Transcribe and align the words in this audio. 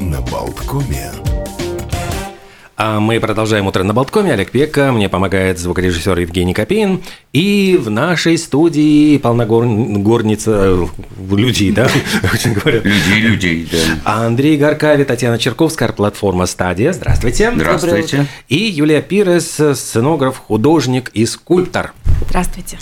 на 0.00 0.20
Болткоме. 0.20 1.10
А 2.76 2.98
мы 2.98 3.20
продолжаем 3.20 3.66
«Утро 3.68 3.84
на 3.84 3.94
Болткоме». 3.94 4.32
Олег 4.32 4.50
Пека, 4.50 4.90
мне 4.90 5.08
помогает 5.08 5.60
звукорежиссер 5.60 6.18
Евгений 6.18 6.54
Копейн. 6.54 7.02
И 7.32 7.78
в 7.80 7.88
нашей 7.88 8.36
студии 8.36 9.16
полногорница 9.18 10.50
э, 10.50 10.86
людей, 11.30 11.70
да? 11.70 11.88
Очень 12.32 12.54
говорят. 12.54 12.84
Людей, 12.84 13.20
людей, 13.20 13.68
да. 13.70 14.24
Андрей 14.24 14.56
Гаркави, 14.56 15.04
Татьяна 15.04 15.38
Черковская, 15.38 15.90
платформа 15.92 16.46
«Стадия». 16.46 16.92
Здравствуйте. 16.92 17.52
Здравствуйте. 17.54 18.26
И 18.48 18.56
Юлия 18.56 19.02
Пирес, 19.02 19.60
сценограф, 19.74 20.38
художник 20.38 21.10
и 21.14 21.26
скульптор. 21.26 21.92
Здравствуйте. 22.28 22.78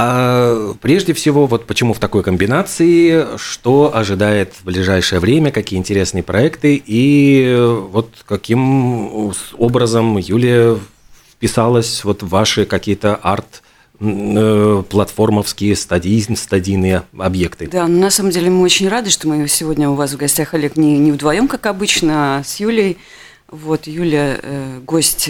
А 0.00 0.74
прежде 0.80 1.12
всего, 1.12 1.48
вот 1.48 1.66
почему 1.66 1.92
в 1.92 1.98
такой 1.98 2.22
комбинации, 2.22 3.36
что 3.36 3.90
ожидает 3.92 4.52
в 4.52 4.64
ближайшее 4.64 5.18
время, 5.18 5.50
какие 5.50 5.76
интересные 5.76 6.22
проекты 6.22 6.80
и 6.86 7.58
вот 7.90 8.08
каким 8.24 9.32
образом 9.58 10.16
Юлия 10.18 10.78
вписалась 11.32 12.04
вот 12.04 12.22
в 12.22 12.28
ваши 12.28 12.64
какие-то 12.64 13.16
арт 13.16 13.64
э, 13.98 14.84
платформовские 14.88 15.74
стадий, 15.74 16.24
стадийные 16.36 17.02
объекты. 17.18 17.66
Да, 17.66 17.88
ну, 17.88 17.98
на 17.98 18.10
самом 18.10 18.30
деле 18.30 18.50
мы 18.50 18.62
очень 18.62 18.88
рады, 18.88 19.10
что 19.10 19.26
мы 19.26 19.48
сегодня 19.48 19.90
у 19.90 19.94
вас 19.94 20.12
в 20.12 20.16
гостях, 20.16 20.54
Олег, 20.54 20.76
не, 20.76 20.96
не 20.96 21.10
вдвоем, 21.10 21.48
как 21.48 21.66
обычно, 21.66 22.38
а 22.38 22.44
с 22.44 22.60
Юлей. 22.60 22.98
Вот, 23.48 23.88
Юля 23.88 24.38
э, 24.40 24.78
гость 24.86 25.28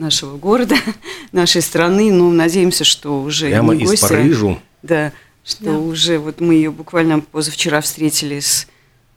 нашего 0.00 0.36
города, 0.36 0.76
нашей 1.32 1.62
страны. 1.62 2.12
Ну, 2.12 2.30
надеемся, 2.30 2.84
что 2.84 3.22
уже 3.22 3.48
Прямо 3.48 3.74
не 3.74 3.84
из 3.84 4.00
Парижу. 4.00 4.60
Да, 4.82 5.12
что 5.44 5.64
да. 5.64 5.78
уже 5.78 6.18
вот 6.18 6.40
мы 6.40 6.54
ее 6.54 6.70
буквально 6.70 7.20
позавчера 7.20 7.80
встретили 7.80 8.40
с 8.40 8.66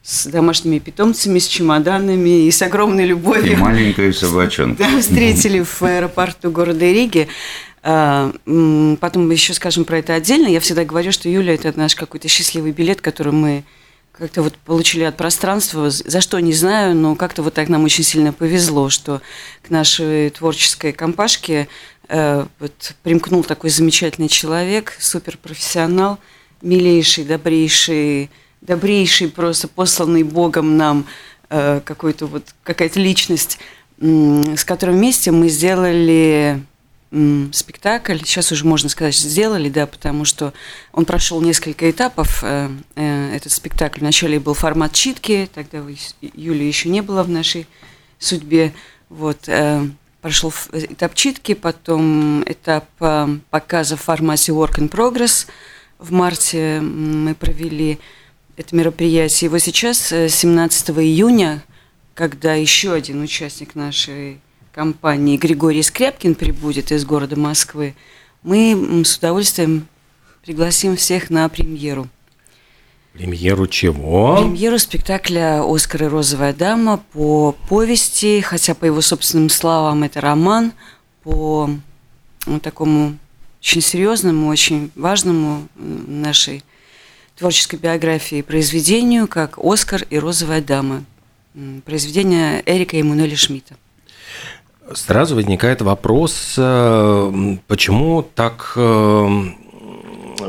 с 0.04 0.26
домашними 0.26 0.80
питомцами, 0.80 1.40
с 1.40 1.48
чемоданами 1.48 2.46
и 2.46 2.52
с 2.52 2.62
огромной 2.62 3.06
любовью. 3.06 3.54
И 3.54 3.56
маленькую 3.56 4.14
собачонку. 4.14 4.84
Да, 4.84 5.00
встретили 5.00 5.64
в 5.64 5.82
аэропорту 5.82 6.52
города 6.52 6.86
Риги. 6.86 7.30
А, 7.84 8.34
потом 9.00 9.32
еще 9.32 9.54
скажем 9.54 9.86
про 9.86 10.00
это 10.00 10.14
отдельно. 10.14 10.48
Я 10.48 10.60
всегда 10.60 10.84
говорю, 10.84 11.14
что 11.14 11.30
Юля– 11.30 11.54
это 11.56 11.72
наш 11.78 11.96
какой-то 11.96 12.28
счастливый 12.28 12.74
билет, 12.74 13.00
который 13.00 13.32
мы 13.32 13.64
как-то 14.14 14.44
вот 14.44 14.56
получили 14.58 15.04
от 15.04 15.18
пространства, 15.18 15.90
за 15.90 16.22
что 16.22 16.40
не 16.40 16.54
знаю, 16.54 16.96
но 16.96 17.16
как-то 17.16 17.42
вот 17.42 17.56
так 17.56 17.68
нам 17.68 17.84
очень 17.84 18.04
сильно 18.04 18.32
повезло, 18.32 18.90
что 18.90 19.22
к 19.64 19.72
нашей 19.72 20.30
творческой 20.30 20.94
компашке 20.94 21.68
э, 22.10 22.46
вот 22.60 22.96
примкнул 23.02 23.44
такой 23.44 23.72
замечательный 23.72 24.30
человек, 24.30 24.96
суперпрофессионал, 25.00 26.20
милейший, 26.62 27.24
добрейший, 27.26 28.30
добрейший, 28.62 29.30
просто 29.30 29.68
посланный 29.68 30.24
Богом 30.24 30.78
нам 30.78 31.08
э, 31.50 31.82
какой-то 31.84 32.28
вот 32.28 32.54
какая-то 32.64 33.00
личность, 33.00 33.58
э, 34.00 34.56
с 34.56 34.64
которой 34.64 34.92
вместе 34.92 35.32
мы 35.32 35.50
сделали 35.50 36.62
спектакль, 37.52 38.18
сейчас 38.18 38.52
уже 38.52 38.66
можно 38.66 38.90
сказать, 38.90 39.16
сделали, 39.16 39.70
да, 39.70 39.86
потому 39.86 40.26
что 40.26 40.52
он 40.92 41.06
прошел 41.06 41.42
несколько 41.42 41.90
этапов, 41.92 42.44
э, 42.44 42.70
э, 42.96 43.36
этот 43.36 43.52
спектакль. 43.52 44.00
Вначале 44.00 44.40
был 44.40 44.56
формат 44.56 44.94
читки, 44.94 45.48
тогда 45.54 45.84
Юли 46.22 46.68
еще 46.68 46.90
не 46.90 47.02
было 47.02 47.22
в 47.22 47.30
нашей 47.30 47.68
судьбе. 48.18 48.74
Вот, 49.10 49.48
э, 49.48 49.88
прошел 50.22 50.52
этап 50.72 51.14
читки, 51.14 51.54
потом 51.54 52.44
этап 52.48 52.86
показа 53.50 53.96
в 53.96 54.02
формате 54.02 54.52
Work 54.52 54.80
in 54.80 54.90
Progress. 54.90 55.46
В 56.00 56.12
марте 56.12 56.80
мы 56.82 57.36
провели 57.36 58.00
это 58.58 58.76
мероприятие. 58.76 59.50
И 59.50 59.52
вот 59.52 59.60
сейчас, 59.60 60.08
17 60.08 60.90
июня, 60.90 61.64
когда 62.16 62.56
еще 62.56 62.94
один 62.94 63.22
участник 63.22 63.76
нашей 63.76 64.40
компании 64.74 65.38
Григорий 65.38 65.84
Скряпкин 65.84 66.36
прибудет 66.36 66.92
из 66.92 67.06
города 67.06 67.38
Москвы, 67.38 67.96
мы 68.42 69.04
с 69.06 69.18
удовольствием 69.18 69.88
пригласим 70.44 70.98
всех 70.98 71.30
на 71.30 71.48
премьеру. 71.48 72.08
Премьеру 73.14 73.68
чего? 73.68 74.38
Премьеру 74.42 74.80
спектакля 74.80 75.62
«Оскар 75.64 76.04
и 76.04 76.08
розовая 76.08 76.54
дама» 76.54 76.98
по 77.14 77.56
повести, 77.70 78.42
хотя 78.42 78.74
по 78.74 78.86
его 78.86 79.02
собственным 79.02 79.50
словам 79.50 80.02
это 80.04 80.20
роман, 80.20 80.74
по 81.22 81.70
ну, 82.48 82.60
такому 82.60 83.18
очень 83.62 83.82
серьезному, 83.82 84.50
очень 84.50 84.92
важному 84.96 85.68
нашей 85.76 86.64
творческой 87.38 87.78
биографии 87.78 88.42
произведению, 88.42 89.28
как 89.28 89.60
«Оскар 89.60 90.02
и 90.10 90.18
розовая 90.18 90.62
дама». 90.62 91.06
Произведение 91.86 92.64
Эрика 92.66 92.98
Эммануэля 92.98 93.38
Шмидта. 93.38 93.76
Сразу 94.92 95.36
возникает 95.36 95.82
вопрос, 95.82 96.56
э, 96.58 97.58
почему 97.68 98.22
так 98.22 98.74
э, 98.76 99.44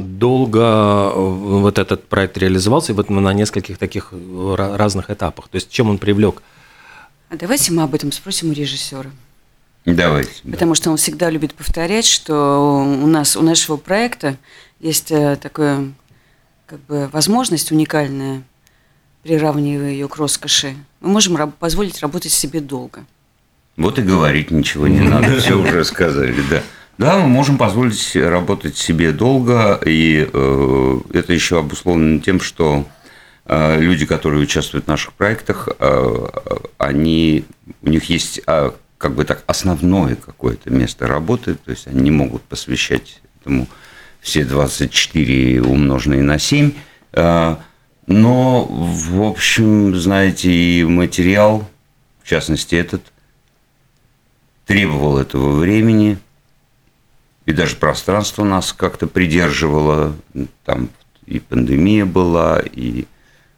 долго 0.01 0.61
э, 0.61 1.13
вот 1.15 1.79
этот 1.79 2.09
проект 2.09 2.37
реализовался, 2.37 2.93
и 2.93 2.95
вот 2.95 3.11
мы 3.11 3.21
на 3.21 3.33
нескольких 3.33 3.79
таких 3.79 4.13
разных 4.57 5.11
этапах. 5.11 5.49
То 5.49 5.57
есть 5.57 5.71
чем 5.71 5.89
он 5.89 5.99
привлек? 5.99 6.43
А 7.31 7.37
давайте 7.37 7.73
мы 7.73 7.85
об 7.85 7.95
этом 7.95 8.11
спросим 8.11 8.51
у 8.51 8.53
режиссера. 8.53 9.11
Давайте. 9.87 10.43
Потому 10.43 10.73
да. 10.73 10.77
что 10.77 10.91
он 10.91 10.97
всегда 10.97 11.31
любит 11.31 11.55
повторять, 11.55 12.07
что 12.07 12.71
у 12.83 13.07
нас, 13.07 13.37
у 13.37 13.43
нашего 13.43 13.77
проекта 13.77 14.37
есть 14.81 15.13
такая 15.41 15.93
как 16.67 16.81
бы 16.87 17.09
возможность 17.13 17.71
уникальная, 17.71 18.43
приравнивая 19.23 19.91
ее 19.91 20.09
к 20.09 20.17
роскоши. 20.17 20.75
Мы 21.01 21.11
можем 21.11 21.53
позволить 21.53 22.01
работать 22.01 22.33
себе 22.33 22.61
долго. 22.61 23.05
Вот 23.77 23.99
и 23.99 24.03
говорить 24.03 24.51
ничего 24.51 24.87
не 24.87 25.01
надо, 25.01 25.37
все 25.41 25.59
уже 25.59 25.85
сказали, 25.85 26.37
да. 26.51 26.63
Да, 26.97 27.19
мы 27.19 27.27
можем 27.27 27.59
позволить 27.59 28.15
работать 28.15 28.77
себе 28.77 29.11
долго, 29.11 29.81
и 29.85 30.29
э, 30.33 31.01
это 31.13 31.33
еще 31.33 31.59
обусловлено 31.59 32.21
тем, 32.21 32.41
что 32.41 32.87
э, 33.47 33.81
люди, 33.81 34.07
которые 34.07 34.41
участвуют 34.41 34.85
в 34.85 34.89
наших 34.89 35.13
проектах, 35.15 35.69
э, 35.77 36.27
они, 36.79 37.47
у 37.83 37.91
них 37.91 38.05
есть 38.11 38.41
э, 38.47 38.71
как 38.97 39.15
бы 39.17 39.25
так 39.25 39.43
основное 39.47 40.15
какое-то 40.15 40.71
место 40.71 41.09
работы, 41.09 41.57
то 41.57 41.73
есть 41.73 41.89
они 41.89 42.03
не 42.03 42.11
могут 42.13 42.43
посвящать 42.43 43.21
этому 43.41 43.67
все 44.21 44.45
24 44.45 45.63
умноженные 45.63 46.23
на 46.23 46.39
7, 46.39 46.71
э, 47.13 47.57
но, 48.07 48.65
в 48.65 49.23
общем, 49.23 49.97
знаете, 49.97 50.51
и 50.51 50.85
материал, 50.85 51.69
в 52.23 52.29
частности 52.29 52.77
этот, 52.77 53.03
требовал 54.67 55.19
этого 55.19 55.59
времени, 55.59 56.19
и 57.47 57.53
даже 57.53 57.77
пространство 57.77 58.45
нас 58.45 58.73
как-то 58.73 59.07
придерживало. 59.07 60.15
Там 60.65 60.89
и 61.27 61.41
пандемия 61.41 62.07
была, 62.07 62.61
и 62.61 63.05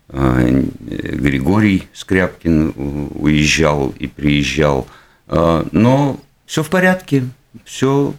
э, 0.09 0.62
Григорий 0.81 1.89
Скряпкин 1.93 3.11
уезжал 3.15 3.95
и 3.99 4.06
приезжал. 4.06 4.87
Э, 5.28 5.65
но 5.72 6.19
все 6.47 6.62
в 6.62 6.71
порядке, 6.71 7.25
все 7.65 8.15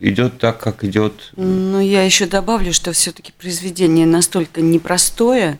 идет 0.00 0.38
так, 0.38 0.58
как 0.58 0.84
идет. 0.84 1.32
Ну, 1.36 1.80
я 1.80 2.02
еще 2.04 2.26
добавлю, 2.26 2.72
что 2.72 2.92
все-таки 2.92 3.32
произведение 3.32 4.06
настолько 4.06 4.60
непростое, 4.60 5.58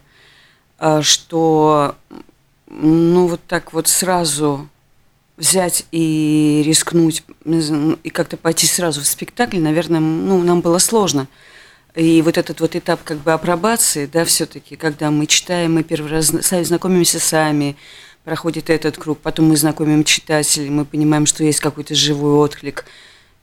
э, 0.78 1.02
что 1.02 1.96
ну 2.66 3.26
вот 3.26 3.40
так 3.46 3.72
вот 3.74 3.86
сразу 3.86 4.68
взять 5.42 5.86
и 5.90 6.62
рискнуть, 6.64 7.24
и 7.44 8.10
как-то 8.10 8.36
пойти 8.36 8.68
сразу 8.68 9.00
в 9.00 9.06
спектакль, 9.06 9.58
наверное, 9.58 9.98
ну, 9.98 10.40
нам 10.44 10.60
было 10.60 10.78
сложно. 10.78 11.26
И 11.96 12.22
вот 12.22 12.38
этот 12.38 12.60
вот 12.60 12.76
этап 12.76 13.02
как 13.02 13.18
бы 13.18 13.32
апробации, 13.32 14.06
да, 14.06 14.24
все-таки, 14.24 14.76
когда 14.76 15.10
мы 15.10 15.26
читаем, 15.26 15.74
мы 15.74 15.82
первый 15.82 16.12
раз 16.12 16.26
знакомимся 16.26 17.18
сами, 17.18 17.76
проходит 18.22 18.70
этот 18.70 18.96
круг, 18.96 19.18
потом 19.18 19.48
мы 19.48 19.56
знакомим 19.56 20.04
читателей, 20.04 20.70
мы 20.70 20.84
понимаем, 20.84 21.26
что 21.26 21.42
есть 21.42 21.58
какой-то 21.58 21.96
живой 21.96 22.34
отклик, 22.34 22.84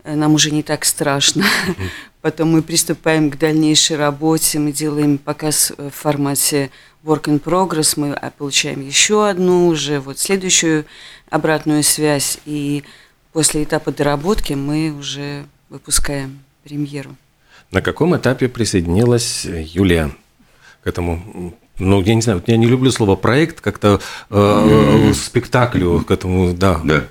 нам 0.04 0.34
уже 0.34 0.52
не 0.52 0.64
так 0.64 0.86
страшно. 0.86 1.46
Потом 2.22 2.52
мы 2.52 2.62
приступаем 2.62 3.32
к 3.32 3.38
дальнейшей 3.38 3.96
работе, 3.96 4.60
мы 4.60 4.72
делаем 4.72 5.18
показ 5.18 5.72
в 5.78 5.90
формате 5.90 6.70
work 7.04 7.24
in 7.24 7.42
progress, 7.42 7.94
мы 7.96 8.14
а, 8.14 8.30
получаем 8.32 8.82
еще 8.86 9.30
одну 9.30 9.68
уже, 9.68 10.00
вот 10.02 10.20
следующую 10.20 10.86
обратную 11.30 11.84
связь, 11.84 12.40
и 12.46 12.84
после 13.32 13.64
этапа 13.64 13.92
доработки 13.92 14.54
мы 14.54 14.92
уже 14.92 15.46
выпускаем 15.70 16.40
премьеру. 16.64 17.16
На 17.72 17.82
каком 17.82 18.18
этапе 18.18 18.50
присоединилась 18.50 19.46
Юлия 19.46 20.12
к 20.84 20.88
этому 20.88 21.54
ну, 21.80 22.02
я 22.02 22.14
не 22.14 22.22
знаю, 22.22 22.44
я 22.46 22.58
не 22.58 22.68
люблю 22.68 22.92
слово 22.92 23.16
проект, 23.16 23.62
как-то 23.62 24.02
э, 24.30 25.14
спектаклю, 25.14 26.04
к 26.04 26.12
этому, 26.12 26.54
да, 26.54 26.82
да. 26.84 27.06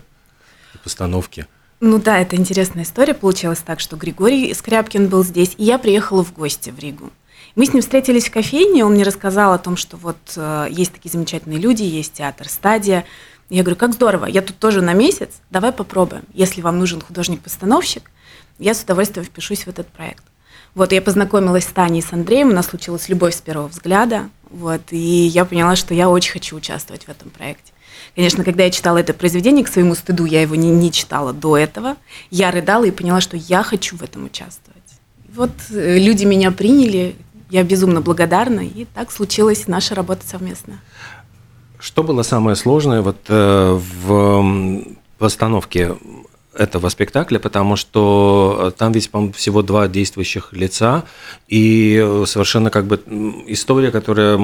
постановке. 0.84 1.46
Ну 1.80 2.00
да, 2.00 2.18
это 2.18 2.34
интересная 2.34 2.82
история. 2.82 3.14
Получилось 3.14 3.62
так, 3.64 3.78
что 3.78 3.96
Григорий 3.96 4.52
Скряпкин 4.52 5.06
был 5.06 5.22
здесь, 5.22 5.54
и 5.58 5.64
я 5.64 5.78
приехала 5.78 6.24
в 6.24 6.32
гости 6.32 6.70
в 6.70 6.78
Ригу. 6.80 7.10
Мы 7.54 7.66
с 7.66 7.72
ним 7.72 7.82
встретились 7.82 8.26
в 8.26 8.32
кофейне, 8.32 8.84
он 8.84 8.94
мне 8.94 9.04
рассказал 9.04 9.52
о 9.52 9.58
том, 9.58 9.76
что 9.76 9.96
вот 9.96 10.16
э, 10.36 10.66
есть 10.70 10.92
такие 10.92 11.10
замечательные 11.10 11.60
люди, 11.60 11.82
есть 11.82 12.14
театр 12.14 12.48
«Стадия». 12.48 13.04
Я 13.48 13.62
говорю, 13.62 13.76
как 13.76 13.94
здорово, 13.94 14.26
я 14.26 14.42
тут 14.42 14.58
тоже 14.58 14.82
на 14.82 14.92
месяц, 14.92 15.30
давай 15.50 15.72
попробуем. 15.72 16.24
Если 16.34 16.60
вам 16.60 16.78
нужен 16.78 17.00
художник-постановщик, 17.00 18.10
я 18.58 18.74
с 18.74 18.82
удовольствием 18.82 19.24
впишусь 19.24 19.64
в 19.64 19.68
этот 19.68 19.86
проект. 19.86 20.24
Вот, 20.74 20.92
я 20.92 21.00
познакомилась 21.00 21.64
с 21.64 21.68
Таней 21.68 22.00
и 22.00 22.02
с 22.02 22.12
Андреем, 22.12 22.48
у 22.48 22.54
нас 22.54 22.66
случилась 22.66 23.08
любовь 23.08 23.34
с 23.34 23.40
первого 23.40 23.68
взгляда, 23.68 24.28
вот, 24.50 24.82
и 24.90 24.96
я 24.98 25.44
поняла, 25.44 25.76
что 25.76 25.94
я 25.94 26.10
очень 26.10 26.32
хочу 26.32 26.56
участвовать 26.56 27.04
в 27.04 27.08
этом 27.08 27.30
проекте. 27.30 27.72
Конечно, 28.18 28.42
когда 28.42 28.64
я 28.64 28.70
читала 28.72 28.98
это 28.98 29.14
произведение, 29.14 29.64
к 29.64 29.68
своему 29.68 29.94
стыду, 29.94 30.24
я 30.24 30.42
его 30.42 30.56
не, 30.56 30.70
не 30.70 30.90
читала 30.90 31.32
до 31.32 31.56
этого, 31.56 31.94
я 32.32 32.50
рыдала 32.50 32.82
и 32.82 32.90
поняла, 32.90 33.20
что 33.20 33.36
я 33.36 33.62
хочу 33.62 33.96
в 33.96 34.02
этом 34.02 34.24
участвовать. 34.24 34.82
Вот 35.32 35.52
э, 35.70 35.98
люди 36.00 36.24
меня 36.24 36.50
приняли, 36.50 37.14
я 37.48 37.62
безумно 37.62 38.00
благодарна, 38.00 38.58
и 38.58 38.86
так 38.86 39.12
случилась 39.12 39.68
наша 39.68 39.94
работа 39.94 40.26
совместно. 40.26 40.80
Что 41.78 42.02
было 42.02 42.22
самое 42.24 42.56
сложное 42.56 43.02
вот 43.02 43.18
э, 43.28 43.80
в 44.02 44.84
постановке 45.18 45.94
этого 46.52 46.88
спектакля, 46.88 47.38
потому 47.38 47.76
что 47.76 48.74
там 48.76 48.90
ведь, 48.90 49.12
по 49.12 49.30
всего 49.30 49.62
два 49.62 49.86
действующих 49.86 50.52
лица, 50.52 51.04
и 51.46 52.24
совершенно 52.26 52.70
как 52.70 52.86
бы 52.86 52.96
история, 53.46 53.92
которая 53.92 54.36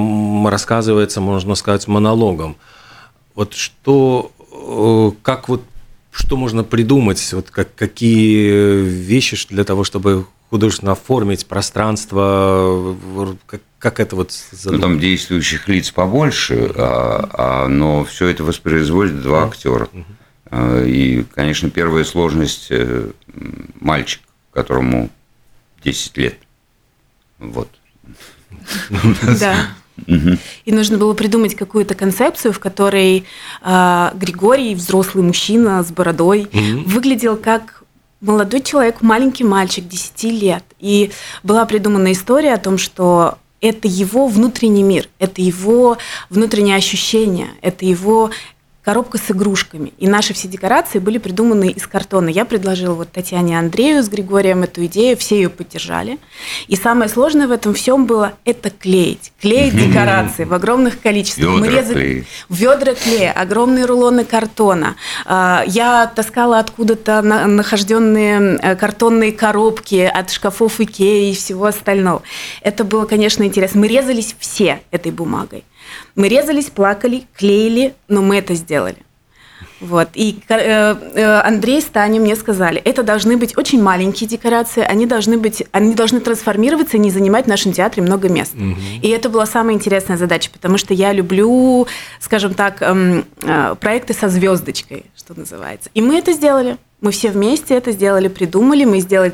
рассказывается, 0.48 1.20
можно 1.20 1.56
сказать, 1.56 1.88
монологом. 1.88 2.56
Вот 3.34 3.54
что, 3.54 4.32
э, 4.52 5.22
как 5.22 5.48
вот, 5.48 5.62
что 6.10 6.36
можно 6.36 6.62
придумать, 6.62 7.32
вот 7.32 7.50
как, 7.50 7.74
какие 7.74 8.82
вещи 8.82 9.36
для 9.48 9.64
того, 9.64 9.84
чтобы 9.84 10.26
художественно 10.50 10.92
оформить 10.92 11.46
пространство, 11.46 12.96
как, 13.46 13.60
как 13.80 13.98
это 13.98 14.14
вот 14.14 14.32
Ну, 14.64 14.78
там 14.78 15.00
действующих 15.00 15.68
лиц 15.68 15.90
побольше, 15.90 16.70
а, 16.76 17.28
а, 17.32 17.68
но 17.68 18.04
все 18.04 18.28
это 18.28 18.44
воспроизводит 18.44 19.20
два 19.20 19.46
актера. 19.46 19.88
А, 20.46 20.84
и, 20.84 21.24
конечно, 21.24 21.70
первая 21.70 22.04
сложность 22.04 22.68
э,– 22.70 23.10
мальчик, 23.80 24.20
которому 24.52 25.10
10 25.82 26.16
лет. 26.18 26.38
Вот. 27.40 27.68
Да. 29.40 29.56
И 30.06 30.72
нужно 30.72 30.98
было 30.98 31.14
придумать 31.14 31.54
какую-то 31.54 31.94
концепцию, 31.94 32.52
в 32.52 32.58
которой 32.58 33.24
э, 33.62 34.10
Григорий, 34.14 34.74
взрослый 34.74 35.24
мужчина 35.24 35.82
с 35.82 35.90
бородой, 35.92 36.48
выглядел 36.86 37.36
как 37.36 37.84
молодой 38.20 38.62
человек, 38.62 39.02
маленький 39.02 39.44
мальчик, 39.44 39.86
10 39.86 40.24
лет. 40.24 40.64
И 40.80 41.12
была 41.42 41.64
придумана 41.66 42.12
история 42.12 42.54
о 42.54 42.58
том, 42.58 42.78
что 42.78 43.38
это 43.60 43.88
его 43.88 44.26
внутренний 44.26 44.82
мир, 44.82 45.08
это 45.18 45.40
его 45.40 45.96
внутреннее 46.28 46.76
ощущение, 46.76 47.48
это 47.62 47.86
его 47.86 48.30
коробка 48.84 49.18
с 49.18 49.30
игрушками. 49.30 49.92
И 49.98 50.06
наши 50.06 50.34
все 50.34 50.46
декорации 50.46 50.98
были 50.98 51.18
придуманы 51.18 51.70
из 51.70 51.86
картона. 51.86 52.28
Я 52.28 52.44
предложила 52.44 52.94
вот 52.94 53.10
Татьяне 53.10 53.58
Андрею 53.58 54.02
с 54.02 54.08
Григорием 54.08 54.62
эту 54.62 54.84
идею, 54.86 55.16
все 55.16 55.36
ее 55.36 55.48
поддержали. 55.48 56.18
И 56.68 56.76
самое 56.76 57.08
сложное 57.08 57.48
в 57.48 57.50
этом 57.50 57.72
всем 57.72 58.04
было 58.04 58.34
это 58.44 58.70
клеить. 58.70 59.32
Клеить 59.40 59.74
декорации 59.88 60.44
в 60.44 60.52
огромных 60.52 61.00
количествах. 61.00 61.46
Ведра 61.46 61.60
Мы 61.60 61.68
резали 61.68 62.26
ведра 62.50 62.94
клея, 62.94 63.32
огромные 63.32 63.86
рулоны 63.86 64.24
картона. 64.24 64.96
А, 65.24 65.64
я 65.66 66.06
таскала 66.06 66.58
откуда-то 66.58 67.22
нахожденные 67.22 68.58
э, 68.60 68.76
картонные 68.76 69.32
коробки 69.32 70.10
от 70.12 70.30
шкафов 70.30 70.80
Икеи 70.80 71.30
и 71.30 71.34
всего 71.34 71.66
остального. 71.66 72.22
Это 72.60 72.84
было, 72.84 73.06
конечно, 73.06 73.44
интересно. 73.44 73.80
Мы 73.80 73.88
резались 73.88 74.36
все 74.38 74.80
этой 74.90 75.10
бумагой. 75.10 75.64
Мы 76.16 76.28
резались, 76.28 76.66
плакали, 76.66 77.24
клеили, 77.36 77.94
но 78.08 78.22
мы 78.22 78.36
это 78.36 78.54
сделали. 78.54 78.98
Вот. 79.80 80.08
И 80.14 80.38
э, 80.48 80.54
э, 80.54 81.40
Андрей 81.40 81.82
с 81.82 81.84
Таней 81.84 82.18
мне 82.18 82.36
сказали, 82.36 82.80
это 82.80 83.02
должны 83.02 83.36
быть 83.36 83.56
очень 83.58 83.82
маленькие 83.82 84.28
декорации, 84.28 84.82
они 84.82 85.04
должны 85.04 85.36
быть, 85.36 85.64
они 85.72 85.94
должны 85.94 86.20
трансформироваться 86.20 86.96
и 86.96 87.00
не 87.00 87.10
занимать 87.10 87.44
в 87.44 87.48
нашем 87.48 87.72
театре 87.72 88.02
много 88.02 88.28
мест. 88.28 88.54
Угу. 88.54 88.74
И 89.02 89.08
это 89.08 89.28
была 89.28 89.46
самая 89.46 89.74
интересная 89.74 90.16
задача, 90.16 90.50
потому 90.50 90.78
что 90.78 90.94
я 90.94 91.12
люблю, 91.12 91.86
скажем 92.20 92.54
так, 92.54 92.80
эм, 92.80 93.26
э, 93.42 93.74
проекты 93.78 94.14
со 94.14 94.28
звездочкой, 94.28 95.06
что 95.16 95.38
называется. 95.38 95.90
И 95.92 96.00
мы 96.00 96.16
это 96.16 96.32
сделали. 96.32 96.78
Мы 97.00 97.10
все 97.10 97.30
вместе 97.30 97.74
это 97.74 97.92
сделали, 97.92 98.28
придумали, 98.28 98.84
мы 98.84 99.00
сделали 99.00 99.30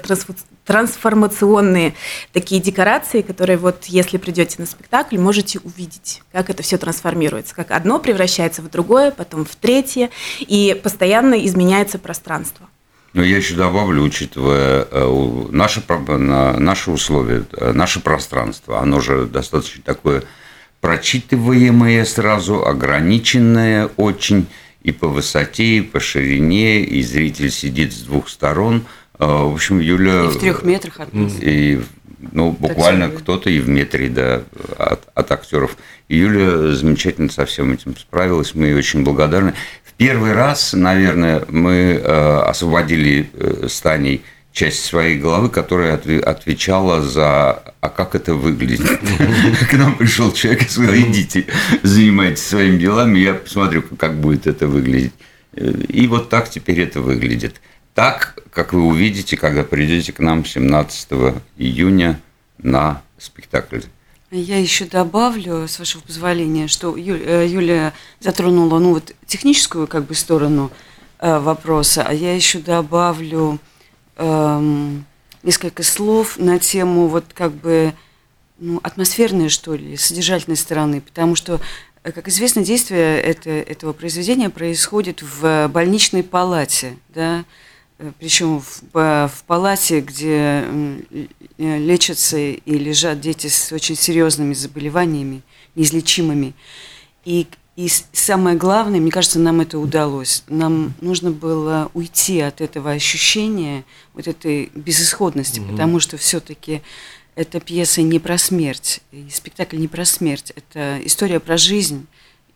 трансформационные 0.64 1.94
такие 2.32 2.60
декорации, 2.60 3.22
которые 3.22 3.56
вот, 3.56 3.84
если 3.86 4.18
придете 4.18 4.56
на 4.58 4.66
спектакль, 4.66 5.18
можете 5.18 5.58
увидеть, 5.60 6.22
как 6.32 6.50
это 6.50 6.62
все 6.62 6.78
трансформируется, 6.78 7.54
как 7.54 7.70
одно 7.70 7.98
превращается 7.98 8.62
в 8.62 8.70
другое, 8.70 9.10
потом 9.10 9.44
в 9.44 9.56
третье, 9.56 10.10
и 10.40 10.78
постоянно 10.82 11.34
изменяется 11.44 11.98
пространство. 11.98 12.68
Но 13.12 13.24
я 13.24 13.38
еще 13.38 13.54
добавлю, 13.54 14.02
учитывая 14.02 14.86
э, 14.88 15.46
наши, 15.50 15.82
наши 15.88 16.90
условия, 16.92 17.44
э, 17.52 17.72
наше 17.72 18.00
пространство, 18.00 18.80
оно 18.80 19.00
же 19.00 19.26
достаточно 19.26 19.82
такое 19.82 20.22
прочитываемое 20.80 22.04
сразу, 22.04 22.64
ограниченное 22.64 23.90
очень 23.96 24.46
и 24.82 24.92
по 24.92 25.08
высоте, 25.08 25.78
и 25.78 25.80
по 25.82 25.98
ширине, 25.98 26.84
и 26.84 27.02
зритель 27.02 27.50
сидит 27.50 27.92
с 27.92 28.02
двух 28.02 28.28
сторон– 28.28 28.84
в 29.26 29.54
общем, 29.54 29.80
Юля... 29.80 30.24
И 30.24 30.28
в 30.28 30.38
трех 30.38 30.62
метрах 30.62 31.00
от 31.00 31.12
нас. 31.12 31.34
И, 31.40 31.80
ну, 32.32 32.52
буквально 32.52 33.10
кто-то 33.10 33.50
и 33.50 33.60
в 33.60 33.68
метре, 33.68 34.08
да, 34.08 34.42
от, 34.78 35.02
от 35.14 35.32
актеров. 35.32 35.76
И 36.08 36.16
Юля 36.16 36.72
замечательно 36.72 37.30
со 37.30 37.44
всем 37.44 37.72
этим 37.72 37.96
справилась, 37.96 38.54
мы 38.54 38.66
ей 38.66 38.74
очень 38.74 39.04
благодарны. 39.04 39.54
В 39.84 39.92
первый 39.92 40.32
раз, 40.32 40.72
наверное, 40.72 41.44
мы 41.48 42.00
э, 42.02 42.40
освободили 42.46 43.30
э, 43.34 43.66
с 43.68 43.80
Таней 43.82 44.22
часть 44.52 44.84
своей 44.84 45.18
головы, 45.18 45.50
которая 45.50 45.94
отвечала 45.94 47.02
за 47.02 47.62
«а 47.80 47.88
как 47.88 48.14
это 48.14 48.34
выглядит?». 48.34 49.00
К 49.70 49.74
нам 49.74 49.96
пришел 49.96 50.32
человек 50.32 50.62
и 50.62 50.68
сказал 50.68 50.94
«идите, 50.94 51.44
занимайтесь 51.82 52.46
своими 52.46 52.78
делами, 52.78 53.18
я 53.18 53.34
посмотрю, 53.34 53.82
как 53.98 54.18
будет 54.18 54.46
это 54.46 54.66
выглядеть». 54.66 55.12
И 55.54 56.06
вот 56.06 56.30
так 56.30 56.48
теперь 56.48 56.80
это 56.80 57.00
выглядит 57.00 57.60
так, 57.94 58.38
как 58.52 58.72
вы 58.72 58.84
увидите, 58.84 59.36
когда 59.36 59.64
придете 59.64 60.12
к 60.12 60.18
нам 60.20 60.44
17 60.44 61.08
июня 61.56 62.20
на 62.58 63.02
спектакль. 63.18 63.80
Я 64.30 64.58
еще 64.58 64.84
добавлю, 64.84 65.66
с 65.66 65.78
вашего 65.78 66.02
позволения, 66.02 66.68
что 66.68 66.96
э, 66.96 67.46
Юлия 67.48 67.92
затронула 68.20 68.78
ну, 68.78 68.94
вот, 68.94 69.12
техническую 69.26 69.88
как 69.88 70.04
бы, 70.04 70.14
сторону 70.14 70.70
э, 71.18 71.38
вопроса, 71.38 72.04
а 72.06 72.14
я 72.14 72.34
еще 72.34 72.60
добавлю 72.60 73.58
эм, 74.16 75.04
несколько 75.42 75.82
слов 75.82 76.38
на 76.38 76.60
тему 76.60 77.08
вот 77.08 77.24
как 77.34 77.52
бы 77.52 77.92
ну, 78.58 78.78
атмосферной, 78.84 79.48
что 79.48 79.74
ли, 79.74 79.96
содержательной 79.96 80.56
стороны, 80.56 81.00
потому 81.00 81.34
что 81.34 81.60
э, 82.04 82.12
как 82.12 82.28
известно, 82.28 82.62
действие 82.62 83.20
это, 83.20 83.50
этого 83.50 83.92
произведения 83.92 84.48
происходит 84.48 85.22
в 85.22 85.66
больничной 85.66 86.22
палате, 86.22 86.96
да, 87.08 87.40
Э, 87.40 87.69
причем 88.18 88.60
в, 88.60 88.82
в 88.92 89.44
палате, 89.46 90.00
где 90.00 90.64
э, 90.64 91.26
лечатся 91.58 92.38
и 92.38 92.78
лежат 92.78 93.20
дети 93.20 93.48
с 93.48 93.72
очень 93.72 93.96
серьезными 93.96 94.54
заболеваниями, 94.54 95.42
неизлечимыми. 95.74 96.54
И, 97.24 97.46
и 97.76 97.88
самое 98.12 98.56
главное, 98.56 99.00
мне 99.00 99.10
кажется, 99.10 99.38
нам 99.38 99.60
это 99.60 99.78
удалось. 99.78 100.44
Нам 100.48 100.94
нужно 101.00 101.30
было 101.30 101.90
уйти 101.92 102.40
от 102.40 102.60
этого 102.60 102.90
ощущения, 102.90 103.84
вот 104.14 104.28
этой 104.28 104.70
безысходности, 104.74 105.60
угу. 105.60 105.72
потому 105.72 106.00
что 106.00 106.16
все-таки 106.16 106.82
эта 107.34 107.60
пьеса 107.60 108.02
не 108.02 108.18
про 108.18 108.38
смерть, 108.38 109.00
и 109.12 109.26
спектакль 109.30 109.78
не 109.78 109.88
про 109.88 110.04
смерть, 110.04 110.52
это 110.56 111.00
история 111.04 111.40
про 111.40 111.56
жизнь. 111.56 112.06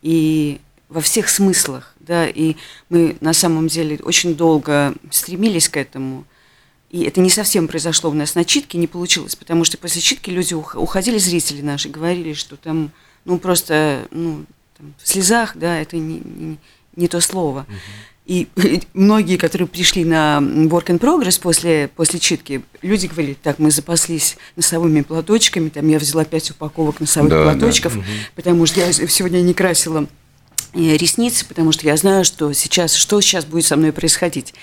И 0.03 0.61
во 0.89 1.01
всех 1.01 1.29
смыслах, 1.29 1.95
да, 2.01 2.27
и 2.29 2.57
мы 2.89 3.17
на 3.21 3.33
самом 3.33 3.69
деле 3.69 3.99
очень 4.03 4.35
долго 4.35 4.95
стремились 5.11 5.69
к 5.69 5.77
этому, 5.77 6.25
и 6.91 7.03
это 7.03 7.21
не 7.21 7.31
совсем 7.31 7.67
произошло 7.67 8.11
у 8.11 8.15
нас 8.15 8.35
на 8.35 8.45
читке, 8.45 8.79
не 8.79 8.87
получилось, 8.87 9.35
потому 9.35 9.65
что 9.65 9.79
после 9.79 10.01
читки 10.01 10.31
люди 10.31 10.55
уходили, 10.55 11.19
зрители 11.19 11.61
наши, 11.61 11.89
говорили, 11.89 12.35
что 12.35 12.57
там, 12.57 12.93
ну, 13.25 13.39
просто, 13.39 14.07
ну, 14.13 14.45
там, 14.79 14.95
в 15.03 15.09
слезах, 15.09 15.57
да, 15.57 15.81
это 15.81 15.97
не, 15.97 16.21
не, 16.25 16.59
не 16.95 17.09
то 17.09 17.21
слово. 17.21 17.67
И, 18.27 18.47
и 18.57 18.83
многие, 18.95 19.37
которые 19.37 19.67
пришли 19.67 20.05
на 20.05 20.39
Work 20.41 20.87
in 20.87 20.99
Progress 21.01 21.41
после, 21.41 21.89
после 21.89 22.21
читки, 22.21 22.63
люди 22.81 23.07
говорили, 23.07 23.37
так, 23.43 23.59
мы 23.59 23.71
запаслись 23.71 24.37
носовыми 24.55 25.03
платочками, 25.03 25.71
там 25.71 25.89
я 25.89 25.99
взяла 25.99 26.25
пять 26.25 26.51
упаковок 26.51 27.01
носовых 27.01 27.31
да, 27.31 27.43
платочков, 27.43 27.97
да. 27.97 28.03
потому 28.37 28.67
что 28.67 28.81
я 28.81 28.93
сегодня 28.93 29.41
не 29.41 29.53
красила 29.53 30.07
ресницы, 30.75 31.47
потому 31.47 31.73
что 31.73 31.87
я 31.87 31.97
знаю, 31.97 32.25
что 32.25 32.53
сейчас, 32.53 32.95
что 32.95 33.21
сейчас 33.21 33.45
будет 33.45 33.65
со 33.65 33.77
мной 33.77 33.93
происходить. 33.93 34.55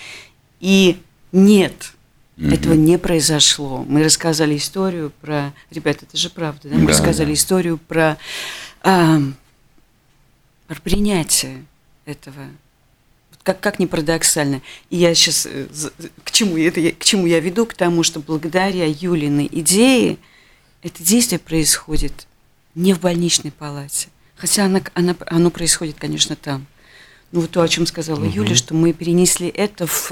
И 0.60 1.02
нет, 1.32 1.94
Mm-hmm. 2.38 2.54
Этого 2.56 2.74
не 2.74 2.98
произошло. 2.98 3.86
Мы 3.88 4.04
рассказали 4.04 4.58
историю 4.58 5.12
про... 5.22 5.54
Ребята, 5.70 6.06
это 6.06 6.18
же 6.18 6.32
правда, 6.32 6.70
да? 6.70 6.76
Мы 6.76 6.88
да, 6.88 6.94
рассказали 6.94 7.28
да. 7.28 7.34
историю 7.34 7.78
про, 7.78 8.18
а, 8.82 9.20
про 10.68 10.82
принятие 10.82 11.66
этого. 12.06 12.48
Как, 13.44 13.60
как 13.60 13.78
ни 13.78 13.86
парадоксально. 13.86 14.64
И 14.90 14.98
я 14.98 15.14
сейчас... 15.14 15.46
э, 15.46 15.68
к 16.24 16.32
чему, 16.32 16.58
это, 16.58 16.82
к 16.94 17.04
чему 17.04 17.28
я 17.28 17.40
веду? 17.40 17.68
К 17.68 17.76
тому, 17.76 18.02
что 18.02 18.20
благодаря 18.22 18.88
Юлиной 18.88 19.48
идее 19.52 20.18
это 20.82 21.04
действие 21.04 21.38
происходит 21.38 22.26
не 22.74 22.94
в 22.94 23.02
больничной 23.02 23.52
палате. 23.52 24.08
Хотя 24.42 24.66
она, 24.66 24.82
она, 24.96 25.16
оно 25.28 25.52
происходит, 25.52 25.98
конечно, 26.00 26.36
там. 26.36 26.66
Ну, 27.32 27.42
вот 27.42 27.52
то, 27.52 27.62
о 27.62 27.68
чем 27.68 27.86
сказала 27.86 28.20
угу. 28.22 28.26
Юля, 28.26 28.56
что 28.56 28.74
мы 28.74 28.92
перенесли 28.92 29.48
это 29.48 29.86
в, 29.86 30.12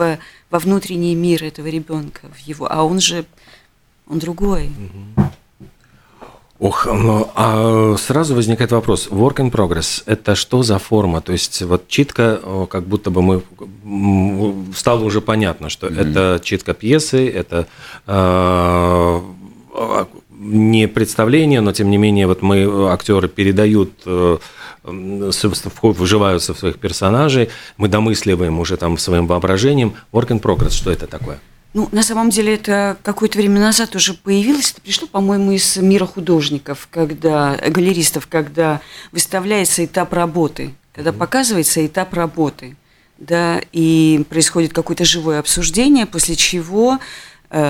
во 0.52 0.60
внутренний 0.60 1.16
мир 1.16 1.44
этого 1.44 1.66
ребенка, 1.66 2.28
в 2.32 2.38
его, 2.38 2.72
а 2.72 2.84
он 2.84 3.00
же, 3.00 3.26
он 4.08 4.20
другой. 4.20 4.68
Угу. 5.18 5.30
Ох, 6.60 6.86
ну, 6.86 7.32
а 7.34 7.96
сразу 7.98 8.36
возникает 8.36 8.72
вопрос. 8.72 9.08
Work 9.08 9.38
in 9.38 9.52
progress– 9.52 10.04
это 10.06 10.36
что 10.36 10.62
за 10.62 10.78
форма? 10.78 11.22
То 11.22 11.32
есть 11.32 11.62
вот 11.64 11.88
читка, 11.88 12.68
как 12.70 12.84
будто 12.84 13.10
бы 13.10 13.22
мы 13.24 14.66
стало 14.76 15.06
уже 15.06 15.22
понятно, 15.22 15.70
что 15.70 15.88
mm-hmm. 15.88 16.02
это 16.02 16.44
читка 16.44 16.74
пьесы, 16.74 17.30
это 17.30 17.66
э, 18.08 19.22
не 20.40 20.88
представление, 20.88 21.62
но 21.62 21.74
тем 21.74 21.92
не 21.92 21.98
менее 21.98 22.26
вот 22.26 22.42
мы 22.42 22.90
актеры 22.92 23.28
передают 23.28 23.92
э, 24.06 24.38
выживаются 24.84 26.54
в 26.54 26.60
своих 26.60 26.80
персонажей, 26.80 27.50
мы 27.78 27.90
домысливаем 27.90 28.60
уже 28.60 28.78
там 28.78 28.98
своим 28.98 29.28
воображением. 29.28 29.96
Work 30.14 30.30
in 30.30 30.42
progress, 30.42 30.72
что 30.72 30.92
это 30.92 31.06
такое? 31.08 31.40
Ну, 31.74 31.88
на 31.92 32.02
самом 32.02 32.32
деле, 32.32 32.56
это 32.56 32.98
какое-то 33.04 33.38
время 33.38 33.60
назад 33.60 33.96
уже 33.96 34.16
появилось. 34.16 34.72
Это 34.72 34.82
пришло, 34.82 35.08
по-моему, 35.08 35.52
из 35.52 35.78
мира 35.78 36.06
художников, 36.06 36.88
когда, 36.90 37.58
галеристов, 37.58 38.26
когда 38.28 38.82
выставляется 39.12 39.86
этап 39.86 40.14
работы, 40.14 40.74
когда 40.94 41.14
показывается 41.14 41.86
этап 41.86 42.14
работы, 42.16 42.76
да, 43.20 43.62
и 43.72 44.26
происходит 44.30 44.74
какое-то 44.74 45.06
живое 45.06 45.40
обсуждение, 45.40 46.08
после 46.08 46.36
чего, 46.36 47.00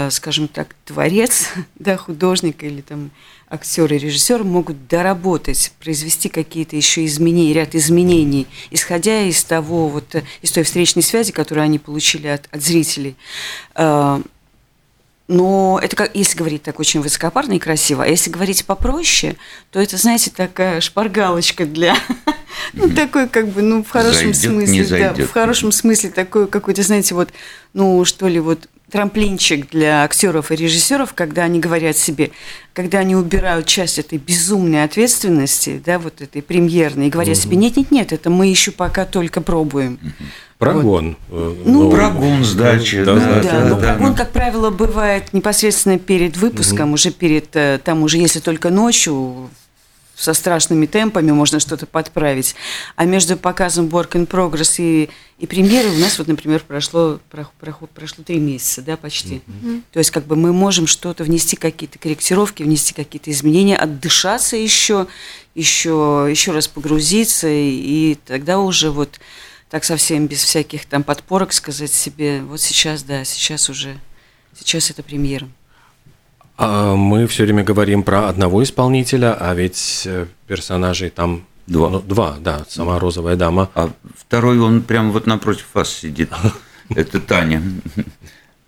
скажем 0.09 0.47
так, 0.47 0.75
творец, 0.85 1.49
да, 1.75 1.97
художник 1.97 2.63
или 2.63 2.81
там 2.81 3.11
актеры 3.49 3.95
и 3.95 3.99
режиссеры 3.99 4.43
могут 4.43 4.87
доработать, 4.87 5.71
произвести 5.79 6.29
какие-то 6.29 6.75
еще 6.75 7.05
изменения, 7.05 7.53
ряд 7.53 7.75
изменений, 7.75 8.47
исходя 8.69 9.21
из 9.21 9.43
того, 9.43 9.87
вот, 9.89 10.13
э, 10.15 10.23
из 10.41 10.51
той 10.51 10.63
встречной 10.63 11.01
связи, 11.01 11.31
которую 11.31 11.63
они 11.63 11.79
получили 11.79 12.27
от, 12.27 12.47
от 12.51 12.61
зрителей. 12.61 13.15
А, 13.73 14.21
но 15.27 15.79
это 15.81 15.95
как, 15.95 16.15
если 16.15 16.37
говорить 16.37 16.63
так 16.63 16.79
очень 16.79 17.01
высокопарно 17.01 17.53
и 17.53 17.59
красиво, 17.59 18.03
а 18.03 18.07
если 18.07 18.29
говорить 18.29 18.65
попроще, 18.65 19.35
то 19.71 19.79
это, 19.79 19.97
знаете, 19.97 20.31
такая 20.31 20.81
шпаргалочка 20.81 21.65
для, 21.65 21.95
ну, 22.73 22.89
такой, 22.89 23.27
как 23.27 23.47
бы, 23.49 23.61
ну, 23.61 23.83
в 23.83 23.89
хорошем 23.89 24.33
смысле, 24.33 24.85
да, 24.85 25.13
в 25.13 25.31
хорошем 25.31 25.71
смысле 25.71 26.11
такой 26.11 26.47
какой-то, 26.47 26.83
знаете, 26.83 27.15
вот, 27.15 27.29
ну, 27.73 28.05
что 28.05 28.27
ли, 28.27 28.39
вот 28.39 28.69
трамплинчик 28.91 29.69
для 29.69 30.03
актеров 30.03 30.51
и 30.51 30.55
режиссеров, 30.55 31.13
когда 31.13 31.43
они 31.43 31.59
говорят 31.59 31.97
себе, 31.97 32.31
когда 32.73 32.99
они 32.99 33.15
убирают 33.15 33.65
часть 33.65 33.99
этой 33.99 34.17
безумной 34.17 34.83
ответственности, 34.83 35.81
да, 35.85 35.99
вот 35.99 36.21
этой 36.21 36.41
премьерной, 36.41 37.07
и 37.07 37.09
говорят 37.09 37.37
угу. 37.37 37.43
себе, 37.43 37.57
нет-нет-нет, 37.57 38.13
это 38.13 38.29
мы 38.29 38.47
еще 38.47 38.71
пока 38.71 39.05
только 39.05 39.41
пробуем. 39.41 39.99
Прогон. 40.57 41.15
Вот. 41.29 41.57
Ну, 41.65 41.83
ну, 41.83 41.91
прогон 41.91 42.43
сдачи. 42.43 43.03
Да, 43.03 43.15
да, 43.15 43.41
да, 43.41 43.41
да, 43.41 43.65
но 43.65 43.75
да, 43.75 43.81
прогон, 43.81 44.13
как 44.13 44.31
правило, 44.31 44.69
бывает 44.69 45.31
непосредственно 45.31 45.97
перед 45.97 46.35
выпуском, 46.35 46.89
угу. 46.89 46.95
уже 46.95 47.11
перед, 47.11 47.55
э, 47.55 47.79
там 47.81 48.03
уже, 48.03 48.17
если 48.17 48.39
только 48.39 48.69
ночью, 48.69 49.49
со 50.19 50.33
страшными 50.33 50.85
темпами 50.85 51.31
можно 51.31 51.61
что-то 51.61 51.85
подправить. 51.85 52.53
А 52.97 53.05
между 53.05 53.37
показом 53.37 53.87
Work 53.87 54.11
in 54.11 54.27
Progress 54.27 54.75
и, 54.77 55.09
и 55.37 55.47
премьерой 55.47 55.95
у 55.95 55.99
нас, 55.99 56.17
вот, 56.19 56.27
например, 56.27 56.61
прошло, 56.67 57.21
про, 57.29 57.49
про, 57.57 57.71
прошло 57.71 58.25
три 58.25 58.37
месяца, 58.37 58.81
да, 58.81 58.97
почти. 58.97 59.35
Mm-hmm. 59.35 59.81
То 59.93 59.99
есть, 59.99 60.11
как 60.11 60.25
бы 60.25 60.35
мы 60.35 60.51
можем 60.51 60.87
что-то 60.87 61.23
внести, 61.23 61.55
какие-то 61.55 61.99
корректировки, 61.99 62.63
внести 62.63 62.93
какие-то 62.93 63.31
изменения, 63.31 63.77
отдышаться 63.77 64.57
еще, 64.57 65.07
еще, 65.55 66.27
еще 66.29 66.51
раз 66.51 66.67
погрузиться, 66.67 67.47
и, 67.47 67.69
и 67.69 68.17
тогда 68.25 68.59
уже 68.59 68.91
вот 68.91 69.21
так 69.69 69.85
совсем 69.85 70.27
без 70.27 70.43
всяких 70.43 70.85
там 70.85 71.03
подпорок 71.03 71.53
сказать 71.53 71.93
себе, 71.93 72.41
вот 72.41 72.59
сейчас, 72.59 73.03
да, 73.03 73.23
сейчас 73.23 73.69
уже, 73.69 73.97
сейчас 74.59 74.89
это 74.89 75.01
премьера. 75.01 75.47
А 76.61 76.93
мы 76.93 77.25
все 77.25 77.43
время 77.43 77.63
говорим 77.63 78.03
про 78.03 78.27
одного 78.27 78.61
исполнителя, 78.63 79.33
а 79.33 79.55
ведь 79.55 80.03
э, 80.05 80.25
персонажей 80.45 81.09
там 81.09 81.45
два. 81.67 81.89
Ну, 81.89 82.01
два, 82.01 82.35
да, 82.37 82.65
сама 82.67 82.99
розовая 82.99 83.37
дама. 83.37 83.69
А 83.75 83.89
второй 84.17 84.59
он 84.59 84.81
прямо 84.81 85.11
вот 85.11 85.25
напротив 85.25 85.67
вас 85.73 85.89
сидит. 85.89 86.29
Это 86.89 87.21
Таня. 87.21 87.63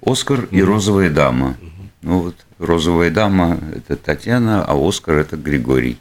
Оскар 0.02 0.48
и 0.52 0.64
розовая 0.64 1.10
дама. 1.10 1.58
Ну 2.02 2.20
вот 2.22 2.36
розовая 2.60 3.12
дама– 3.12 3.60
это 3.76 3.98
Татьяна, 3.98 4.64
а 4.64 4.74
Оскар– 4.74 5.16
это 5.18 5.36
Григорий. 5.36 6.00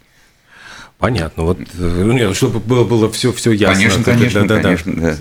Понятно. 0.97 1.43
Вот, 1.43 1.59
э, 1.59 2.03
нет, 2.05 2.37
чтобы 2.37 2.61
было, 2.61 2.85
было 2.85 3.11
все, 3.11 3.33
все 3.33 3.51
ясно. 3.51 3.75
Конечно, 3.75 4.05
конечно, 4.13 4.47
да, 4.47 4.61
конечно. 4.61 4.95
Да. 4.95 5.17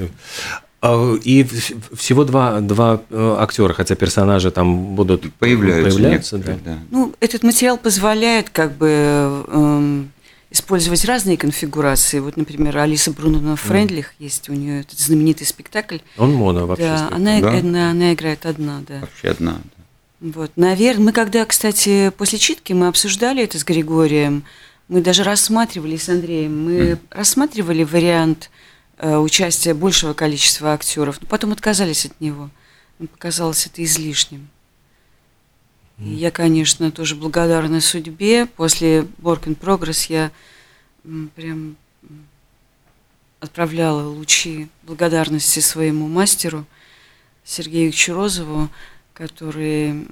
А, 0.82 1.16
и 1.16 1.44
всего 1.44 2.24
два, 2.24 2.62
два 2.62 3.02
э, 3.10 3.36
актера, 3.40 3.74
хотя 3.74 3.96
персонажи 3.96 4.50
там 4.50 4.96
будут 4.96 5.32
появляются. 5.34 5.98
появляться 5.98 6.38
да. 6.38 6.58
Да. 6.64 6.80
Ну, 6.90 7.14
этот 7.20 7.44
материал 7.44 7.78
позволяет 7.78 8.50
как 8.50 8.74
бы 8.78 9.44
эм, 9.48 10.12
использовать 10.52 11.04
разные 11.04 11.38
конфигурации. 11.38 12.20
Вот, 12.20 12.38
например, 12.38 12.78
Алиса 12.78 13.12
Бруновна 13.12 13.58
Френдлих 13.58 14.12
mm. 14.12 14.16
есть 14.20 14.50
у 14.50 14.54
нее 14.54 14.82
этот 14.82 15.00
знаменитый 15.00 15.46
спектакль. 15.46 15.98
Он 16.18 16.34
моно 16.34 16.66
вообще. 16.66 16.86
Да, 16.86 17.10
она, 17.12 17.42
да? 17.42 17.58
Она, 17.58 17.92
она 17.92 18.14
играет 18.14 18.46
одна, 18.46 18.82
да. 18.88 19.02
Вообще 19.02 19.30
одна. 19.30 19.60
Да. 20.22 20.32
Вот, 20.32 20.52
наверное, 20.56 21.06
мы 21.06 21.12
когда, 21.12 21.46
кстати, 21.46 22.12
после 22.18 22.40
читки 22.40 22.72
мы 22.72 22.88
обсуждали 22.88 23.44
это 23.44 23.60
с 23.60 23.66
Григорием, 23.66 24.44
мы 24.88 25.02
даже 25.02 25.24
рассматривали 25.24 25.98
с 25.98 26.08
Андреем, 26.08 26.64
мы 26.64 26.72
mm. 26.72 27.00
рассматривали 27.12 27.84
вариант 27.84 28.50
Э, 29.02 29.16
участия 29.18 29.74
большего 29.74 30.14
количества 30.14 30.74
актеров, 30.74 31.22
но 31.22 31.28
потом 31.28 31.54
отказались 31.54 32.06
от 32.06 32.20
него. 32.20 32.50
Мне 32.98 33.08
показалось 33.08 33.66
это 33.66 33.82
излишним. 33.82 34.50
И 36.00 36.10
я, 36.10 36.32
конечно, 36.32 36.92
тоже 36.92 37.16
благодарна 37.16 37.80
судьбе. 37.80 38.46
После 38.46 39.02
Work 39.22 39.46
in 39.46 39.58
Progress 39.58 40.08
я 40.10 40.32
прям 41.36 41.78
отправляла 43.40 44.06
лучи 44.06 44.68
благодарности 44.84 45.62
своему 45.62 46.10
мастеру 46.10 46.66
Сергею 47.46 47.94
Чурозову, 47.94 48.70
который 49.14 50.08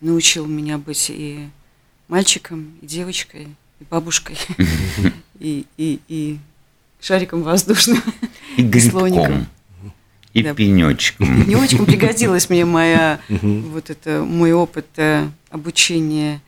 научил 0.00 0.46
меня 0.46 0.78
быть 0.78 1.10
и 1.10 1.48
мальчиком, 2.08 2.76
и 2.82 2.86
девочкой, 2.86 3.54
и 3.78 3.84
бабушкой, 3.84 4.36
и, 5.38 5.64
и, 5.76 6.00
и 6.08 6.40
шариком 7.00 7.42
воздушным. 7.42 8.02
И 8.56 8.62
грибком. 8.62 9.46
И 10.32 10.42
да. 10.42 10.54
пенечком. 10.54 11.44
Пенечком 11.44 11.86
пригодилась 11.86 12.48
мне 12.48 12.64
моя, 12.64 13.20
вот 13.28 13.90
это, 13.90 14.22
мой 14.22 14.52
опыт 14.52 14.86
э, 14.96 15.28
обучения 15.50 16.40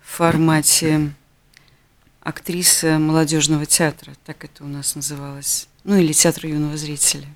в 0.00 0.16
формате 0.16 1.10
актрисы 2.20 2.98
молодежного 2.98 3.66
театра, 3.66 4.12
так 4.24 4.44
это 4.44 4.64
у 4.64 4.66
нас 4.66 4.94
называлось, 4.94 5.68
ну 5.84 5.96
или 5.96 6.12
театра 6.12 6.48
юного 6.48 6.76
зрителя. 6.76 7.26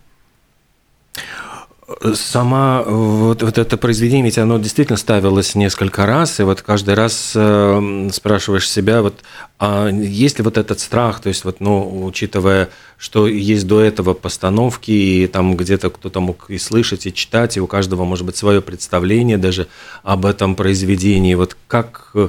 Сама 2.13 2.83
вот, 2.83 3.43
вот 3.43 3.57
это 3.57 3.79
произведение, 3.79 4.27
ведь 4.27 4.37
оно 4.37 4.59
действительно 4.59 4.99
ставилось 4.99 5.55
несколько 5.55 6.05
раз, 6.05 6.39
и 6.39 6.43
вот 6.43 6.61
каждый 6.61 6.93
раз 6.93 7.33
э, 7.35 8.11
спрашиваешь 8.13 8.69
себя, 8.69 9.01
вот, 9.01 9.21
а 9.59 9.89
есть 9.89 10.37
ли 10.37 10.45
вот 10.45 10.59
этот 10.59 10.81
страх, 10.81 11.21
то 11.21 11.31
есть 11.31 11.47
вот, 11.47 11.61
ну, 11.61 12.05
учитывая, 12.05 12.69
что 12.99 13.27
есть 13.27 13.67
до 13.67 13.81
этого 13.81 14.13
постановки, 14.13 14.91
и 14.91 15.27
там 15.29 15.57
где-то 15.57 15.89
кто-то 15.89 16.21
мог 16.21 16.51
и 16.51 16.59
слышать, 16.59 17.07
и 17.07 17.15
читать, 17.15 17.57
и 17.57 17.61
у 17.61 17.67
каждого 17.67 18.05
может 18.05 18.27
быть 18.27 18.37
свое 18.37 18.61
представление 18.61 19.39
даже 19.39 19.67
об 20.03 20.27
этом 20.27 20.57
произведении, 20.57 21.33
вот 21.33 21.57
как 21.69 22.11
э, 22.13 22.29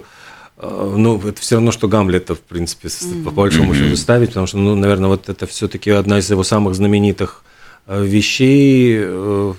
ну, 0.62 1.20
это 1.20 1.42
все 1.42 1.56
равно, 1.56 1.74
что 1.74 1.90
Гамлета, 1.90 2.34
в 2.34 2.40
принципе, 2.40 2.88
mm-hmm. 2.88 3.26
по 3.26 3.32
большому 3.32 3.76
счету 3.76 3.98
ставить, 3.98 4.30
потому 4.30 4.48
что, 4.48 4.58
ну, 4.58 4.76
наверное, 4.76 5.10
вот 5.10 5.28
это 5.28 5.46
все-таки 5.48 5.90
одна 5.92 6.20
из 6.20 6.30
его 6.30 6.44
самых 6.44 6.76
знаменитых 6.76 7.44
вещей 7.88 8.98
э, 9.00 9.54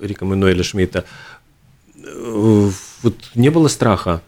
Рика 0.00 0.24
Мануэля 0.24 0.62
Шмидта. 0.62 1.04
Э, 1.96 2.70
вот 3.02 3.16
не 3.34 3.50
было 3.50 3.68
страха? 3.68 4.22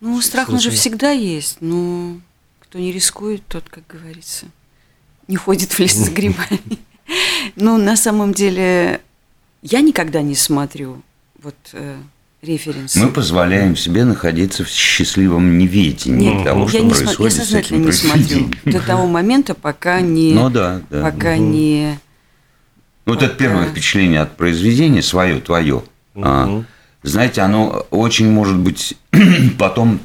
Ну, 0.00 0.20
страх, 0.20 0.48
он 0.50 0.60
же 0.60 0.70
всегда 0.70 1.10
есть. 1.10 1.58
Но 1.60 2.16
кто 2.60 2.78
не 2.78 2.92
рискует, 2.92 3.42
тот, 3.46 3.64
как 3.68 3.84
говорится, 3.88 4.46
не 5.28 5.36
ходит 5.36 5.72
в 5.72 5.78
лес 5.78 5.92
с 5.94 6.08
грибами. 6.12 6.60
Ну, 7.56 7.76
на 7.78 7.96
самом 7.96 8.32
деле, 8.34 9.00
я 9.62 9.80
никогда 9.80 10.20
не 10.22 10.34
смотрю 10.34 11.02
вот 11.42 11.54
э, 11.72 11.96
референс. 12.42 12.96
Мы 12.96 13.08
позволяем 13.10 13.76
себе 13.76 14.04
находиться 14.04 14.64
в 14.64 14.68
счастливом 14.68 15.58
неведении 15.58 16.34
Нет, 16.34 16.44
того, 16.44 16.62
я, 16.64 16.68
что 16.68 16.78
не 16.80 16.90
смо- 16.90 16.96
я 16.98 17.04
происходит 17.04 17.32
сознательно 17.34 17.84
не 17.86 17.92
смотрю 17.92 18.50
до 18.64 18.80
того 18.80 19.06
момента, 19.06 19.54
пока 19.54 20.00
не, 20.00 20.32
Ну 20.34 20.50
да, 20.50 20.82
да. 20.90 21.02
пока 21.02 21.36
не 21.36 21.98
Вот 23.06 23.22
это 23.22 23.34
первое 23.34 23.66
впечатление 23.68 24.20
от 24.20 24.36
произведения, 24.36 25.02
свое, 25.02 25.40
твое. 25.40 25.82
А, 26.16 26.64
знаете, 27.02 27.42
оно 27.42 27.86
очень 27.90 28.30
может 28.30 28.56
быть 28.56 28.96
потом 29.58 30.00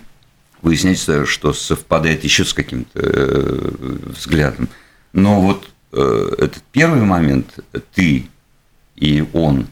выясняется, 0.61 1.25
что 1.25 1.53
совпадает 1.53 2.23
еще 2.25 2.43
с 2.43 2.53
каким-то 2.53 2.99
э, 2.99 3.71
взглядом. 4.17 4.67
Но 5.13 5.39
вот 5.41 5.69
э, 5.93 6.31
этот 6.37 6.61
первый 6.71 7.01
момент, 7.01 7.59
ты 7.93 8.27
и 8.97 9.25
он, 9.33 9.67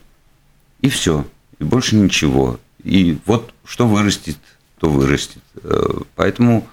и 0.81 0.89
все, 0.89 1.27
и 1.59 1.63
больше 1.65 1.97
ничего. 1.97 2.59
И 2.83 3.17
вот 3.25 3.53
что 3.65 3.87
вырастет, 3.87 4.37
то 4.79 4.89
вырастет. 4.89 5.41
Э, 5.63 5.99
Поэтому, 6.15 6.65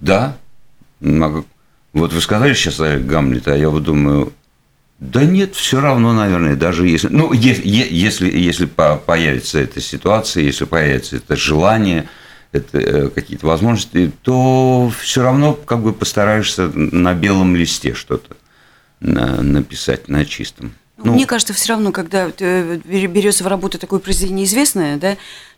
да, 0.00 0.36
могу- 1.00 1.46
вот 1.94 2.12
вы 2.12 2.20
сказали 2.20 2.52
сейчас 2.52 2.80
о 2.80 2.98
Гамлета, 2.98 3.54
а 3.54 3.56
я 3.56 3.70
вот 3.70 3.84
думаю, 3.84 4.34
да 5.02 5.24
нет, 5.24 5.56
все 5.56 5.80
равно, 5.80 6.12
наверное, 6.12 6.54
даже 6.54 6.86
если, 6.86 7.08
ну, 7.08 7.32
если, 7.32 8.30
если 8.30 8.66
по- 8.66 8.96
появится 8.96 9.58
эта 9.58 9.80
ситуация, 9.80 10.44
если 10.44 10.64
появится 10.64 11.16
это 11.16 11.34
желание, 11.34 12.08
это 12.52 12.78
э, 12.78 13.08
какие-то 13.08 13.48
возможности, 13.48 14.12
то 14.22 14.92
все 15.00 15.22
равно 15.22 15.54
как 15.54 15.80
бы 15.82 15.92
постараешься 15.92 16.68
на 16.68 17.14
белом 17.14 17.56
листе 17.56 17.94
что-то 17.94 18.36
на- 19.00 19.42
написать 19.42 20.06
на 20.08 20.24
чистом. 20.24 20.72
Ну, 20.98 21.14
Мне 21.14 21.26
кажется, 21.26 21.52
все 21.52 21.72
равно, 21.72 21.90
когда 21.90 22.28
бер- 22.28 23.08
берется 23.08 23.42
в 23.42 23.48
работу 23.48 23.78
такое 23.78 23.98
произведение 23.98 24.44
известное, 24.46 24.98
да, 24.98 25.16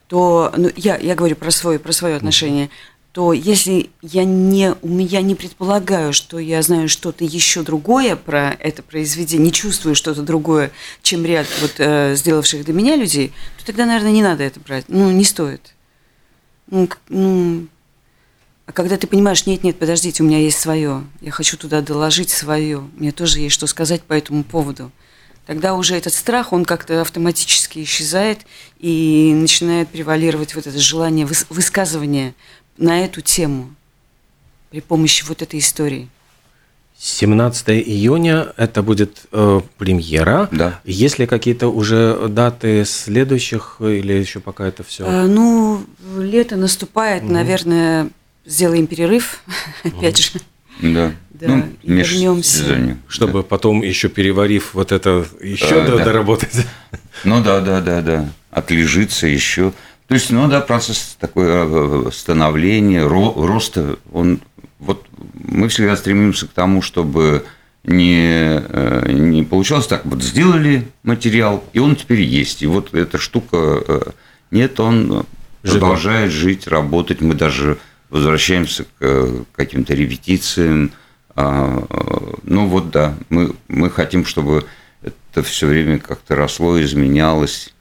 то 0.08 0.54
ну, 0.56 0.70
я, 0.74 0.96
я 0.96 1.14
говорю 1.14 1.36
про 1.36 1.50
свое, 1.50 1.78
про 1.78 1.92
свое 1.92 2.16
отношение, 2.16 2.70
то 3.14 3.33
если 3.33 3.90
я 4.02 4.25
не, 4.25 4.75
у 4.83 4.88
меня 4.88 5.23
не 5.23 5.37
предполагаю, 5.37 6.12
что 6.12 6.40
я 6.40 6.61
знаю 6.62 6.88
что-то 6.88 7.25
еще 7.25 7.62
другое 7.62 8.16
про 8.16 8.50
это 8.50 8.83
произведение, 8.83 9.47
не 9.47 9.52
чувствую 9.52 9.94
что-то 9.94 10.23
другое, 10.23 10.73
чем 11.00 11.25
ряд 11.25 11.47
вот, 11.61 11.75
э, 11.78 12.16
сделавших 12.16 12.64
до 12.64 12.73
меня 12.73 12.97
людей, 12.97 13.33
то 13.59 13.66
тогда, 13.66 13.87
наверное, 13.87 14.11
не 14.11 14.21
надо 14.21 14.42
это 14.42 14.59
брать. 14.59 14.87
Ну, 14.88 15.12
не 15.12 15.23
стоит. 15.23 15.76
Ну, 16.66 16.88
ну, 17.09 17.68
а 18.66 18.73
когда 18.73 18.97
ты 18.97 19.06
понимаешь, 19.06 19.47
нет, 19.47 19.62
нет, 19.62 19.78
подождите, 19.78 20.25
у 20.25 20.26
меня 20.26 20.40
есть 20.40 20.59
свое, 20.59 21.04
я 21.21 21.30
хочу 21.30 21.56
туда 21.56 21.83
доложить 21.83 22.30
свое, 22.30 22.80
мне 22.97 23.12
тоже 23.12 23.38
есть 23.38 23.54
что 23.54 23.68
сказать 23.68 24.02
по 24.02 24.14
этому 24.14 24.42
поводу. 24.42 24.90
Тогда 25.47 25.75
уже 25.75 25.94
этот 25.94 26.14
страх, 26.14 26.52
он 26.52 26.64
как-то 26.64 27.02
автоматически 27.02 27.85
исчезает 27.85 28.40
и 28.80 29.33
начинает 29.37 29.88
превалировать 29.90 30.54
вот 30.54 30.66
это 30.66 30.78
желание 30.78 31.26
выс- 31.26 31.47
высказывания 31.50 32.35
на 32.78 33.04
эту 33.04 33.21
тему 33.21 33.75
при 34.71 34.81
помощи 34.81 35.25
вот 35.26 35.43
этой 35.43 35.61
истории. 35.61 36.09
17 36.99 37.69
июня 37.71 38.52
это 38.57 38.83
будет 38.83 39.26
э, 39.33 39.61
премьера. 39.78 40.49
Да. 40.52 40.81
Есть 40.85 41.19
ли 41.19 41.26
какие-то 41.26 41.69
уже 41.69 42.28
даты 42.28 42.85
следующих 42.85 43.76
или 43.81 44.12
еще 44.12 44.40
пока 44.40 44.66
это 44.66 44.85
все? 44.85 45.04
А, 45.07 45.26
ну, 45.26 45.85
лето 46.19 46.57
наступает, 46.57 47.25
наверное, 47.25 48.09
сделаем 48.47 48.87
перерыв, 48.87 49.43
опять 49.85 50.19
же. 50.19 50.40
да. 50.81 51.12
Да, 51.31 51.49
ну, 51.49 51.69
и 51.83 51.93
вернемся. 51.93 52.62
межсезонье. 52.62 52.99
Чтобы 53.09 53.43
потом 53.43 53.83
еще 53.83 54.09
переварив 54.09 54.73
вот 54.73 54.93
это 54.93 55.26
еще 55.43 55.83
Э, 55.83 55.87
до- 55.87 55.99
да. 55.99 56.04
доработать. 56.04 56.64
Ну 57.25 57.43
да, 57.43 57.61
да, 57.61 57.81
да, 57.81 58.00
да. 58.02 58.28
Отлежиться 58.52 59.26
еще. 59.26 59.73
То 60.08 60.14
есть, 60.14 60.30
ну 60.30 60.49
да, 60.49 60.61
процесс 60.61 61.16
такое 61.18 61.66
э, 61.66 62.11
становления, 62.12 63.00
ро- 63.06 63.46
роста, 63.46 63.96
он 64.12 64.40
вот 64.78 65.06
мы 65.34 65.68
всегда 65.68 65.96
стремимся 65.96 66.46
к 66.46 66.50
тому, 66.50 66.82
чтобы 66.82 67.44
не, 67.84 68.61
э, 68.68 69.12
не 69.12 69.42
получалось 69.44 69.87
так, 69.87 70.05
вот 70.05 70.22
сделали 70.22 70.87
материал, 71.02 71.64
и 71.72 71.79
он 71.79 71.96
теперь 71.96 72.20
есть. 72.20 72.62
И 72.62 72.66
вот 72.66 72.92
эта 72.94 73.16
штука, 73.18 73.57
э, 73.57 74.00
нет, 74.50 74.79
он 74.79 75.24
Живет. 75.62 75.81
продолжает 75.81 76.33
жить, 76.33 76.66
работать. 76.66 77.20
Мы 77.22 77.35
даже 77.35 77.79
возвращаемся 78.11 78.85
к 78.98 79.29
каким-то 79.57 79.94
репетициям. 79.94 80.92
А, 81.35 81.83
Ну 82.44 82.68
вот 82.68 82.90
да, 82.90 83.14
мы, 83.31 83.55
мы 83.68 83.90
хотим, 83.90 84.24
чтобы 84.24 84.66
это 85.02 85.42
все 85.42 85.66
время 85.66 85.98
как-то 85.98 86.37
росло, 86.37 86.81
изменялось, 86.81 87.72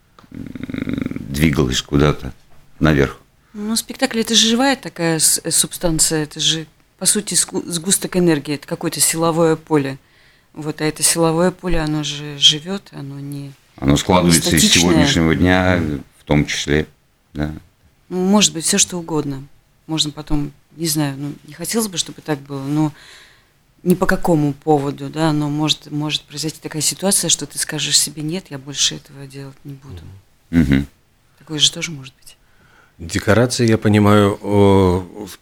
м, 1.34 1.42
двигалось 1.42 1.82
куда-то 1.82 2.34
наверх. 2.80 3.20
Ну, 3.54 3.76
спектакль 3.76 4.20
это 4.22 4.34
же 4.36 4.48
живая 4.48 4.76
такая 4.76 5.20
субстанция, 5.20 6.24
это 6.24 6.40
же, 6.40 6.66
по 6.98 7.06
сути, 7.06 7.36
сгу- 7.36 7.64
сгусток 7.70 8.18
энергии, 8.18 8.56
это 8.56 8.68
какое-то 8.68 9.00
силовое 9.00 9.56
поле. 9.56 9.98
Вот, 10.54 10.82
а 10.82 10.86
это 10.86 11.04
силовое 11.04 11.52
поле, 11.52 11.80
оно 11.80 12.04
же 12.04 12.38
живет, 12.38 12.90
оно 12.92 13.20
не... 13.20 13.52
Оно 13.78 13.98
складывается 13.98 14.56
из 14.56 14.72
сегодняшнего 14.72 15.36
дня, 15.36 15.82
в 16.20 16.24
том 16.24 16.46
числе. 16.46 16.88
Да. 17.34 17.52
ну, 18.10 18.18
может 18.26 18.54
быть, 18.54 18.64
все 18.66 18.78
что 18.78 19.00
угодно. 19.00 19.44
Можно 19.88 20.12
потом, 20.12 20.52
не 20.78 20.88
знаю, 20.88 21.16
ну, 21.18 21.34
не 21.48 21.54
хотелось 21.54 21.88
бы, 21.88 21.98
чтобы 21.98 22.22
так 22.22 22.40
было, 22.40 22.64
но 22.64 22.94
ни 23.82 23.96
по 23.96 24.06
какому 24.06 24.54
поводу, 24.54 25.10
да, 25.10 25.34
но 25.34 25.50
может, 25.50 25.92
может 25.92 26.22
произойти 26.22 26.60
такая 26.62 26.82
ситуация, 26.84 27.30
что 27.30 27.46
ты 27.48 27.58
скажешь 27.60 28.00
себе, 28.00 28.22
нет, 28.22 28.46
я 28.50 28.58
больше 28.60 28.96
этого 28.96 29.26
делать 29.28 29.58
не 29.64 29.74
буду. 29.74 30.02
Мгм. 30.52 30.88
Такое 31.44 31.60
же 31.60 31.74
тоже 31.74 31.92
может 31.92 32.14
быть. 32.16 32.38
Декорации, 33.00 33.68
я 33.68 33.78
понимаю, 33.78 34.40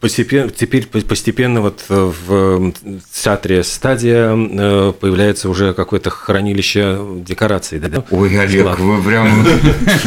постепенно, 0.00 0.50
теперь 0.50 0.84
по- 0.88 1.00
постепенно 1.00 1.60
вот 1.60 1.84
э, 1.90 2.12
в 2.26 2.72
театре 3.12 3.62
«Стадия» 3.62 4.34
э, 4.34 4.92
появляется 4.98 5.48
уже 5.48 5.72
какое-то 5.74 6.10
хранилище 6.10 6.98
декораций, 7.24 7.78
да? 7.78 8.04
Ой, 8.10 8.36
Олег, 8.40 8.66
Ладно. 8.66 8.84
вы 8.84 9.02
прям... 9.04 9.46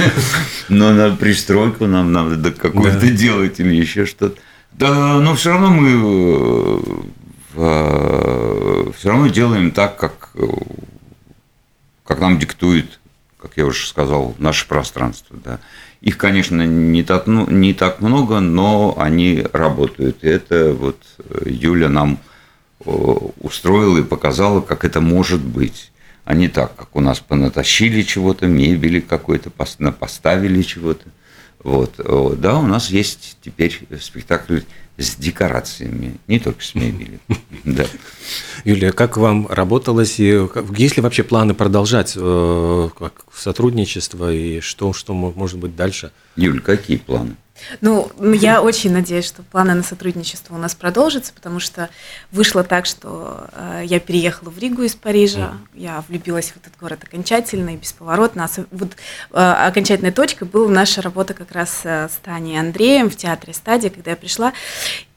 Ну, 0.69 0.91
на 0.91 1.15
пристройку 1.15 1.86
нам 1.86 2.12
надо 2.12 2.51
какую-то 2.51 3.10
делать 3.12 3.62
или 3.62 3.73
еще 3.73 4.05
что-то. 4.05 4.38
Да, 4.73 5.19
но 5.19 5.34
все 5.36 5.51
равно 5.51 5.69
мы 5.69 6.81
все 7.53 9.10
равно 9.10 9.27
делаем 9.27 9.71
так, 9.71 9.95
как, 9.95 10.31
э, 10.34 10.45
как 12.03 12.19
нам 12.19 12.38
диктует, 12.38 12.99
как 13.45 13.58
я 13.58 13.67
уже 13.67 13.86
сказал, 13.86 14.34
наше 14.39 14.67
пространство. 14.67 15.38
Да. 15.43 15.60
Их, 16.01 16.17
конечно, 16.17 16.65
не 16.65 17.03
так, 17.03 17.27
ну, 17.27 17.47
не 17.47 17.75
так 17.75 18.01
много, 18.01 18.39
но 18.39 18.95
они 18.97 19.45
работают. 19.53 20.23
И 20.23 20.27
это 20.27 20.73
вот 20.73 20.97
э, 21.19 21.43
Юля 21.45 21.88
нам 21.88 22.17
э, 22.84 22.89
устроила 22.89 23.99
и 23.99 24.03
показала, 24.03 24.62
как 24.62 24.84
это 24.84 24.99
может 24.99 25.41
быть. 25.41 25.91
А 26.23 26.34
не 26.34 26.47
так, 26.47 26.75
как 26.75 26.95
у 26.95 27.01
нас 27.01 27.19
понатащили 27.19 28.01
чего-то, 28.01 28.47
мебели 28.47 28.99
какой-то, 28.99 29.51
пос- 29.55 29.91
поставили 29.91 30.63
чего-то. 30.63 31.05
Вот. 31.65 31.95
Да, 32.39 32.60
у 32.60 32.67
нас 32.67 32.91
есть 32.91 33.38
теперь 33.41 33.80
спектакль 33.99 34.60
с 34.97 35.15
декорациями, 35.15 36.17
не 36.28 36.39
только 36.39 36.63
с 36.63 36.75
мебелью. 36.75 37.19
Да. 37.63 37.86
Юлия, 38.63 38.91
как 38.91 39.17
вам 39.17 39.47
работалось 39.47 40.19
и 40.19 40.47
есть 40.78 40.95
ли 40.97 41.01
вообще 41.01 41.23
планы 41.23 41.56
продолжать 41.56 42.13
э, 42.15 42.89
как 42.97 43.25
сотрудничество 43.34 44.32
и 44.32 44.60
что, 44.60 44.93
что 44.93 45.15
мо- 45.15 45.34
может 45.36 45.58
быть 45.58 45.75
дальше? 45.75 46.12
Юль, 46.36 46.62
какие 46.62 46.97
планы? 46.97 47.36
Ну, 47.80 48.12
я 48.34 48.62
очень 48.62 48.91
надеюсь, 48.91 49.26
что 49.26 49.41
планы 49.44 49.74
на 49.74 49.84
сотрудничество 49.84 50.56
у 50.56 50.58
нас 50.58 50.76
продолжатся, 50.76 51.34
потому 51.34 51.60
что 51.60 51.89
вышло 52.32 52.63
так, 52.63 52.86
что 52.86 53.48
э, 53.54 53.84
я 53.86 54.00
переехала 54.00 54.50
в 54.50 54.60
Ригу 54.60 54.84
из 54.84 54.96
Парижа, 54.96 55.54
я 55.74 56.04
влюбилась 56.08 56.52
в 56.52 56.58
этот 56.58 56.78
город 56.78 57.04
окончательно 57.04 57.72
и 57.72 57.78
бесповоротно. 57.78 58.50
Вот 58.72 58.91
э, 59.32 59.38
окончательной 59.39 60.12
точкой 60.12 60.46
была 60.46 60.70
наша 60.70 61.02
работа 61.02 61.34
как 61.34 61.52
раз 61.54 61.82
э, 61.84 62.10
с 62.10 62.18
Таней 62.24 62.56
и 62.56 62.58
Андреем 62.58 63.10
в 63.10 63.15
театре 63.15 63.54
«Стадия», 63.54 63.89
когда 63.89 64.12
я 64.12 64.18
пришла, 64.18 64.54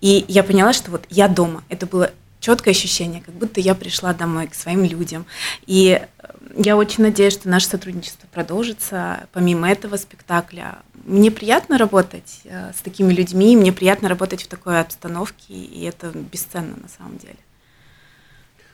и 0.00 0.24
я 0.28 0.44
поняла, 0.44 0.72
что 0.72 0.92
вот 0.92 1.04
я 1.10 1.28
дома. 1.28 1.64
Это 1.68 1.86
было 1.86 2.12
четкое 2.40 2.72
ощущение, 2.72 3.20
как 3.20 3.34
будто 3.34 3.60
я 3.60 3.74
пришла 3.74 4.14
домой 4.14 4.46
к 4.46 4.54
своим 4.54 4.84
людям. 4.84 5.26
И 5.66 6.00
э, 6.00 6.28
я 6.56 6.76
очень 6.76 7.02
надеюсь, 7.02 7.34
что 7.34 7.48
наше 7.48 7.66
сотрудничество 7.66 8.26
продолжится. 8.28 9.26
Помимо 9.32 9.70
этого 9.70 9.96
спектакля, 9.96 10.78
мне 11.08 11.30
приятно 11.30 11.78
работать 11.78 12.40
э, 12.44 12.72
с 12.76 12.82
такими 12.82 13.12
людьми, 13.12 13.56
мне 13.56 13.72
приятно 13.72 14.08
работать 14.08 14.42
в 14.42 14.46
такой 14.46 14.80
обстановке, 14.80 15.54
и 15.54 15.82
это 15.84 16.10
бесценно 16.10 16.76
на 16.76 16.88
самом 16.88 17.18
деле. 17.18 17.36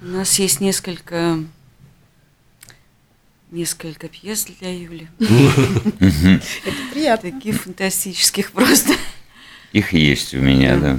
У 0.01 0.07
нас 0.07 0.38
есть 0.38 0.61
несколько 0.61 1.38
несколько 3.53 4.09
пьес 4.09 4.47
для 4.61 4.77
Юли. 4.77 5.09
Это 5.20 6.77
приятно. 6.92 7.31
Таких 7.31 7.62
фантастических 7.62 8.51
просто. 8.51 8.94
Их 9.73 9.92
есть 9.92 10.35
у 10.35 10.38
меня, 10.38 10.77
да. 10.77 10.99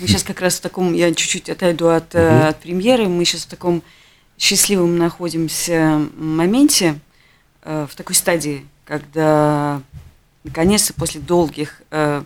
Мы 0.00 0.06
сейчас 0.06 0.22
как 0.22 0.40
раз 0.40 0.58
в 0.58 0.60
таком, 0.60 0.94
я 0.94 1.12
чуть-чуть 1.12 1.50
отойду 1.50 1.88
от, 1.88 2.14
э, 2.14 2.48
от 2.48 2.60
премьеры, 2.60 3.08
мы 3.08 3.24
сейчас 3.24 3.42
в 3.42 3.48
таком 3.48 3.82
счастливом 4.38 4.96
находимся 4.96 6.00
моменте, 6.16 7.00
э, 7.62 7.86
в 7.90 7.96
такой 7.96 8.14
стадии, 8.14 8.64
когда 8.84 9.82
наконец-то 10.44 10.94
после 10.94 11.20
долгих 11.20 11.82
э, 11.90 12.22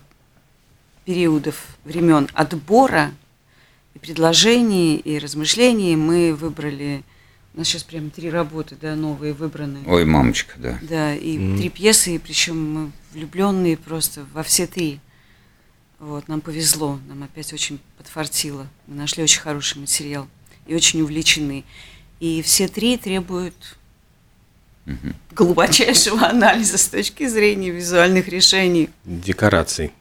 периодов 1.05 1.67
времен 1.85 2.29
отбора 2.35 3.13
и 3.95 3.99
предложений, 3.99 4.97
и 4.97 5.19
размышлений 5.19 5.97
мы 5.97 6.35
выбрали 6.35 7.03
у 7.55 7.59
нас 7.59 7.69
сейчас 7.69 7.83
прям 7.83 8.11
три 8.11 8.31
работы, 8.31 8.77
да, 8.81 8.95
новые 8.97 9.35
выбраны. 9.35 9.81
Ой, 9.87 10.07
мамочка, 10.07 10.55
да. 10.57 10.79
Да, 10.81 11.15
и 11.15 11.37
mm. 11.37 11.59
три 11.59 11.69
пьесы, 11.69 12.19
причем 12.19 12.73
мы 12.73 12.93
влюбленные 13.13 13.77
просто 13.77 14.25
во 14.33 14.43
все 14.43 14.67
три. 14.67 15.01
Вот, 15.99 16.29
нам 16.29 16.41
повезло, 16.41 16.99
нам 17.07 17.23
опять 17.23 17.53
очень 17.53 17.79
подфартило. 17.99 18.67
Мы 18.87 18.95
нашли 18.95 19.23
очень 19.23 19.43
хороший 19.43 19.79
материал 19.79 20.27
и 20.67 20.75
очень 20.75 21.03
увлечены. 21.03 21.65
И 22.21 22.41
все 22.41 22.69
три 22.69 22.97
требуют 22.97 23.77
угу. 24.87 24.97
глубочайшего 25.33 26.29
анализа 26.29 26.79
с 26.79 26.89
точки 26.89 27.27
зрения 27.27 27.71
визуальных 27.71 28.29
решений. 28.29 28.91
Декораций. 29.05 29.93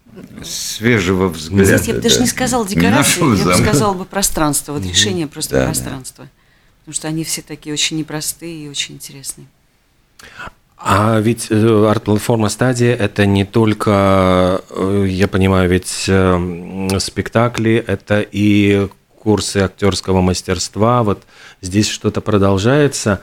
Свежего 0.44 1.30
взгляда. 1.30 1.76
Кстати, 1.76 1.90
я 1.90 1.96
бы 1.96 2.02
даже 2.02 2.20
не 2.20 2.28
сказал 2.28 2.66
декорации, 2.66 3.38
я 3.40 3.46
бы 3.46 3.54
сказал 3.54 3.94
бы 3.94 4.06
пространство. 4.06 4.74
Вот 4.74 4.84
решение 4.84 5.28
просто 5.28 5.56
да, 5.56 5.66
пространства. 5.66 6.26
Да 6.26 6.32
потому 6.82 6.94
что 6.96 7.08
они 7.08 7.24
все 7.24 7.42
такие 7.42 7.74
очень 7.74 7.98
непростые 7.98 8.66
и 8.66 8.70
очень 8.70 8.96
интересные. 8.96 9.48
А 10.78 11.20
ведь 11.20 11.48
э, 11.52 11.86
арт-платформа 11.88 12.50
«Стадия»– 12.50 12.96
это 13.00 13.28
не 13.28 13.46
только, 13.46 14.62
э, 14.70 15.06
я 15.08 15.28
понимаю, 15.28 15.70
ведь 15.70 16.06
э, 16.08 16.98
спектакли, 17.00 17.84
это 17.86 18.26
и 18.30 18.88
курсы 19.20 19.58
актерского 19.58 20.22
мастерства. 20.22 21.04
Вот 21.04 21.22
здесь 21.62 21.88
что-то 21.88 22.20
продолжается 22.20 23.22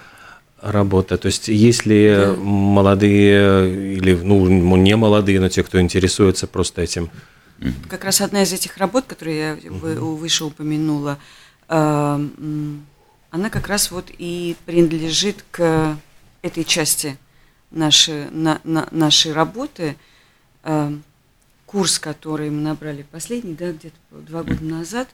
работа. 0.60 1.18
То 1.18 1.26
есть 1.26 1.48
если 1.48 2.14
да. 2.16 2.34
молодые 2.40 3.94
или 3.96 4.14
ну, 4.14 4.76
не 4.76 4.96
молодые, 4.96 5.40
но 5.40 5.48
те, 5.48 5.62
кто 5.62 5.80
интересуется 5.80 6.46
просто 6.46 6.82
этим. 6.82 7.10
Как 7.88 8.04
раз 8.04 8.20
одна 8.20 8.42
из 8.42 8.52
этих 8.52 8.76
работ, 8.76 9.04
которые 9.06 9.38
я 9.38 9.70
выше 9.70 10.44
упомянула, 10.44 11.18
она 11.68 13.50
как 13.50 13.68
раз 13.68 13.90
вот 13.90 14.10
и 14.16 14.56
принадлежит 14.64 15.44
к 15.50 15.96
этой 16.42 16.64
части 16.64 17.18
нашей, 17.70 18.30
на, 18.30 18.60
на, 18.64 18.88
нашей 18.90 19.32
работы. 19.32 19.96
Э, 20.64 20.92
курс, 21.66 21.98
который 21.98 22.48
мы 22.48 22.62
набрали 22.62 23.02
последний, 23.02 23.54
да, 23.54 23.72
где-то 23.72 23.96
два 24.10 24.42
года 24.42 24.64
назад, 24.64 25.08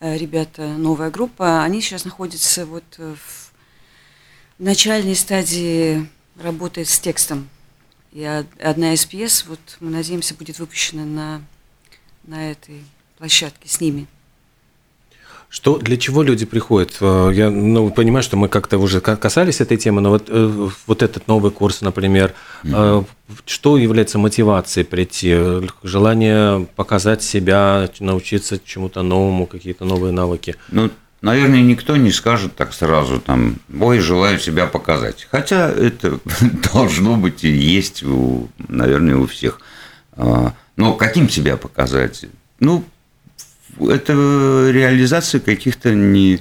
э, 0.00 0.16
ребята, 0.16 0.66
новая 0.66 1.10
группа, 1.10 1.62
они 1.62 1.82
сейчас 1.82 2.06
находятся 2.06 2.64
вот 2.64 2.84
в 2.96 3.47
начальной 4.58 5.14
стадии 5.14 6.08
работы 6.40 6.84
с 6.84 6.98
текстом. 6.98 7.48
И 8.12 8.24
одна 8.24 8.94
из 8.94 9.04
пьес, 9.04 9.44
вот 9.48 9.60
мы 9.80 9.90
надеемся, 9.90 10.34
будет 10.34 10.58
выпущена 10.58 11.04
на, 11.04 11.42
на 12.24 12.50
этой 12.50 12.82
площадке 13.18 13.68
с 13.68 13.80
ними. 13.80 14.06
Что, 15.50 15.78
для 15.78 15.96
чего 15.96 16.22
люди 16.22 16.44
приходят? 16.44 16.98
Э, 17.00 17.30
я 17.32 17.50
ну, 17.50 17.90
понимаю, 17.90 18.22
что 18.22 18.36
мы 18.36 18.48
как-то 18.48 18.76
уже 18.76 19.00
касались 19.00 19.62
этой 19.62 19.78
темы, 19.78 20.02
но 20.02 20.10
вот, 20.10 20.24
э, 20.28 20.68
вот 20.86 21.02
этот 21.02 21.26
новый 21.26 21.50
курс, 21.50 21.80
например, 21.80 22.34
mm-hmm. 22.64 23.06
что 23.46 23.78
является 23.78 24.18
мотивацией 24.18 24.84
прийти? 24.84 25.34
Желание 25.82 26.66
показать 26.76 27.22
себя, 27.22 27.88
научиться 27.98 28.60
чему-то 28.62 29.00
новому, 29.00 29.46
какие-то 29.46 29.86
новые 29.86 30.12
навыки? 30.12 30.54
Ну, 30.70 30.90
наверное, 31.20 31.62
никто 31.62 31.96
не 31.96 32.10
скажет 32.10 32.54
так 32.56 32.72
сразу, 32.72 33.20
там, 33.20 33.56
ой, 33.80 33.98
желаю 34.00 34.38
себя 34.38 34.66
показать. 34.66 35.26
Хотя 35.30 35.70
это 35.70 36.20
должно 36.72 37.16
быть 37.16 37.44
и 37.44 37.50
есть, 37.50 38.02
у, 38.02 38.48
наверное, 38.68 39.16
у 39.16 39.26
всех. 39.26 39.60
А, 40.12 40.54
но 40.76 40.94
каким 40.94 41.28
себя 41.28 41.56
показать? 41.56 42.24
Ну, 42.60 42.84
это 43.80 44.12
реализация 44.72 45.40
каких-то 45.40 45.94
не 45.94 46.40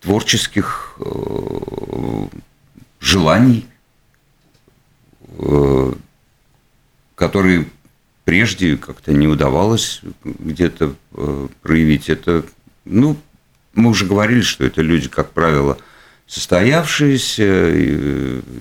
творческих 0.00 0.96
э, 0.98 2.26
желаний, 3.00 3.66
э, 5.38 5.92
которые 7.14 7.66
прежде 8.24 8.76
как-то 8.76 9.12
не 9.12 9.28
удавалось 9.28 10.00
где-то 10.24 10.94
э, 11.12 11.48
проявить. 11.62 12.08
Это, 12.08 12.44
ну, 12.84 13.16
мы 13.74 13.90
уже 13.90 14.06
говорили, 14.06 14.42
что 14.42 14.64
это 14.64 14.82
люди, 14.82 15.08
как 15.08 15.30
правило, 15.32 15.78
состоявшиеся, 16.26 17.44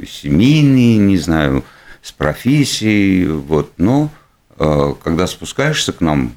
семейные, 0.05 0.97
не 0.97 1.17
знаю, 1.17 1.63
с 2.01 2.11
профессией, 2.11 3.27
вот, 3.27 3.73
но 3.77 4.09
когда 4.57 5.27
спускаешься 5.27 5.93
к 5.93 6.01
нам 6.01 6.35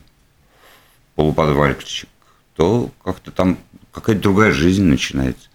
полуподвальчик, 1.15 2.09
то 2.57 2.91
как-то 3.03 3.31
там 3.31 3.59
какая-то 3.93 4.23
другая 4.23 4.53
жизнь 4.53 4.85
начинается. 4.85 5.49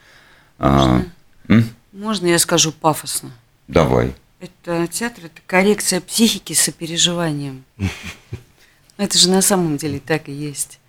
А, 0.58 0.88
Можно? 0.88 1.12
А, 1.47 1.63
Можно 1.91 2.27
я 2.27 2.39
скажу 2.39 2.71
пафосно? 2.71 3.32
Давай. 3.67 4.15
Это 4.39 4.88
театр, 4.88 5.25
это 5.25 5.41
коррекция 5.45 6.01
психики 6.01 6.53
с 6.53 6.62
сопереживанием. 6.62 7.63
Это 8.97 9.17
же 9.17 9.29
на 9.29 9.41
самом 9.41 9.77
деле 9.77 9.99
так 9.99 10.27
и 10.27 10.34
есть. 10.34 10.79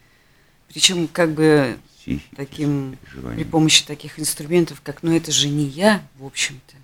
Причем 0.68 1.06
как 1.06 1.30
бы 1.32 1.78
таким 2.36 2.96
при 3.34 3.44
помощи 3.44 3.84
таких 3.84 4.18
инструментов, 4.18 4.80
как 4.82 5.02
ну 5.02 5.14
это 5.14 5.32
же 5.32 5.48
не 5.48 5.64
я, 5.64 6.02
в 6.18 6.24
общем-то. 6.24 6.76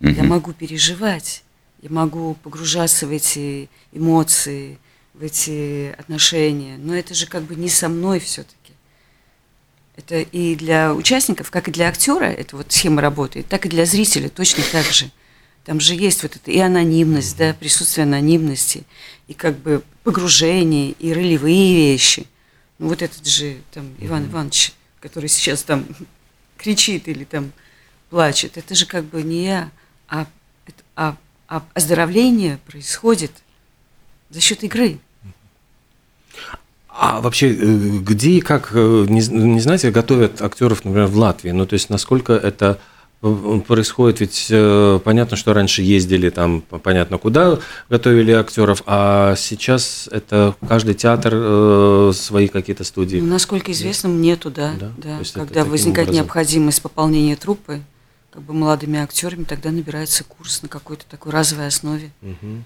Я 0.00 0.24
могу 0.24 0.52
переживать, 0.52 1.42
я 1.82 1.90
могу 1.90 2.34
погружаться 2.34 3.06
в 3.06 3.10
эти 3.10 3.68
эмоции, 3.92 4.78
в 5.14 5.22
эти 5.22 5.94
отношения, 5.98 6.76
но 6.76 6.94
это 6.94 7.14
же 7.14 7.26
как 7.26 7.44
бы 7.44 7.54
не 7.54 7.68
со 7.68 7.88
мной 7.88 8.20
все-таки. 8.20 8.56
Это 9.96 10.20
и 10.20 10.54
для 10.56 10.92
участников, 10.94 11.50
как 11.50 11.68
и 11.68 11.72
для 11.72 11.88
актера, 11.88 12.26
эта 12.26 12.56
вот 12.56 12.70
схема 12.70 13.00
работает, 13.00 13.46
так 13.46 13.64
и 13.64 13.70
для 13.70 13.86
зрителя 13.86 14.28
точно 14.28 14.62
так 14.70 14.84
же. 14.84 15.10
Там 15.64 15.80
же 15.80 15.94
есть 15.94 16.22
вот 16.22 16.36
это 16.36 16.50
и 16.50 16.58
анонимность, 16.58 17.36
да, 17.36 17.54
присутствие 17.54 18.04
анонимности, 18.04 18.84
и 19.26 19.34
как 19.34 19.58
бы 19.58 19.82
погружение, 20.04 20.92
и 20.92 21.12
ролевые 21.12 21.74
вещи. 21.74 22.26
Ну 22.78 22.88
вот 22.88 23.02
этот 23.02 23.26
же 23.26 23.58
там 23.72 23.94
Иван 23.98 24.26
Иванович, 24.26 24.72
который 25.00 25.28
сейчас 25.28 25.62
там 25.62 25.86
кричит 26.58 27.08
или 27.08 27.24
там 27.24 27.52
плачет, 28.10 28.56
это 28.56 28.74
же 28.74 28.86
как 28.86 29.04
бы 29.04 29.22
не 29.22 29.44
я, 29.44 29.70
а, 30.08 30.26
а, 30.94 31.16
а 31.48 31.64
оздоровление 31.74 32.58
происходит 32.66 33.32
за 34.30 34.40
счет 34.40 34.62
игры. 34.64 34.98
А 36.88 37.20
вообще, 37.20 37.52
э, 37.52 37.98
где 37.98 38.30
и 38.32 38.40
как, 38.40 38.70
э, 38.72 39.06
не, 39.08 39.20
не 39.28 39.60
знаете, 39.60 39.90
готовят 39.90 40.40
актеров, 40.40 40.84
например, 40.84 41.08
в 41.08 41.16
Латвии? 41.16 41.50
Ну, 41.50 41.66
то 41.66 41.74
есть, 41.74 41.90
насколько 41.90 42.32
это 42.32 42.80
происходит? 43.20 44.20
Ведь 44.20 45.02
понятно, 45.02 45.36
что 45.36 45.52
раньше 45.54 45.82
ездили 45.82 46.30
там, 46.30 46.60
понятно, 46.60 47.18
куда 47.18 47.58
готовили 47.88 48.32
актеров, 48.32 48.82
а 48.86 49.34
сейчас 49.36 50.08
это 50.12 50.54
каждый 50.68 50.94
театр 50.94 51.32
э, 51.34 52.12
свои 52.14 52.48
какие-то 52.48 52.84
студии. 52.84 53.18
Ну, 53.18 53.26
насколько 53.26 53.72
известно, 53.72 54.08
нету, 54.08 54.50
да. 54.50 54.74
да? 54.78 54.92
да. 54.96 55.20
Когда 55.34 55.64
возникает 55.64 56.08
образом. 56.08 56.24
необходимость 56.24 56.82
пополнения 56.82 57.36
труппы, 57.36 57.82
как 58.30 58.42
бы 58.42 58.52
молодыми 58.52 58.98
актерами, 58.98 59.44
тогда 59.44 59.70
набирается 59.70 60.24
курс 60.24 60.62
на 60.62 60.68
какой-то 60.68 61.06
такой 61.06 61.32
разовой 61.32 61.66
основе. 61.68 62.10
Угу. 62.22 62.64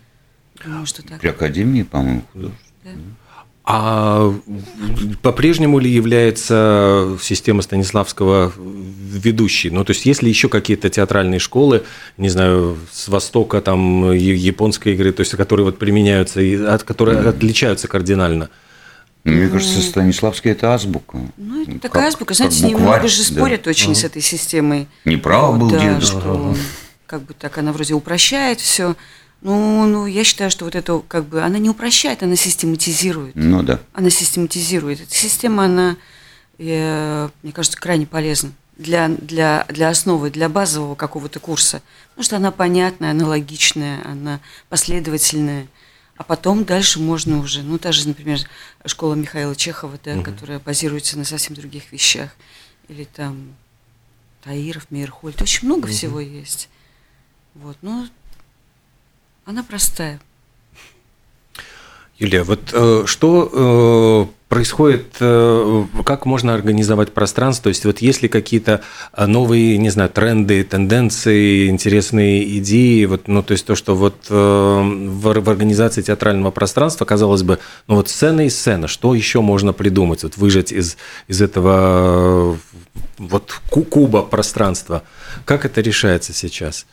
Думаю, 0.65 0.87
что 0.87 1.03
так. 1.03 1.21
При 1.21 1.29
академии, 1.29 1.83
по-моему, 1.83 2.25
да. 2.35 2.91
А 3.65 4.35
по-прежнему 5.23 5.79
ли 5.79 5.91
является 5.91 7.17
система 7.21 7.63
Станиславского 7.63 8.53
ведущей? 8.57 9.71
Ну, 9.71 9.85
то 9.85 9.93
есть, 9.93 10.07
есть 10.07 10.23
ли 10.23 10.29
еще 10.29 10.49
какие-то 10.49 10.89
театральные 10.89 11.41
школы, 11.41 11.85
не 12.17 12.31
знаю, 12.31 12.79
с 12.91 13.09
Востока, 13.09 13.61
там, 13.61 14.13
японской 14.13 14.95
игры, 14.95 15.13
то 15.13 15.21
есть, 15.21 15.33
которые 15.33 15.67
вот 15.67 15.79
применяются, 15.79 16.41
и 16.41 16.57
от, 16.57 16.85
которые 16.85 17.21
mm. 17.21 17.29
отличаются 17.29 17.87
кардинально? 17.87 18.49
Мне 19.25 19.45
ну, 19.45 19.51
кажется, 19.51 19.83
Станиславский– 19.83 20.51
это 20.53 20.73
азбука. 20.73 21.19
Ну, 21.37 21.63
это 21.63 21.79
такая 21.79 22.05
как, 22.05 22.15
азбука. 22.15 22.35
Знаете, 22.35 22.63
букварь, 22.63 22.81
немного 22.81 23.09
же 23.09 23.23
спорят 23.23 23.63
да. 23.65 23.71
очень 23.71 23.93
uh-huh. 23.93 23.97
с 23.97 24.05
этой 24.05 24.23
системой. 24.23 24.89
Неправ 25.05 25.51
вот, 25.51 25.59
был 25.59 25.71
да, 25.71 25.79
дедушка. 25.79 26.21
Что, 26.21 26.57
как 27.07 27.23
бы 27.25 27.35
так, 27.35 27.59
она 27.59 27.73
вроде 27.73 27.93
упрощает 27.93 28.61
все. 28.61 28.97
Ну, 29.43 29.87
ну, 29.87 30.07
я 30.07 30.23
считаю, 30.23 30.51
что 30.51 30.67
вот 30.67 30.75
это 30.75 31.03
как 31.09 31.25
бы 31.25 31.43
она 31.43 31.59
не 31.59 31.71
упрощает, 31.71 32.23
она 32.23 32.37
систематизирует. 32.37 33.35
Ну 33.37 33.63
да. 33.63 33.81
Она 33.95 34.11
систематизирует. 34.11 35.01
Эта 35.01 35.15
система, 35.15 35.65
она, 35.65 35.97
я, 36.59 37.31
мне 37.43 37.53
кажется, 37.53 37.81
крайне 37.81 38.07
полезна 38.07 38.53
для, 38.77 39.09
для, 39.09 39.67
для 39.69 39.89
основы, 39.89 40.31
для 40.31 40.49
базового 40.49 40.95
какого-то 40.95 41.41
курса. 41.41 41.83
Потому 42.11 42.25
что 42.25 42.37
она 42.37 42.51
понятная, 42.51 43.13
она 43.13 43.27
логичная, 43.27 44.01
она 44.07 44.41
последовательная. 44.69 45.69
А 46.17 46.23
потом 46.23 46.65
дальше 46.65 47.01
можно 47.01 47.39
уже, 47.39 47.63
ну, 47.63 47.79
та 47.79 47.93
же, 47.93 48.09
например, 48.09 48.41
школа 48.85 49.15
Михаила 49.15 49.57
Чехова, 49.57 49.99
да, 50.05 50.13
угу. 50.17 50.23
которая 50.23 50.59
базируется 50.59 51.17
на 51.17 51.25
совсем 51.25 51.55
других 51.57 51.93
вещах. 51.93 52.31
Или 52.89 53.05
там 53.05 53.55
Таиров, 54.43 54.91
Мейерхольд. 54.91 55.41
Очень 55.41 55.67
много 55.67 55.87
угу. 55.87 55.93
всего 55.93 56.21
есть. 56.21 56.69
Вот, 57.55 57.79
ну, 57.81 58.07
Она 59.51 59.65
простая. 59.65 60.21
Юлия, 62.21 62.45
вот 62.45 62.71
э, 62.73 63.03
что 63.05 64.31
э, 64.31 64.49
происходит, 64.49 65.17
э, 65.19 65.85
как 66.05 66.25
можно 66.25 66.55
организовать 66.55 67.13
пространство? 67.13 67.65
То 67.65 67.69
есть 67.71 67.85
вот 67.85 67.99
есть 67.99 68.23
ли 68.23 68.29
какие-то 68.29 68.83
э, 69.13 69.27
новые, 69.27 69.77
не 69.79 69.91
знаю, 69.91 70.09
тренды, 70.09 70.63
тенденции, 70.63 71.69
интересные 71.69 72.59
идеи? 72.59 73.07
Вот, 73.07 73.27
ну, 73.27 73.43
то 73.43 73.51
есть 73.51 73.67
то, 73.67 73.75
что 73.75 73.97
вот 73.97 74.27
э, 74.31 74.33
в, 74.33 75.41
в 75.41 75.51
организации 75.51 76.03
театрального 76.03 76.53
пространства, 76.53 77.05
казалось 77.05 77.43
бы, 77.43 77.59
ну 77.89 77.97
вот 77.97 78.09
сцена 78.09 78.47
и 78.47 78.51
сцена, 78.51 78.87
что 78.87 79.17
еще 79.17 79.41
можно 79.41 79.73
придумать, 79.73 80.23
вот 80.23 80.37
выжать 80.37 80.71
из, 80.71 80.97
из 81.27 81.43
этого 81.43 82.57
вот 83.19 83.61
куба 83.69 84.23
пространства? 84.23 85.03
Как 85.45 85.65
это 85.65 85.81
решается 85.81 86.33
сейчас? 86.33 86.87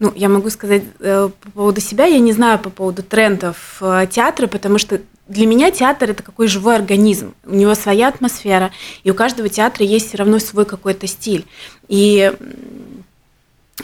Ну, 0.00 0.12
я 0.14 0.28
могу 0.28 0.48
сказать 0.50 0.84
э, 1.00 1.28
по 1.40 1.50
поводу 1.50 1.80
себя, 1.80 2.04
я 2.06 2.20
не 2.20 2.32
знаю 2.32 2.58
по 2.60 2.70
поводу 2.70 3.02
трендов 3.02 3.78
э, 3.80 4.06
театра, 4.10 4.46
потому 4.46 4.78
что 4.78 5.00
для 5.26 5.46
меня 5.46 5.70
театр 5.70 6.10
это 6.10 6.22
какой 6.22 6.46
живой 6.46 6.76
организм. 6.76 7.34
У 7.44 7.54
него 7.54 7.74
своя 7.74 8.08
атмосфера, 8.08 8.70
и 9.02 9.10
у 9.10 9.14
каждого 9.14 9.48
театра 9.48 9.84
есть 9.84 10.08
все 10.08 10.18
равно 10.18 10.38
свой 10.38 10.66
какой-то 10.66 11.06
стиль. 11.06 11.44
И 11.88 12.32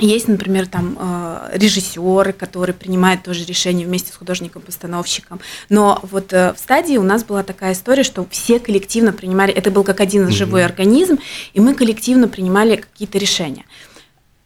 есть, 0.00 0.26
например, 0.26 0.66
там 0.66 0.96
э, 0.98 1.50
режиссеры, 1.54 2.32
которые 2.32 2.74
принимают 2.74 3.22
тоже 3.22 3.44
решения 3.44 3.84
вместе 3.84 4.12
с 4.12 4.16
художником-постановщиком. 4.16 5.40
Но 5.68 6.00
вот 6.02 6.32
э, 6.32 6.52
в 6.52 6.58
стадии 6.58 6.96
у 6.96 7.02
нас 7.02 7.22
была 7.22 7.44
такая 7.44 7.74
история, 7.74 8.02
что 8.02 8.26
все 8.30 8.58
коллективно 8.58 9.12
принимали, 9.12 9.52
это 9.52 9.70
был 9.70 9.84
как 9.84 10.00
один 10.00 10.30
живой 10.30 10.64
организм, 10.64 11.18
и 11.52 11.60
мы 11.60 11.74
коллективно 11.74 12.26
принимали 12.26 12.76
какие-то 12.76 13.18
решения. 13.18 13.64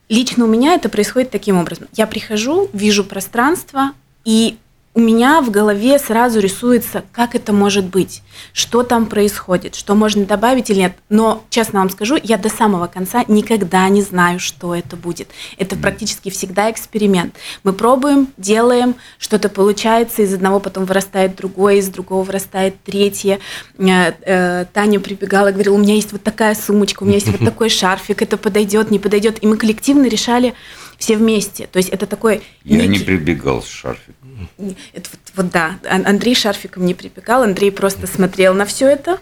Лично 0.09 0.45
у 0.45 0.49
меня 0.49 0.75
это 0.75 0.89
происходит 0.89 1.31
таким 1.31 1.59
образом. 1.59 1.89
Я 1.95 2.07
прихожу, 2.07 2.71
вижу 2.73 3.05
пространство, 3.05 3.93
и 4.25 4.57
у 4.99 5.01
меня 5.01 5.41
в 5.43 5.53
голове 5.53 5.97
сразу 6.01 6.41
рисуется, 6.41 7.05
как 7.13 7.37
это 7.37 7.53
может 7.53 7.85
быть, 7.85 8.21
что 8.53 8.83
там 8.83 9.07
происходит, 9.07 9.77
что 9.77 9.95
можно 9.95 10.25
добавить 10.25 10.71
или 10.71 10.81
нет. 10.81 10.93
Но, 11.09 11.45
честно 11.51 11.79
вам 11.79 11.89
скажу, 11.89 12.19
я 12.21 12.37
до 12.37 12.49
самого 12.49 12.89
конца 12.89 13.25
никогда 13.29 13.89
не 13.91 14.03
знаю, 14.03 14.41
что 14.41 14.75
это 14.75 14.97
будет. 14.97 15.29
Это 15.57 15.77
практически 15.77 16.31
всегда 16.31 16.69
эксперимент. 16.69 17.37
Мы 17.63 17.75
пробуем, 17.75 18.27
делаем, 18.37 18.97
что-то 19.21 19.49
получается, 19.49 20.23
из 20.23 20.35
одного 20.35 20.59
потом 20.59 20.85
вырастает 20.85 21.37
другое, 21.37 21.77
из 21.77 21.89
другого 21.91 22.25
вырастает 22.25 22.75
третье. 22.83 23.39
Э, 23.79 24.13
э, 24.23 24.65
Таня 24.73 24.99
прибегала 24.99 25.51
и 25.51 25.53
говорила, 25.53 25.77
у 25.77 25.79
меня 25.79 25.95
есть 25.95 26.11
вот 26.11 26.25
такая 26.25 26.57
сумочка, 26.57 27.05
у 27.05 27.07
меня 27.07 27.19
есть 27.19 27.29
вот 27.29 27.39
такой 27.45 27.69
шарфик, 27.69 28.21
это 28.21 28.37
подойдет, 28.37 28.91
не 28.91 28.99
подойдет. 28.99 29.45
И 29.45 29.47
мы 29.47 29.59
коллективно 29.59 30.09
решали 30.09 30.55
все 30.99 31.17
вместе. 31.17 31.69
То 31.69 31.77
есть 31.77 31.89
это 31.89 32.07
такой... 32.07 32.43
Я 32.65 32.79
некий... 32.79 32.89
не 32.89 32.99
прибегал 32.99 33.63
с 33.63 33.69
шарфиком. 33.69 34.15
Это 34.93 35.11
вот, 35.11 35.21
вот 35.37 35.51
да, 35.51 35.79
Андрей 35.89 36.35
шарфиком 36.35 36.87
не 36.87 36.95
припекал, 36.95 37.43
Андрей 37.43 37.73
просто 37.73 38.07
смотрел 38.07 38.55
на 38.55 38.65
все 38.65 38.89
это 38.89 39.19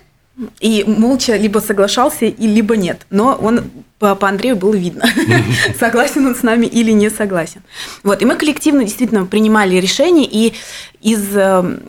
и 0.60 0.84
молча 0.86 1.36
либо 1.36 1.60
соглашался, 1.60 2.26
и 2.26 2.46
либо 2.46 2.76
нет. 2.76 3.06
Но 3.10 3.34
он 3.34 3.70
по, 3.98 4.14
по 4.14 4.28
Андрею 4.28 4.56
было 4.56 4.74
видно, 4.74 5.04
согласен 5.78 6.26
он 6.26 6.34
с 6.34 6.42
нами 6.42 6.66
или 6.66 6.90
не 6.90 7.10
согласен. 7.10 7.62
Вот, 8.02 8.20
и 8.20 8.26
мы 8.26 8.36
коллективно 8.36 8.84
действительно 8.84 9.24
принимали 9.24 9.76
решения, 9.76 10.28
и 10.30 10.52
из, 11.00 11.34
эм, 11.34 11.80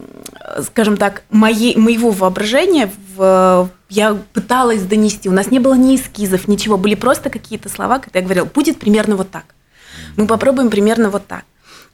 скажем 0.63 0.95
так, 0.95 1.23
моей, 1.29 1.75
моего 1.75 2.11
воображения 2.11 2.89
в, 3.15 3.69
я 3.89 4.17
пыталась 4.33 4.83
донести. 4.83 5.27
У 5.27 5.33
нас 5.33 5.51
не 5.51 5.59
было 5.59 5.73
ни 5.73 5.97
эскизов, 5.97 6.47
ничего, 6.47 6.77
были 6.77 6.95
просто 6.95 7.29
какие-то 7.29 7.67
слова, 7.67 7.99
когда 7.99 8.19
я 8.19 8.25
говорила, 8.25 8.45
будет 8.45 8.79
примерно 8.79 9.17
вот 9.17 9.29
так. 9.29 9.43
Мы 10.15 10.25
попробуем 10.25 10.69
примерно 10.69 11.09
вот 11.09 11.27
так. 11.27 11.43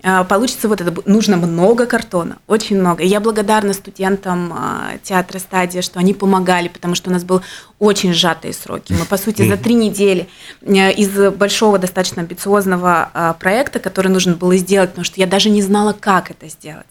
А, 0.05 0.25
получится 0.25 0.67
вот 0.67 0.81
это. 0.81 0.93
Нужно 1.09 1.37
много 1.37 1.85
картона, 1.85 2.37
очень 2.47 2.77
много. 2.77 3.03
И 3.03 3.07
я 3.07 3.21
благодарна 3.21 3.71
студентам 3.71 4.51
а, 4.53 4.97
театра 5.01 5.39
«Стадия», 5.39 5.81
что 5.81 5.97
они 5.99 6.13
помогали, 6.13 6.67
потому 6.67 6.93
что 6.93 7.09
у 7.09 7.13
нас 7.13 7.23
были 7.23 7.39
очень 7.79 8.13
сжатые 8.13 8.53
сроки. 8.53 8.91
Мы, 8.91 9.05
по 9.05 9.15
сути, 9.17 9.47
за 9.47 9.55
три 9.55 9.75
недели 9.75 10.27
э, 10.61 10.91
из 10.91 11.31
большого, 11.33 11.79
достаточно 11.79 12.21
амбициозного 12.21 13.09
а, 13.13 13.33
проекта, 13.33 13.79
который 13.79 14.09
нужно 14.09 14.35
было 14.35 14.57
сделать, 14.57 14.89
потому 14.89 15.05
что 15.05 15.21
я 15.21 15.27
даже 15.27 15.49
не 15.49 15.61
знала, 15.61 15.95
как 15.97 16.31
это 16.31 16.49
сделать. 16.49 16.85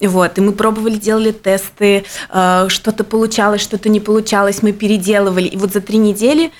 Вот. 0.00 0.38
И 0.38 0.40
мы 0.40 0.52
пробовали, 0.52 0.96
делали 0.96 1.32
тесты, 1.32 2.04
что-то 2.28 3.04
получалось, 3.04 3.60
что-то 3.60 3.88
не 3.88 4.00
получалось, 4.00 4.62
мы 4.62 4.72
переделывали. 4.72 5.48
И 5.48 5.56
вот 5.56 5.72
за 5.72 5.80
три 5.80 5.98
недели 5.98 6.52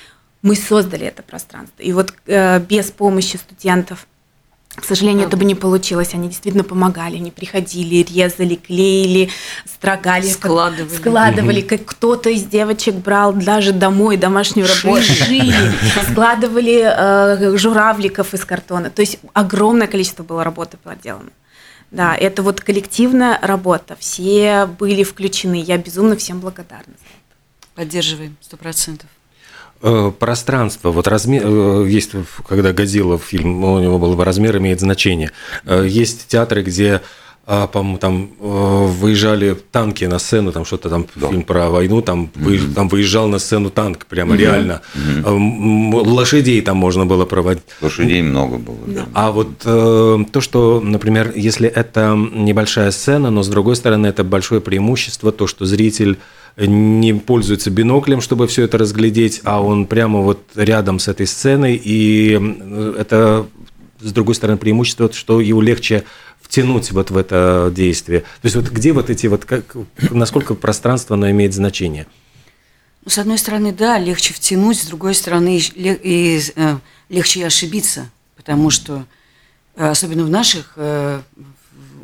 мы 0.43 0.57
создали 0.57 1.07
это 1.07 1.23
пространство. 1.23 1.83
И 1.83 1.93
вот 1.93 2.13
э, 2.27 2.59
без 2.61 2.91
помощи 2.91 3.37
студентов 3.37 4.07
к 4.75 4.85
сожалению, 4.85 5.27
это 5.29 5.37
бы 5.37 5.45
не 5.45 5.55
получилось. 5.55 6.15
Они 6.15 6.29
действительно 6.29 6.65
помогали. 6.65 7.17
Они 7.17 7.31
приходили, 7.31 8.03
резали, 8.03 8.55
клеили, 8.55 9.29
строгали, 9.67 10.27
складывали. 10.27 10.97
Складывали. 10.97 11.61
Как 11.61 11.85
кто-то 11.85 12.31
из 12.31 12.45
девочек 12.45 12.95
брал 12.95 13.35
даже 13.35 13.73
домой 13.73 14.17
домашнюю 14.17 14.67
работу. 14.67 15.03
Шили. 15.03 15.55
Складывали 16.11 16.83
э, 16.85 17.57
журавликов 17.59 18.33
из 18.33 18.47
картона. 18.47 18.89
То 18.89 19.03
есть 19.03 19.19
огромное 19.35 19.89
количество 19.89 20.23
было 20.23 20.43
работы 20.43 20.79
проделано. 20.79 21.31
Да, 21.91 22.17
это 22.17 22.43
вот 22.43 22.63
коллективная 22.63 23.39
работа. 23.43 23.97
Все 24.01 24.65
были 24.65 25.05
включены. 25.05 25.63
Я 25.63 25.77
безумно 25.77 26.17
всем 26.17 26.41
благодарна. 26.41 26.95
Поддерживаем, 27.75 28.39
сто 28.41 28.57
процентов. 28.57 29.11
Э, 29.85 30.13
пространство, 30.17 30.93
вот 30.93 31.09
размер, 31.09 31.43
э, 31.45 31.87
есть, 31.89 32.13
когда 32.49 32.73
Годзилла 32.73 33.19
фильм, 33.19 33.65
у 33.65 33.81
него 33.81 33.99
был 33.99 34.23
размер 34.23 34.59
имеет 34.59 34.79
значение. 34.79 35.33
Э, 35.65 35.85
есть 35.85 36.29
театры, 36.29 36.63
где 36.63 37.01
а, 37.45 37.67
по-моему, 37.67 37.99
там 37.99 38.31
выезжали 38.39 39.57
танки 39.73 40.05
на 40.05 40.21
сцену, 40.21 40.53
там 40.53 40.65
что-то 40.65 40.89
там 40.89 41.09
да. 41.17 41.27
фильм 41.27 41.43
про 41.43 41.71
войну, 41.71 42.01
там, 42.01 42.31
mm-hmm. 42.33 42.75
там 42.75 42.89
выезжал 42.89 43.27
на 43.27 43.41
сцену 43.41 43.69
танк, 43.69 44.07
прямо 44.07 44.37
mm-hmm. 44.37 44.39
реально. 44.39 44.83
Mm-hmm. 44.95 46.07
Лошадей 46.07 46.61
там 46.63 46.77
можно 46.77 47.05
было 47.05 47.25
проводить. 47.25 47.65
Лошадей 47.81 48.23
много 48.23 48.59
было. 48.59 48.79
Да. 48.87 49.07
А 49.13 49.33
вот 49.33 49.49
э, 49.65 50.19
то, 50.31 50.41
что, 50.41 50.81
например, 50.81 51.33
если 51.35 51.69
это 51.69 52.17
небольшая 52.17 52.93
сцена, 52.93 53.31
но 53.31 53.43
с 53.43 53.49
другой 53.49 53.75
стороны 53.75 54.07
это 54.07 54.23
большое 54.23 54.61
преимущество, 54.61 55.33
то, 55.33 55.49
что 55.49 55.67
зритель 55.67 56.19
не 56.57 57.15
пользуется 57.15 57.71
биноклем, 57.71 58.21
чтобы 58.21 58.47
все 58.47 58.65
это 58.65 58.79
разглядеть, 58.79 59.41
а 59.45 59.63
он 59.63 59.87
прямо 59.87 60.21
вот 60.21 60.43
рядом 60.55 60.99
с 60.99 61.09
этой 61.09 61.27
сценой, 61.27 61.81
и 61.83 62.33
это, 62.99 63.47
с 64.01 64.13
другой 64.13 64.35
стороны, 64.35 64.59
преимущество, 64.59 65.11
что 65.13 65.41
его 65.41 65.63
легче 65.63 66.05
втянуть 66.41 66.93
вот 66.93 67.11
в 67.11 67.17
это 67.17 67.73
действие. 67.75 68.21
То 68.21 68.45
есть 68.45 68.57
вот 68.57 68.69
где 68.69 68.93
вот 68.93 69.09
эти 69.09 69.27
вот, 69.27 69.45
как, 69.45 69.75
насколько 70.11 70.55
пространство 70.55 71.17
оно 71.17 71.31
имеет 71.31 71.55
значение? 71.55 72.07
Ну, 73.05 73.11
с 73.11 73.19
одной 73.19 73.39
стороны, 73.39 73.73
да, 73.73 73.99
легче 73.99 74.35
втянуть, 74.35 74.79
с 74.79 74.87
другой 74.87 75.15
стороны, 75.15 75.59
и, 75.59 76.41
э, 76.55 76.77
легче 77.09 77.41
и 77.41 77.43
ошибиться, 77.45 78.11
потому 78.37 78.71
что, 78.71 79.07
э, 79.75 79.89
особенно 79.89 80.25
в 80.25 80.31
наших 80.31 80.75
э, 80.77 81.21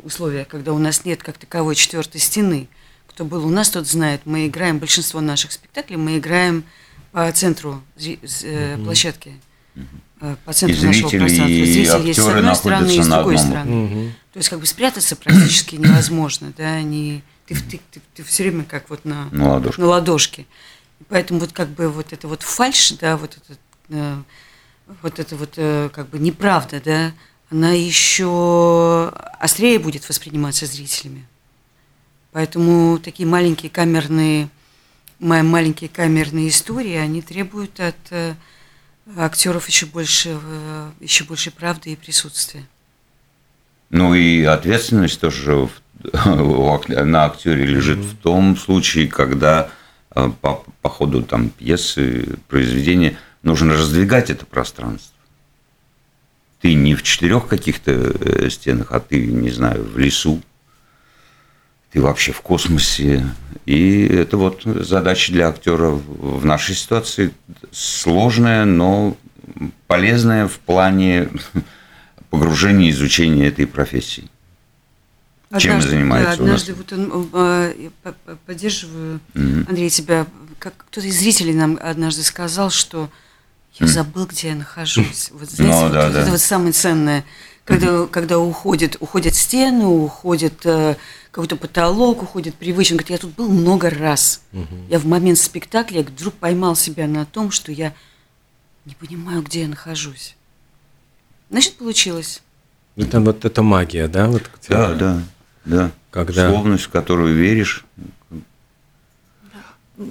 условиях, 0.03 0.47
когда 0.47 0.73
у 0.73 0.79
нас 0.79 1.05
нет 1.05 1.21
как 1.21 1.37
таковой 1.37 1.75
четвертой 1.75 2.19
стены– 2.19 2.67
кто 3.19 3.25
был 3.25 3.45
у 3.45 3.49
нас, 3.49 3.69
тот 3.69 3.85
знает, 3.85 4.21
мы 4.23 4.47
играем 4.47 4.79
большинство 4.79 5.19
наших 5.19 5.51
спектаклей, 5.51 5.97
мы 5.97 6.19
играем 6.19 6.63
по 7.11 7.29
центру 7.33 7.83
э, 7.97 8.77
площадки, 8.81 9.33
э, 10.21 10.37
по 10.45 10.53
центру 10.53 10.77
и 10.77 10.85
нашего 10.85 11.09
пространства. 11.09 11.47
Зрители 11.47 12.07
есть 12.07 12.21
с 12.21 12.25
одной 12.25 12.55
стороны 12.55 12.95
и 12.95 13.01
с 13.01 13.07
другой 13.07 13.37
стороны. 13.37 13.83
Угу. 13.83 14.11
То 14.31 14.37
есть 14.37 14.47
как 14.47 14.59
бы 14.61 14.65
спрятаться 14.65 15.17
практически 15.17 15.75
невозможно, 15.75 16.53
да, 16.57 16.81
не, 16.81 17.21
ты, 17.45 17.55
ты, 17.55 17.81
ты, 17.91 18.01
ты 18.15 18.23
все 18.23 18.43
время 18.43 18.63
как 18.63 18.89
вот 18.89 19.03
на, 19.03 19.25
на, 19.31 19.49
ладошке. 19.49 19.81
на 19.81 19.87
ладошке. 19.89 20.45
Поэтому 21.09 21.41
вот 21.41 21.51
как 21.51 21.67
бы 21.67 21.89
вот 21.89 22.13
это 22.13 22.25
вот 22.29 22.43
фальш, 22.43 22.93
да, 23.01 23.17
вот 23.17 23.35
это, 23.35 23.59
э, 23.89 24.21
вот 25.01 25.19
это 25.19 25.35
вот 25.35 25.55
э, 25.57 25.89
как 25.91 26.07
бы 26.07 26.19
неправда, 26.19 26.81
да, 26.85 27.11
она 27.51 27.71
еще 27.71 29.09
острее 29.39 29.77
будет 29.77 30.07
восприниматься 30.07 30.65
зрителями. 30.65 31.27
Поэтому 32.39 32.99
такие 32.99 33.27
маленькие 33.27 33.69
камерные, 33.69 34.47
маленькие 35.19 35.89
камерные 35.89 36.47
истории, 36.47 36.95
они 36.95 37.21
требуют 37.21 37.81
от 37.81 37.97
э, 38.11 38.33
актеров 39.17 39.67
еще 39.67 39.87
больше, 39.87 40.39
еще 41.01 41.25
больше 41.25 41.51
правды 41.51 41.89
и 41.91 41.97
присутствия. 41.97 42.63
Ну 43.89 44.13
и 44.13 44.45
ответственность 44.45 45.19
тоже 45.19 45.67
на 46.23 47.25
актере 47.25 47.65
лежит 47.65 47.99
mm-hmm. 47.99 48.09
в 48.09 48.17
том 48.19 48.55
случае, 48.55 49.09
когда 49.09 49.69
э, 50.15 50.31
по, 50.39 50.63
по 50.81 50.87
ходу 50.87 51.23
там 51.23 51.49
пьесы, 51.49 52.37
произведения 52.47 53.17
нужно 53.43 53.73
раздвигать 53.73 54.29
это 54.29 54.45
пространство. 54.45 55.13
Ты 56.61 56.73
не 56.73 56.95
в 56.95 57.03
четырех 57.03 57.49
каких-то 57.49 57.91
э, 57.91 58.49
стенах, 58.49 58.93
а 58.93 59.01
ты, 59.01 59.25
не 59.25 59.49
знаю, 59.49 59.83
в 59.83 59.97
лесу, 59.97 60.41
ты 61.91 62.01
вообще 62.01 62.31
в 62.31 62.41
космосе. 62.41 63.25
И 63.65 64.05
это 64.07 64.37
вот 64.37 64.61
задача 64.63 65.31
для 65.31 65.49
актера 65.49 65.89
в 65.89 66.45
нашей 66.45 66.75
ситуации 66.75 67.31
сложная, 67.71 68.65
но 68.65 69.15
полезная 69.87 70.47
в 70.47 70.59
плане 70.59 71.29
погружения 72.29 72.87
и 72.87 72.91
изучения 72.91 73.47
этой 73.47 73.65
профессии. 73.67 74.29
чем 75.57 75.71
однажды, 75.77 75.89
занимается 75.91 76.37
да, 76.37 76.43
у 76.43 76.47
нас. 76.47 76.61
однажды 76.61 76.73
вот 76.75 76.93
он, 76.93 77.29
э, 77.33 77.73
я 77.79 77.89
по- 78.03 78.11
по- 78.25 78.35
поддерживаю, 78.45 79.19
Андрей, 79.33 79.89
тебя, 79.89 80.27
как 80.59 80.73
кто-то 80.89 81.07
из 81.07 81.17
зрителей 81.19 81.53
нам 81.53 81.79
однажды 81.81 82.21
сказал, 82.23 82.69
что 82.69 83.09
я 83.79 83.87
забыл, 83.87 84.25
где 84.25 84.49
я 84.49 84.55
нахожусь. 84.55 85.29
Вот 85.31 85.49
знаете, 85.49 85.75
Ну, 85.75 85.83
вот 85.83 85.91
да, 85.93 86.09
это 86.09 86.25
да. 86.25 86.31
вот 86.31 86.41
самое 86.41 86.71
ценное, 86.73 87.23
когда, 87.69 88.07
когда 88.07 88.39
уходит, 88.39 88.97
уходят 88.99 89.35
стены, 89.35 89.85
уходит 89.85 90.65
э, 90.65 90.95
какой-то 91.29 91.55
потолок, 91.55 92.23
уходит 92.23 92.55
привычка. 92.55 92.93
Он 92.93 92.97
говорит, 92.97 93.09
я 93.11 93.17
тут 93.19 93.35
был 93.35 93.47
много 93.47 93.91
раз. 93.91 94.41
Я 94.89 94.97
в 94.97 95.05
момент 95.05 95.37
спектакля 95.37 96.01
вдруг 96.01 96.33
поймал 96.33 96.75
себя 96.75 97.07
на 97.07 97.25
том, 97.27 97.51
что 97.51 97.71
я 97.71 97.93
не 98.85 98.95
понимаю, 98.95 99.43
где 99.43 99.61
я 99.61 99.67
нахожусь. 99.67 100.35
Значит, 101.51 101.75
получилось. 101.75 102.41
Это 102.95 103.21
вот 103.21 103.45
эта 103.45 103.61
магия, 103.61 104.07
да? 104.07 104.27
Вот, 104.27 104.41
где- 104.59 104.69
Да, 104.73 104.93
да, 104.95 105.21
да. 105.65 105.91
Когда- 106.09 106.49
Условность, 106.49 106.85
в 106.85 106.89
которую 106.89 107.35
веришь. 107.35 107.85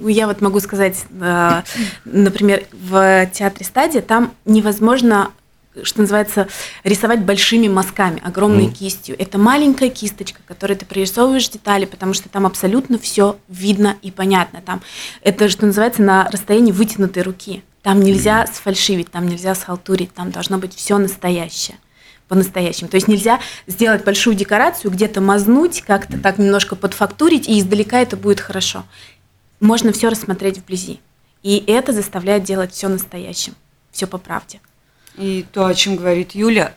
Я 0.05 0.27
вот 0.27 0.39
могу 0.39 0.59
сказать, 0.59 1.03
э, 1.19 1.61
например, 2.05 2.65
в 2.71 3.25
театре 3.33 3.65
«Стадия» 3.65 4.01
там 4.01 4.33
невозможно, 4.45 5.31
что 5.83 6.01
называется, 6.01 6.47
рисовать 6.83 7.21
большими 7.21 7.67
мазками, 7.67 8.21
огромной 8.23 8.65
Мгм. 8.65 8.73
кистью. 8.73 9.15
Это 9.19 9.37
маленькая 9.37 9.89
кисточка, 9.89 10.41
которой 10.45 10.75
ты 10.75 10.85
прорисовываешь 10.85 11.49
детали, 11.49 11.85
потому 11.85 12.13
что 12.13 12.29
там 12.29 12.45
абсолютно 12.45 12.97
все 12.97 13.37
видно 13.47 13.97
и 14.01 14.11
понятно. 14.11 14.61
Там 14.61 14.81
это, 15.21 15.49
что 15.49 15.65
называется, 15.65 16.01
на 16.01 16.29
расстоянии 16.29 16.71
вытянутой 16.71 17.23
руки. 17.23 17.63
Там 17.83 18.01
нельзя 18.01 18.45
сфальшивить, 18.47 19.09
там 19.11 19.27
нельзя 19.27 19.55
схалтурить, 19.55 20.13
там 20.13 20.31
должно 20.31 20.57
быть 20.57 20.75
все 20.75 20.97
настоящее 20.97 21.77
по-настоящему. 22.27 22.89
То 22.89 22.95
есть 22.95 23.07
нельзя 23.07 23.39
сделать 23.65 24.03
большую 24.03 24.35
декорацию, 24.35 24.91
где-то 24.91 25.19
мазнуть, 25.19 25.81
как-то 25.81 26.19
так 26.19 26.37
немножко 26.37 26.75
подфактурить, 26.75 27.47
и 27.47 27.59
издалека 27.59 27.99
это 27.99 28.15
будет 28.17 28.39
хорошо. 28.39 28.85
Можно 29.59 29.91
все 29.91 30.09
рассмотреть 30.09 30.59
вблизи. 30.59 30.99
И 31.41 31.63
это 31.67 31.91
заставляет 31.91 32.43
делать 32.43 32.71
все 32.71 32.87
настоящим, 32.87 33.55
все 33.91 34.05
по 34.05 34.17
правде. 34.19 34.59
И 35.17 35.45
то, 35.51 35.65
о 35.65 35.73
чем 35.75 35.95
говорит 35.95 36.33
Юля, 36.35 36.75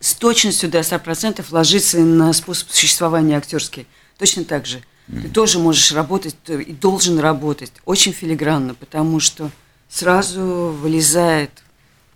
с- 0.00 0.14
точностью 0.14 0.68
до 0.70 0.78
100% 0.80 1.44
ложится 1.50 1.98
на 2.00 2.32
способ 2.32 2.70
существования 2.70 3.36
актерский. 3.36 3.86
Точно 4.18 4.44
так 4.44 4.66
же. 4.66 4.82
Ты 5.08 5.28
тоже 5.28 5.58
можешь 5.58 5.92
работать 5.92 6.36
э, 6.46 6.60
и 6.62 6.72
должен 6.72 7.18
работать 7.18 7.72
очень 7.84 8.12
филигранно, 8.12 8.74
потому 8.74 9.20
что 9.20 9.50
сразу 9.88 10.40
вылезает, 10.80 11.50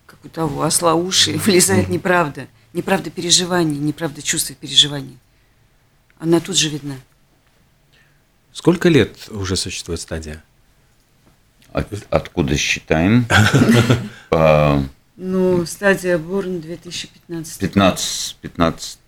как 0.06 0.24
у 0.24 0.28
того 0.28 0.62
осла 0.62 0.94
уши, 0.94 1.32
вылезает 1.44 1.88
неправда. 1.88 2.46
Неправда 2.72 3.10
переживаний, 3.10 3.76
неправда 3.78 4.22
чувств 4.22 4.50
и 4.50 4.54
переживаний. 4.54 5.18
Она 6.18 6.40
тут 6.40 6.56
же 6.56 6.68
видна. 6.68 6.94
Сколько 8.52 8.88
лет 8.88 9.28
уже 9.30 9.56
существует 9.56 10.00
стадия? 10.00 10.42
От- 11.72 12.06
откуда 12.10 12.56
считаем? 12.56 13.26
По 14.30 14.82
Ну, 15.16 15.64
стадия 15.66 16.18
Борн 16.18 16.60
2015. 16.60 17.58
15, 17.60 18.36
15 18.42 18.98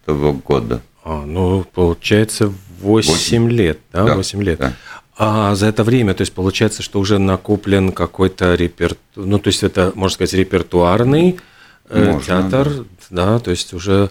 года. 0.44 0.80
А, 1.04 1.24
ну, 1.24 1.64
получается, 1.74 2.52
8, 2.80 3.10
Восемь. 3.10 3.50
лет, 3.50 3.78
да, 3.92 4.04
Да, 4.04 4.14
8 4.14 4.42
лет. 4.42 4.58
да. 4.58 4.72
А 5.16 5.54
за 5.56 5.66
это 5.66 5.82
время, 5.82 6.14
то 6.14 6.22
есть 6.22 6.32
получается, 6.32 6.82
что 6.82 7.00
уже 7.00 7.18
накоплен 7.18 7.92
какой-то 7.92 8.54
репертуар, 8.54 9.26
ну, 9.26 9.38
то 9.38 9.48
есть 9.48 9.64
это, 9.64 9.92
можно 9.96 10.14
сказать, 10.14 10.32
репертуарный 10.34 11.40
э, 11.88 12.12
Можно, 12.12 12.42
театр, 12.42 12.86
да. 13.10 13.38
то 13.40 13.50
есть 13.50 13.74
уже 13.74 14.10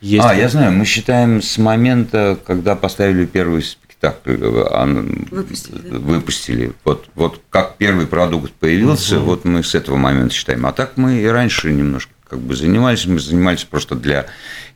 есть... 0.00 0.24
А, 0.26 0.34
я 0.34 0.48
знаю, 0.48 0.72
мы 0.72 0.84
считаем 0.84 1.42
с 1.42 1.58
момента, 1.58 2.38
когда 2.44 2.74
поставили 2.74 3.24
первый 3.24 3.62
спектакль, 3.62 3.87
э, 4.02 4.66
а, 4.70 4.86
Выпустили, 5.30 5.88
выпустили. 5.90 6.72
Вот, 6.84 7.08
вот 7.14 7.42
как 7.50 7.76
первый 7.76 8.06
продукт 8.06 8.52
появился, 8.52 9.18
вот 9.18 9.44
мы 9.44 9.62
с 9.62 9.74
этого 9.74 9.96
момента 9.96 10.34
считаем. 10.34 10.66
А 10.66 10.72
так 10.72 10.96
мы 10.96 11.20
и 11.20 11.26
раньше 11.26 11.72
немножко 11.72 12.12
как 12.28 12.40
бы 12.40 12.54
занимались, 12.54 13.06
мы 13.06 13.18
занимались 13.18 13.64
просто 13.64 13.94
для 13.94 14.26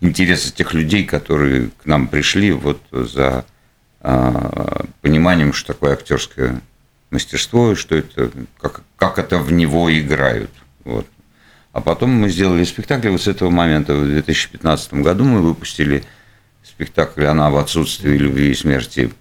интереса 0.00 0.52
тех 0.52 0.72
людей, 0.72 1.04
которые 1.04 1.70
к 1.82 1.86
нам 1.86 2.08
пришли 2.08 2.50
вот 2.52 2.80
за 2.90 3.44
а, 4.00 4.86
пониманием, 5.00 5.52
что 5.52 5.74
такое 5.74 5.92
актерское 5.92 6.60
мастерство, 7.10 7.72
и 7.72 7.74
что 7.74 7.96
это, 7.96 8.30
как, 8.58 8.82
как 8.96 9.18
это 9.18 9.38
в 9.38 9.52
него 9.52 9.92
играют. 9.96 10.50
Вот. 10.84 11.06
А 11.72 11.80
потом 11.80 12.10
мы 12.10 12.28
сделали 12.28 12.64
спектакль 12.64 13.08
вот 13.08 13.22
с 13.22 13.28
этого 13.28 13.50
момента. 13.50 13.94
В 13.94 14.04
2015 14.04 14.94
году 14.94 15.24
мы 15.24 15.40
выпустили 15.40 16.04
спектакль 16.64 17.24
«Она 17.24 17.50
в 17.50 17.56
отсутствии 17.56 18.16
любви 18.16 18.50
и 18.50 18.54
смерти» 18.54 19.12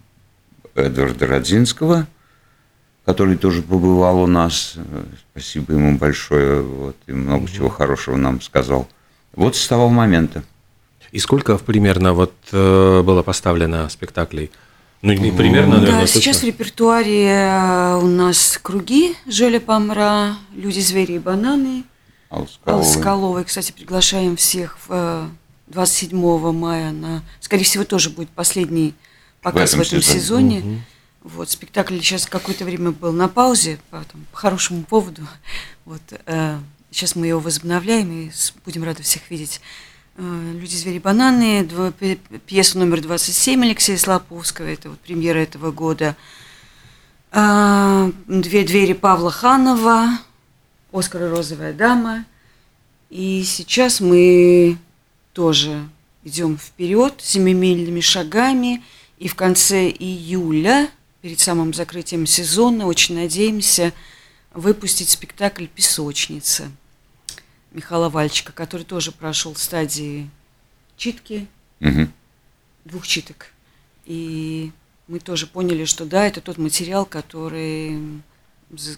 Эдварда 0.75 1.27
Родзинского, 1.27 2.08
который 3.06 3.36
тоже 3.38 3.62
побывал 3.62 4.21
у 4.21 4.27
нас. 4.27 4.75
Спасибо 5.32 5.73
ему 5.73 5.97
большое. 5.97 6.62
Вот, 6.62 6.95
и 7.08 7.12
много 7.12 7.49
чего 7.49 7.69
хорошего 7.69 8.15
нам 8.15 8.41
сказал. 8.41 8.88
Вот 9.34 9.56
с 9.56 9.67
того 9.67 9.89
момента. 9.89 10.43
И 11.12 11.19
сколько 11.19 11.58
примерно 11.58 12.13
вот 12.13 12.34
э, 12.51 13.01
было 13.04 13.21
поставлено 13.21 13.89
спектаклей? 13.89 14.49
Ну, 15.01 15.13
не 15.13 15.32
примерно, 15.32 15.77
наверное, 15.77 16.01
Да, 16.01 16.08
сейчас 16.08 16.38
в 16.38 16.39
точно. 16.41 16.47
репертуаре 16.47 17.27
э, 17.27 17.95
у 18.01 18.08
нас 18.08 18.60
круги 18.62 19.15
Жоля 19.27 19.60
Памра, 19.60 20.36
Люди, 20.56 20.80
звери 20.80 21.13
и 21.13 21.19
бананы. 21.19 21.84
Соколова. 22.65 23.41
И, 23.41 23.43
кстати, 23.43 23.73
приглашаем 23.73 24.38
всех 24.38 24.77
в, 24.77 24.88
э, 24.89 25.27
27 25.71 26.51
мая 26.51 26.91
на, 26.91 27.23
скорее 27.39 27.63
всего, 27.63 27.84
тоже 27.84 28.10
будет 28.10 28.29
последний 28.29 28.93
показ 29.41 29.71
в 29.71 29.81
этом 29.81 29.99
этом, 29.99 30.01
сезоне. 30.01 30.60
сезоне. 30.62 30.86
Вот, 31.23 31.49
спектакль 31.51 31.99
сейчас 31.99 32.25
какое-то 32.25 32.65
время 32.65 32.91
был 32.91 33.12
на 33.12 33.27
паузе 33.27 33.79
по, 33.91 34.03
там, 34.03 34.25
по 34.31 34.38
хорошему 34.38 34.84
поводу. 34.84 35.21
Вот, 35.86 36.01
э, 36.25 36.57
сейчас 36.89 37.15
мы 37.15 37.27
его 37.27 37.39
возобновляем 37.39 38.12
и 38.12 38.31
будем 38.65 38.84
рады 38.84 39.03
всех 39.03 39.29
видеть. 39.29 39.62
Э, 40.17 40.53
«Люди, 40.60 40.75
звери, 40.75 40.99
бананы», 40.99 41.62
дво- 41.62 41.93
пьеса 42.45 42.77
номер 42.79 43.01
27 43.01 43.63
Алексея 43.63 43.97
Слоповского, 43.97 44.65
это 44.65 44.89
вот 44.89 44.99
премьера 44.99 45.38
этого 45.39 45.71
года. 45.71 46.15
А, 47.31 48.12
«Две 48.27 48.63
двери» 48.63 48.93
Павла 48.93 49.31
Ханова, 49.31 50.10
«Оскар 50.91 51.23
и 51.23 51.27
розовая 51.29 51.73
дама». 51.73 52.25
И 53.10 53.43
сейчас 53.45 54.01
мы 54.01 54.77
тоже 55.33 55.87
идем 56.23 56.57
вперед 56.57 57.15
семимильными 57.19 57.99
шагами. 58.01 58.83
И 59.17 59.27
в 59.27 59.35
конце 59.35 59.89
июля, 59.89 60.89
перед 61.21 61.39
самым 61.39 61.73
закрытием 61.73 62.25
сезона, 62.25 62.87
очень 62.87 63.15
надеемся 63.15 63.93
выпустить 64.53 65.09
спектакль 65.09 65.67
«Песочница» 65.67 66.71
Михаила 67.71 68.09
Вальчика, 68.09 68.51
который 68.51 68.83
тоже 68.83 69.11
прошел 69.11 69.55
стадии 69.55 70.29
читки, 70.97 71.47
Мгм. 71.79 72.11
двух 72.85 73.07
читок. 73.07 73.47
И 74.05 74.71
мы 75.07 75.19
тоже 75.19 75.47
поняли, 75.47 75.85
что 75.85 76.05
да, 76.05 76.27
это 76.27 76.41
тот 76.41 76.57
материал, 76.57 77.05
который, 77.05 77.97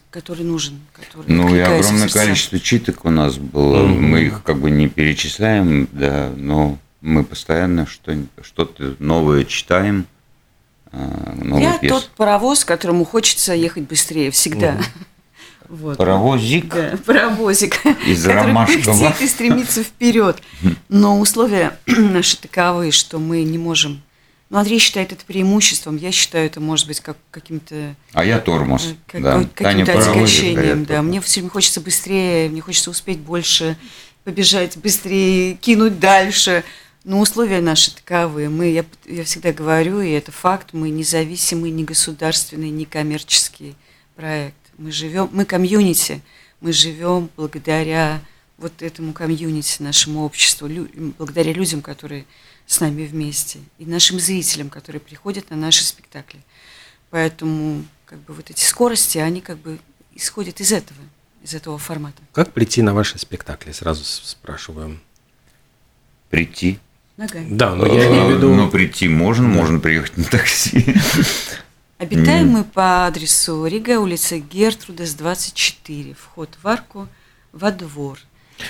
который 0.09 0.45
нужен. 0.45 0.79
Который 0.93 1.25
Ну 1.27 1.55
и 1.55 1.59
огромное 1.59 2.07
количество 2.09 2.59
читок 2.59 3.05
у 3.05 3.09
нас 3.09 3.36
было. 3.38 3.83
Мгм. 3.86 4.03
Мы 4.03 4.21
их 4.23 4.43
как 4.43 4.59
бы 4.59 4.69
не 4.71 4.88
перечисляем, 4.88 5.88
да, 5.91 6.31
но 6.36 6.77
мы 7.01 7.23
постоянно 7.23 7.86
что- 7.88 8.15
что-то 8.41 8.95
новое 8.99 9.43
читаем. 9.45 10.05
а, 10.91 11.33
новые 11.43 11.63
Я 11.71 11.77
пьесы. 11.79 11.95
тот 11.95 12.09
паровоз, 12.15 12.65
которому 12.65 13.03
хочется 13.03 13.53
ехать 13.53 13.83
быстрее 13.88 14.29
всегда. 14.31 14.77
Вот. 15.69 15.97
Паровозик. 15.97 16.67
Да, 16.75 16.99
паровозик, 17.03 17.83
Из 18.05 18.21
который 18.23 18.43
Ромашкова. 18.47 19.15
и 19.19 19.27
стремится 19.27 19.81
вперед. 19.83 20.39
Но 20.88 21.19
условия 21.19 21.79
наши 21.88 22.38
таковы, 22.38 22.91
что 22.91 23.17
мы 23.17 23.43
не 23.43 23.57
можем... 23.57 24.03
Ну, 24.54 24.60
Андрей 24.60 24.78
считает 24.78 25.12
это 25.12 25.26
преимуществом, 25.26 25.97
я 25.97 26.12
считаю 26.12 26.45
это, 26.45 26.60
может 26.60 26.86
быть, 26.86 26.99
как 26.99 27.18
каким-то 27.32 27.95
А 28.14 28.24
я 28.24 28.38
тормоз. 28.38 28.86
э, 28.86 28.95
как- 29.08 29.22
да. 29.24 29.43
Каким-то 29.56 29.97
отягощением. 29.97 30.86
Да. 30.86 30.93
тормоз. 30.93 31.10
Мне 31.10 31.22
все 31.22 31.39
время 31.39 31.49
хочется 31.49 31.82
быстрее, 31.82 32.49
мне 32.49 32.62
хочется 32.62 32.91
успеть 32.91 33.18
больше, 33.18 33.76
побежать 34.24 34.78
быстрее, 34.78 35.56
кинуть 35.56 35.99
дальше. 35.99 36.64
Но 37.04 37.20
условия 37.20 37.62
наши 37.62 37.95
таковы. 37.95 38.47
Мы, 38.47 38.70
я, 38.70 38.86
я 39.08 39.24
всегда 39.24 39.54
говорю, 39.54 40.01
и 40.01 40.12
это 40.12 40.32
факт, 40.32 40.68
мы 40.74 40.91
независимый, 40.91 41.72
не 41.72 41.84
государственный, 41.84 42.70
не 42.70 42.86
коммерческий 42.86 43.74
проект. 44.16 44.56
Мы 44.78 44.91
живем, 44.91 45.30
мы 45.32 45.45
комьюнити, 45.45 46.22
мы 46.62 46.74
живем 46.74 47.28
благодаря 47.36 48.22
вот 48.58 48.82
этому 48.82 49.14
комьюнити, 49.14 49.82
нашему 49.82 50.24
обществу, 50.24 50.68
лю- 50.68 51.14
благодаря 51.18 51.54
людям, 51.54 51.82
которые 51.82 52.26
с 52.66 52.80
нами 52.80 53.06
вместе, 53.06 53.60
и 53.78 53.86
нашим 53.86 54.20
зрителям, 54.20 54.70
которые 54.70 54.99
приходят 54.99 55.49
на 55.49 55.56
наши 55.56 55.84
спектакли. 55.84 56.39
Поэтому 57.10 57.84
как 58.06 58.20
бы 58.20 58.34
вот 58.34 58.49
эти 58.49 58.64
скорости, 58.64 59.18
они 59.18 59.41
как 59.41 59.58
бы 59.58 59.80
исходят 60.16 60.60
из 60.62 60.72
этого, 60.72 60.99
из 61.43 61.54
этого 61.54 61.78
формата. 61.78 62.22
Как 62.32 62.54
прийти 62.54 62.82
на 62.82 62.93
ваши 62.93 63.18
спектакли, 63.20 63.72
сразу 63.72 64.04
спрашиваю. 64.04 64.99
Прийти. 66.30 66.80
Ногами. 67.18 67.47
Да, 67.51 67.76
но 67.76 67.86
я 67.86 68.08
имею 68.08 68.26
в 68.28 68.38
виду... 68.38 68.54
Но 68.54 68.70
прийти 68.70 69.08
можно, 69.08 69.47
можно 69.47 69.80
приехать 69.80 70.18
на 70.18 70.24
такси. 70.24 70.95
Обитаем 71.99 72.49
мы 72.49 72.64
по 72.64 73.06
адресу 73.06 73.66
Рига, 73.66 73.99
улица 73.99 74.39
Гертрудес, 74.39 75.14
24. 75.14 76.16
Вход 76.16 76.49
в 76.62 76.68
арку, 76.68 77.08
во 77.51 77.72
двор. 77.72 78.20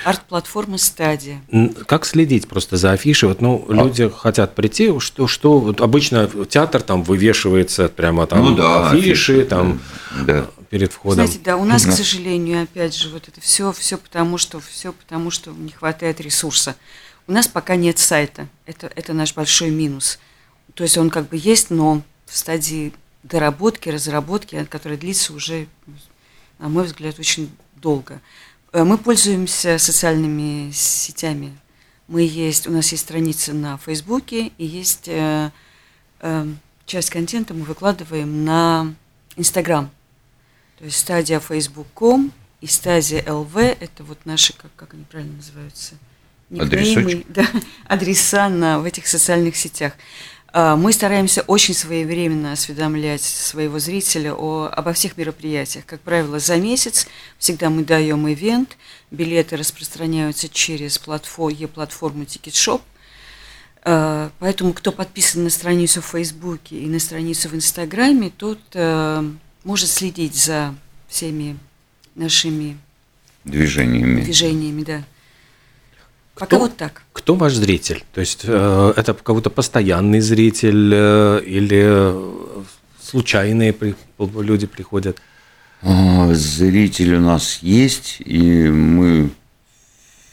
Арт-платформа 0.05 0.77
«Стадия». 0.77 1.41
Как 1.87 2.05
следить 2.05 2.47
просто 2.47 2.77
за 2.77 2.91
афишей? 2.91 3.29
Вот, 3.29 3.41
ну, 3.41 3.65
люди 3.69 4.09
хотят 4.09 4.55
прийти, 4.55 4.99
что, 4.99 5.27
что 5.27 5.59
вот 5.59 5.81
обычно 5.81 6.27
театр 6.49 6.81
там 6.81 7.03
вывешивается 7.03 7.89
прямо 7.89 8.27
там 8.27 8.43
Ну 8.43 8.55
да, 8.55 8.89
афиши, 8.89 9.09
афиши, 9.11 9.45
там 9.45 9.79
Да. 10.25 10.47
перед 10.69 10.91
входом. 10.93 11.25
Знаете, 11.25 11.39
да, 11.43 11.57
у 11.57 11.65
нас, 11.65 11.83
к 11.83 11.87
Ну. 11.87 11.91
сожалению, 11.93 12.63
опять 12.63 12.95
же, 12.95 13.09
вот 13.09 13.27
это 13.27 13.39
все, 13.41 13.71
все 13.71 13.97
потому 13.97 14.37
что, 14.37 14.59
все 14.59 14.93
потому 14.93 15.31
что 15.31 15.51
не 15.51 15.71
хватает 15.71 16.19
ресурса. 16.21 16.75
У 17.27 17.31
нас 17.31 17.47
пока 17.47 17.75
нет 17.75 17.99
сайта. 17.99 18.47
Это, 18.65 18.91
это 18.95 19.13
наш 19.13 19.33
большой 19.33 19.69
минус. 19.69 20.19
То 20.73 20.83
есть 20.83 20.97
он 20.97 21.09
как 21.09 21.29
бы 21.29 21.37
есть, 21.37 21.69
но 21.69 22.01
в 22.25 22.37
стадии 22.37 22.93
доработки, 23.23 23.89
разработки, 23.89 24.65
которая 24.69 24.97
длится 24.97 25.33
уже, 25.33 25.67
на 26.59 26.67
мой 26.67 26.83
взгляд, 26.85 27.19
очень 27.19 27.49
долго. 27.75 28.19
Э, 28.73 28.83
Мы 28.83 28.97
пользуемся 28.97 29.77
социальными 29.77 30.71
сетями. 30.71 31.55
Мы 32.07 32.23
есть, 32.23 32.67
у 32.67 32.71
нас 32.71 32.91
есть 32.91 33.03
страница 33.03 33.53
на 33.53 33.77
Фейсбуке 33.77 34.51
и 34.57 34.65
есть 34.65 35.07
э, 35.07 35.51
э, 36.19 36.47
часть 36.85 37.09
контента 37.11 37.53
мы 37.53 37.63
выкладываем 37.63 38.43
на 38.43 38.93
Инстаграм. 39.37 39.89
То 40.79 40.85
есть 40.85 40.97
стадия 40.97 41.39
facebook.com 41.39 42.31
и 42.61 42.67
стадия 42.67 43.21
LV– 43.21 43.77
это 43.79 44.03
вот 44.03 44.25
наши, 44.25 44.53
как, 44.53 44.71
как 44.75 44.93
они 44.95 45.03
правильно 45.03 45.35
называются? 45.37 45.93
Никнеймы? 46.49 47.25
Да, 47.29 47.47
адреса 47.85 48.49
на, 48.49 48.79
в 48.79 48.85
этих 48.85 49.07
социальных 49.07 49.55
сетях. 49.55 49.93
А, 50.55 50.75
Мы 50.75 50.93
стараемся 50.93 51.41
очень 51.41 51.73
своевременно 51.73 52.51
осведомлять 52.51 53.23
своего 53.23 53.79
зрителя 53.79 54.35
о, 54.35 54.67
обо 54.71 54.93
всех 54.93 55.17
мероприятиях. 55.17 55.83
Как 55.85 55.99
правило, 56.01 56.37
за 56.39 56.57
месяц 56.57 57.07
всегда 57.39 57.71
мы 57.71 57.83
даем 57.83 58.31
ивент, 58.31 58.77
билеты 59.09 59.57
распространяются 59.57 60.47
через 60.47 60.99
платформу, 60.99 61.49
e-платформу 61.49 62.23
Ticketshop. 62.23 62.81
А, 63.83 64.29
Поэтому, 64.37 64.73
кто 64.73 64.91
подписан 64.91 65.43
на 65.43 65.49
страницу 65.49 66.01
в 66.01 66.05
Фейсбуке 66.05 66.77
и 66.77 66.85
на 66.85 66.99
страницу 66.99 67.49
в 67.49 67.55
Инстаграме, 67.55 68.29
тот 68.29 68.59
э, 68.73 69.27
может 69.63 69.89
следить 69.89 70.35
за 70.35 70.75
всеми 71.07 71.57
нашими 72.13 72.77
Движениями. 73.43 74.21
движениями, 74.21 74.83
да. 74.83 75.03
Пока 76.35 76.57
вот 76.57 76.75
так. 76.77 77.03
Кто 77.13 77.35
ваш 77.35 77.53
зритель? 77.53 78.03
То 78.13 78.21
есть 78.21 78.41
э, 78.45 78.93
это 78.95 79.13
какой-то 79.13 79.49
постоянный 79.49 80.19
зритель 80.19 80.91
э, 80.93 81.41
или 81.45 81.81
э, 81.85 82.63
случайные 83.01 83.71
при- 83.71 83.95
люди 84.19 84.65
приходят? 84.65 85.19
А, 85.83 86.33
Зритель 86.33 87.15
у 87.15 87.19
нас 87.19 87.59
есть, 87.61 88.17
и 88.25 88.67
мы 88.69 89.29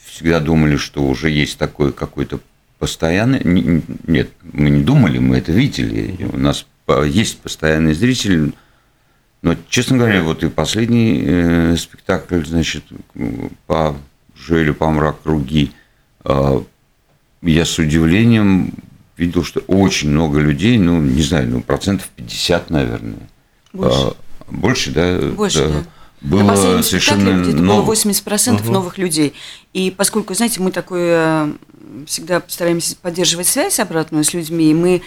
всегда 0.05 0.39
думали, 0.39 0.77
что 0.77 1.03
уже 1.03 1.29
есть 1.29 1.57
такой 1.57 1.91
какой-то 1.93 2.39
постоянный. 2.79 3.41
Нет, 4.07 4.29
мы 4.53 4.69
не 4.71 4.81
думали, 4.83 5.19
мы 5.19 5.37
это 5.37 5.51
видели. 5.51 6.17
У 6.33 6.37
нас 6.37 6.65
по- 6.85 7.03
есть 7.05 7.39
постоянный 7.39 7.93
зритель. 7.93 8.53
Но, 9.43 9.55
честно 9.69 9.97
говоря, 9.97 10.23
вот 10.23 10.43
и 10.43 10.49
последний 10.49 11.21
э, 11.25 11.75
спектакль, 11.77 12.43
значит, 12.45 12.83
по 13.67 13.95
Жюэлю 14.35 14.73
Помрак 14.73 15.21
Круги, 15.21 15.71
а, 15.73 15.80
я 16.23 17.65
с 17.65 17.79
удивлением 17.79 18.73
видел, 19.17 19.43
что 19.43 19.59
очень 19.61 20.09
много 20.09 20.39
людей, 20.39 20.77
ну, 20.77 20.99
не 21.01 21.21
знаю, 21.21 21.49
ну, 21.49 21.61
процентов 21.61 22.09
50, 22.15 22.69
наверное. 22.69 23.19
Больше. 23.73 23.99
А, 23.99 24.15
больше, 24.49 24.91
да? 24.91 25.19
Больше, 25.19 25.67
да. 25.67 25.83
На 26.21 26.29
Было 26.29 26.47
последнем 26.49 26.83
совершенно 26.83 27.41
где-то 27.41 27.57
было 27.57 27.65
новых. 27.65 27.97
80% 27.97 28.69
новых 28.69 28.97
людей. 28.99 29.33
И 29.73 29.89
поскольку, 29.89 30.35
знаете, 30.35 30.61
мы 30.61 30.71
такое 30.71 31.17
э, 31.17 31.53
всегда 32.05 32.43
стараемся 32.47 32.95
поддерживать 32.95 33.47
связь 33.47 33.79
обратную 33.79 34.23
с 34.23 34.33
людьми, 34.33 34.69
и 34.69 34.73
мы 34.75 35.01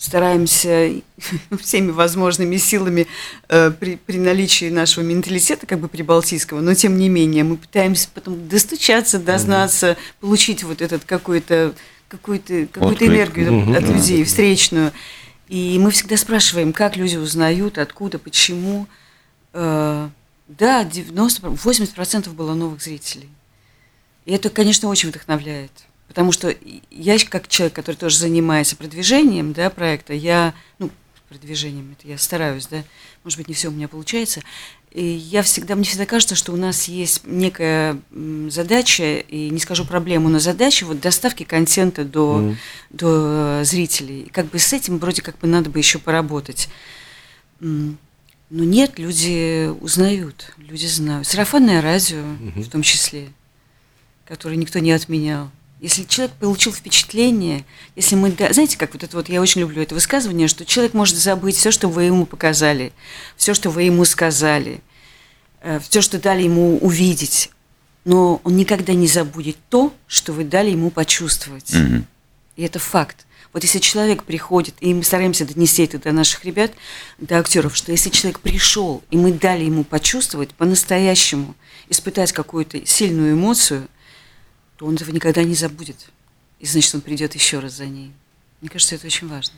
стараемся 0.00 0.92
всеми 1.60 1.90
возможными 1.90 2.56
силами 2.56 3.06
э, 3.50 3.70
при, 3.70 3.96
при 3.96 4.16
наличии 4.18 4.70
нашего 4.70 5.04
менталитета, 5.04 5.66
как 5.66 5.78
бы 5.78 5.88
прибалтийского, 5.88 6.60
но 6.60 6.72
тем 6.74 6.96
не 6.96 7.10
менее 7.10 7.44
мы 7.44 7.58
пытаемся 7.58 8.08
потом 8.14 8.48
достучаться, 8.48 9.18
дознаться, 9.18 9.98
получить 10.20 10.64
вот 10.64 10.80
этот 10.80 11.04
какой-то 11.04 11.74
какую-то 12.08 12.66
какую 12.72 12.96
энергию 12.96 13.52
Мгм. 13.52 13.74
от 13.74 13.82
людей 13.82 14.24
встречную. 14.24 14.90
И 15.48 15.78
мы 15.78 15.90
всегда 15.90 16.16
спрашиваем, 16.16 16.72
как 16.72 16.96
люди 16.96 17.16
узнают, 17.16 17.76
откуда, 17.78 18.18
почему. 18.18 18.86
Э, 19.52 20.08
Да, 20.48 20.82
90, 20.82 21.42
80% 21.50 22.32
было 22.34 22.54
новых 22.54 22.82
зрителей. 22.82 23.28
И 24.24 24.32
это, 24.32 24.50
конечно, 24.50 24.88
очень 24.88 25.10
вдохновляет. 25.10 25.70
Потому 26.10 26.32
что 26.32 26.52
я, 26.90 27.16
как 27.20 27.46
человек, 27.46 27.72
который 27.72 27.94
тоже 27.94 28.18
занимается 28.18 28.74
продвижением 28.74 29.52
да, 29.52 29.70
проекта, 29.70 30.12
я, 30.12 30.54
ну, 30.80 30.90
продвижением, 31.28 31.94
это 31.96 32.08
я 32.08 32.18
стараюсь, 32.18 32.66
да, 32.66 32.82
может 33.22 33.38
быть, 33.38 33.46
не 33.46 33.54
все 33.54 33.68
у 33.68 33.70
меня 33.70 33.86
получается, 33.86 34.42
и 34.90 35.04
я 35.04 35.44
всегда, 35.44 35.76
мне 35.76 35.84
всегда 35.84 36.06
кажется, 36.06 36.34
что 36.34 36.52
у 36.52 36.56
нас 36.56 36.88
есть 36.88 37.22
некая 37.24 37.96
задача, 38.48 39.18
и 39.18 39.50
не 39.50 39.60
скажу 39.60 39.84
проблему, 39.84 40.28
но 40.28 40.40
задача 40.40 40.84
вот 40.84 41.00
доставки 41.00 41.44
контента 41.44 42.04
до, 42.04 42.38
Мгм. 42.38 42.56
до 42.90 43.60
э, 43.60 43.64
зрителей. 43.64 44.22
И 44.22 44.30
как 44.30 44.46
бы 44.46 44.58
с 44.58 44.72
этим 44.72 44.98
вроде 44.98 45.22
как 45.22 45.38
бы 45.38 45.46
надо 45.46 45.70
бы 45.70 45.78
еще 45.78 46.00
поработать. 46.00 46.68
Но 47.60 47.94
нет, 48.50 48.98
люди 48.98 49.68
узнают, 49.80 50.54
люди 50.56 50.86
знают. 50.86 51.28
Сарафанное 51.28 51.80
радио 51.80 52.24
в 52.56 52.68
том 52.68 52.82
числе, 52.82 53.28
которое 54.26 54.56
никто 54.56 54.80
не 54.80 54.90
отменял. 54.90 55.52
Если 55.80 56.04
человек 56.04 56.34
получил 56.36 56.72
впечатление, 56.72 57.64
если 57.96 58.14
мы... 58.14 58.30
Знаете, 58.50 58.76
как 58.76 58.92
вот 58.92 59.02
это 59.02 59.16
вот, 59.16 59.30
я 59.30 59.40
очень 59.40 59.62
люблю 59.62 59.82
это 59.82 59.94
высказывание, 59.94 60.46
что 60.46 60.66
человек 60.66 60.92
может 60.92 61.16
забыть 61.16 61.56
все, 61.56 61.70
что 61.70 61.88
вы 61.88 62.04
ему 62.04 62.26
показали, 62.26 62.92
все, 63.36 63.54
что 63.54 63.70
вы 63.70 63.84
ему 63.84 64.04
сказали, 64.04 64.80
все, 65.88 66.02
что 66.02 66.18
дали 66.18 66.42
ему 66.42 66.76
увидеть, 66.78 67.50
но 68.04 68.42
он 68.44 68.56
никогда 68.56 68.92
не 68.92 69.06
забудет 69.06 69.56
то, 69.70 69.94
что 70.06 70.34
вы 70.34 70.44
дали 70.44 70.70
ему 70.70 70.90
почувствовать. 70.90 71.72
Мгм. 71.72 72.06
И 72.56 72.62
это 72.62 72.78
факт. 72.78 73.24
Вот 73.54 73.62
если 73.64 73.78
человек 73.78 74.24
приходит, 74.24 74.74
и 74.80 74.92
мы 74.92 75.02
стараемся 75.02 75.46
донести 75.46 75.82
это 75.84 75.98
до 75.98 76.12
наших 76.12 76.44
ребят, 76.44 76.72
до 77.18 77.38
актеров, 77.38 77.74
что 77.74 77.90
если 77.90 78.10
человек 78.10 78.40
пришел, 78.40 79.02
и 79.10 79.16
мы 79.16 79.32
дали 79.32 79.64
ему 79.64 79.84
почувствовать 79.84 80.50
по-настоящему, 80.50 81.54
испытать 81.88 82.32
какую-то 82.32 82.86
сильную 82.86 83.32
эмоцию, 83.32 83.88
то 84.80 84.86
он 84.86 84.94
этого 84.94 85.10
никогда 85.10 85.44
не 85.44 85.54
забудет. 85.54 86.08
И 86.58 86.64
значит, 86.64 86.94
он 86.94 87.02
придет 87.02 87.34
еще 87.34 87.58
раз 87.58 87.74
за 87.76 87.84
ней. 87.84 88.12
Мне 88.62 88.70
кажется, 88.70 88.94
это 88.94 89.06
очень 89.08 89.28
важно. 89.28 89.54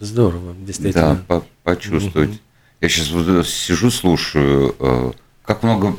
Здорово, 0.00 0.54
действительно. 0.54 1.14
Да, 1.14 1.22
по- 1.40 1.46
почувствовать. 1.62 2.38
Я 2.82 2.88
сейчас 2.90 3.08
вот 3.08 3.26
э, 3.26 3.42
сижу, 3.44 3.90
слушаю, 3.90 4.76
э, 4.78 5.12
как 5.46 5.62
много 5.62 5.96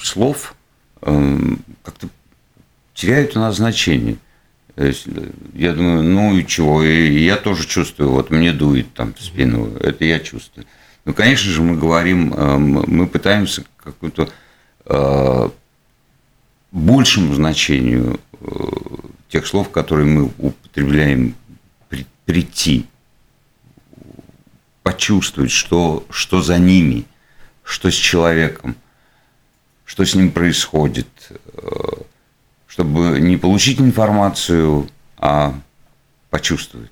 слов 0.00 0.54
э, 1.00 1.38
как-то 1.82 2.08
теряют 2.94 3.36
у 3.36 3.40
нас 3.40 3.56
значение. 3.56 4.18
Э, 4.76 4.92
Я 5.52 5.72
думаю, 5.72 6.04
ну 6.04 6.36
и 6.36 6.46
чего, 6.46 6.84
и 6.84 7.24
я 7.24 7.36
тоже 7.36 7.66
чувствую, 7.66 8.10
вот 8.10 8.30
мне 8.30 8.52
дует 8.52 8.94
там 8.94 9.14
в 9.14 9.20
спину, 9.20 9.74
это 9.78 10.04
я 10.04 10.20
чувствую. 10.20 10.64
Ну, 11.04 11.12
конечно 11.12 11.50
же, 11.50 11.60
мы 11.60 11.76
говорим, 11.76 12.28
мы 12.86 13.08
пытаемся 13.08 13.64
какую-то 13.78 14.30
большему 16.72 17.34
значению 17.34 18.18
э, 18.40 18.46
тех 19.28 19.46
слов, 19.46 19.70
которые 19.70 20.06
мы 20.06 20.30
употребляем, 20.38 21.34
при- 21.88 22.06
прийти, 22.24 22.86
почувствовать, 24.82 25.52
что, 25.52 26.04
что 26.10 26.42
за 26.42 26.58
ними, 26.58 27.04
что 27.62 27.90
с 27.90 27.94
человеком, 27.94 28.74
что 29.84 30.04
с 30.04 30.14
ним 30.14 30.32
происходит, 30.32 31.08
э, 31.54 31.68
чтобы 32.66 33.20
не 33.20 33.36
получить 33.36 33.80
информацию, 33.80 34.88
а 35.18 35.54
почувствовать. 36.30 36.90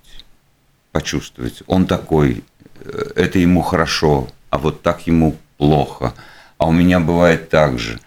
Почувствовать. 0.93 1.63
Он 1.67 1.87
такой, 1.87 2.45
э, 2.81 3.13
это 3.17 3.39
ему 3.39 3.63
хорошо, 3.63 4.29
а 4.51 4.59
вот 4.59 4.83
так 4.83 5.07
ему 5.07 5.37
плохо. 5.57 6.15
А 6.59 6.67
у 6.67 6.73
меня 6.73 7.01
бывает 7.01 7.49
так 7.49 7.79
же. 7.79 7.99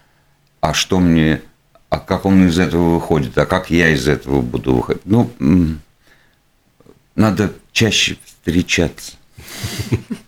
А 0.62 0.74
что 0.74 1.00
мне, 1.00 1.42
а 1.94 2.00
как 2.00 2.26
он 2.26 2.48
из 2.48 2.58
этого 2.58 2.96
выходит, 2.96 3.38
а 3.38 3.46
как 3.46 3.70
я 3.70 3.90
из 3.90 4.08
этого 4.08 4.42
буду 4.42 4.78
выходить? 4.78 5.04
Ну, 5.06 5.30
надо 7.16 7.54
чаще 7.72 8.18
встречаться. 8.26 9.14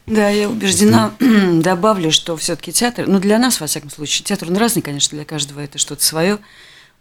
Да, 0.05 0.30
я 0.30 0.47
убеждена, 0.47 1.16
добавлю, 1.63 2.11
что 2.11 2.38
все-таки 2.38 2.72
театр, 2.72 3.07
ну 3.07 3.20
для 3.20 3.39
нас, 3.39 3.59
во 3.59 3.66
всяком 3.66 3.89
случае, 3.89 4.24
театр, 4.26 4.47
он 4.47 4.57
разный, 4.57 4.84
конечно, 4.84 5.18
для 5.18 5.26
каждого 5.26 5.59
это 5.59 5.80
что-то 5.80 6.03
свое, 6.03 6.38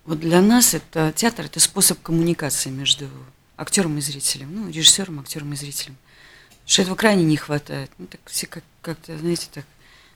Вот 0.06 0.20
для 0.20 0.40
нас 0.40 0.72
это 0.72 1.12
театр– 1.14 1.44
это 1.46 1.60
способ 1.60 2.00
коммуникации 2.00 2.70
между 2.70 3.10
актером 3.58 3.98
и 3.98 4.00
зрителем, 4.00 4.48
ну, 4.50 4.70
режиссером, 4.70 5.20
актером 5.20 5.52
и 5.52 5.56
зрителем. 5.56 5.96
Что 6.64 6.80
этого 6.80 6.94
крайне 6.94 7.24
не 7.24 7.36
хватает. 7.36 7.90
Ну, 7.98 8.06
так 8.06 8.20
все 8.24 8.46
как- 8.46 8.64
как-то, 8.80 9.18
знаете, 9.18 9.48
так 9.52 9.66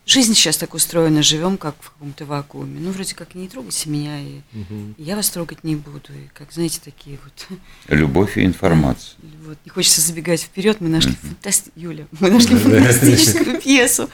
Жизнь 0.08 0.32
сейчас 0.32 0.56
так 0.56 0.72
устроена, 0.72 1.22
живем 1.22 1.58
как 1.58 1.74
в 1.82 1.90
каком-то 1.90 2.24
вакууме. 2.24 2.80
Ну, 2.80 2.92
вроде 2.92 3.14
как 3.14 3.34
не 3.34 3.46
трогайте 3.46 3.90
меня, 3.90 4.18
и 4.18 4.40
Мгм. 4.52 4.94
я 4.96 5.16
вас 5.16 5.28
трогать 5.28 5.64
не 5.64 5.76
буду. 5.76 6.14
И 6.14 6.28
как, 6.32 6.50
знаете, 6.50 6.80
такие 6.82 7.18
вот. 7.22 7.58
Любовь 7.88 8.38
и 8.38 8.44
информация. 8.46 9.16
вот 9.44 9.58
не 9.66 9.70
хочется 9.70 10.00
забегать 10.00 10.40
вперед. 10.40 10.80
Мы 10.80 10.88
нашли 10.88 11.12
фантасти... 11.12 11.70
Юля, 11.76 12.06
мы 12.20 12.30
нашли 12.30 12.56
фантастическую 12.56 13.60
пьесу 13.60 14.08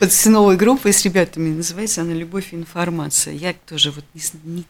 под 0.00 0.12
с 0.12 0.26
новой 0.26 0.56
группой 0.56 0.92
с 0.92 1.04
ребятами. 1.04 1.54
Называется 1.54 2.00
она 2.00 2.12
«Любовь 2.12 2.52
и 2.52 2.56
информация». 2.56 3.32
Я 3.32 3.52
тоже 3.52 3.92
вот 3.92 4.04
не, 4.14 4.22
не- 4.42 4.64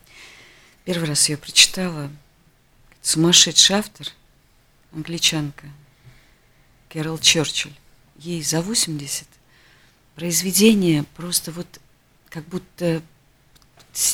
первый 0.84 1.08
раз 1.08 1.26
ее 1.30 1.38
прочитала. 1.38 2.10
Сумасшедший 3.00 3.76
автор, 3.76 4.08
англичанка, 4.94 5.68
Кэрол 6.90 7.16
Черчилль. 7.16 7.72
Ей 8.18 8.42
за 8.42 8.60
80. 8.60 9.26
Произведение 10.16 11.04
просто 11.16 11.52
вот 11.52 11.66
как 12.30 12.44
будто 12.48 13.02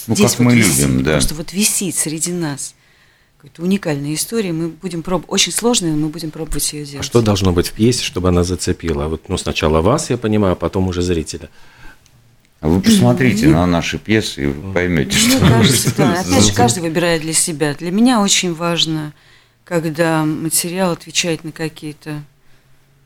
Ну, 0.08 0.14
здесь 0.14 0.32
как 0.32 0.40
вот 0.40 0.44
мы 0.46 0.56
висит, 0.56 0.78
любим, 0.88 1.02
да. 1.04 1.12
Просто 1.12 1.34
вот 1.34 1.52
висит 1.52 1.94
среди 1.96 2.32
нас. 2.32 2.74
Какая-то 3.38 3.62
уникальная 3.62 4.14
история. 4.14 4.52
Мы 4.52 4.68
будем 4.68 5.02
пробовать, 5.02 5.30
очень 5.32 5.52
сложная, 5.52 5.92
но 5.92 5.96
мы 5.96 6.08
будем 6.08 6.30
пробовать 6.30 6.72
ее 6.72 6.82
А 6.82 6.86
делать. 6.86 7.06
что 7.06 7.22
должно 7.22 7.52
быть 7.52 7.68
в 7.68 7.72
пьесе, 7.72 8.02
чтобы 8.04 8.28
она 8.28 8.44
зацепила? 8.44 9.08
Вот, 9.08 9.28
ну, 9.28 9.36
сначала 9.36 9.80
вас, 9.80 10.10
я 10.10 10.16
понимаю, 10.18 10.52
а 10.52 10.56
потом 10.56 10.88
уже 10.88 11.02
зрителя. 11.02 11.48
А 12.60 12.68
вы 12.68 12.80
посмотрите 12.80 13.48
на 13.48 13.66
наши 13.66 13.98
пьесы, 13.98 14.44
и 14.44 14.46
вы 14.46 14.72
поймете, 14.72 15.16
Мне 15.18 15.36
что 15.36 15.40
кажется, 15.40 15.94
да. 15.96 16.20
Опять 16.20 16.44
же, 16.46 16.52
каждый 16.52 16.80
выбирает 16.84 17.22
для 17.22 17.32
себя. 17.32 17.74
Для 17.74 17.90
меня 17.90 18.20
очень 18.20 18.54
важно, 18.54 19.12
когда 19.64 20.24
материал 20.24 20.92
отвечает 20.92 21.42
на 21.42 21.50
какие-то 21.50 22.22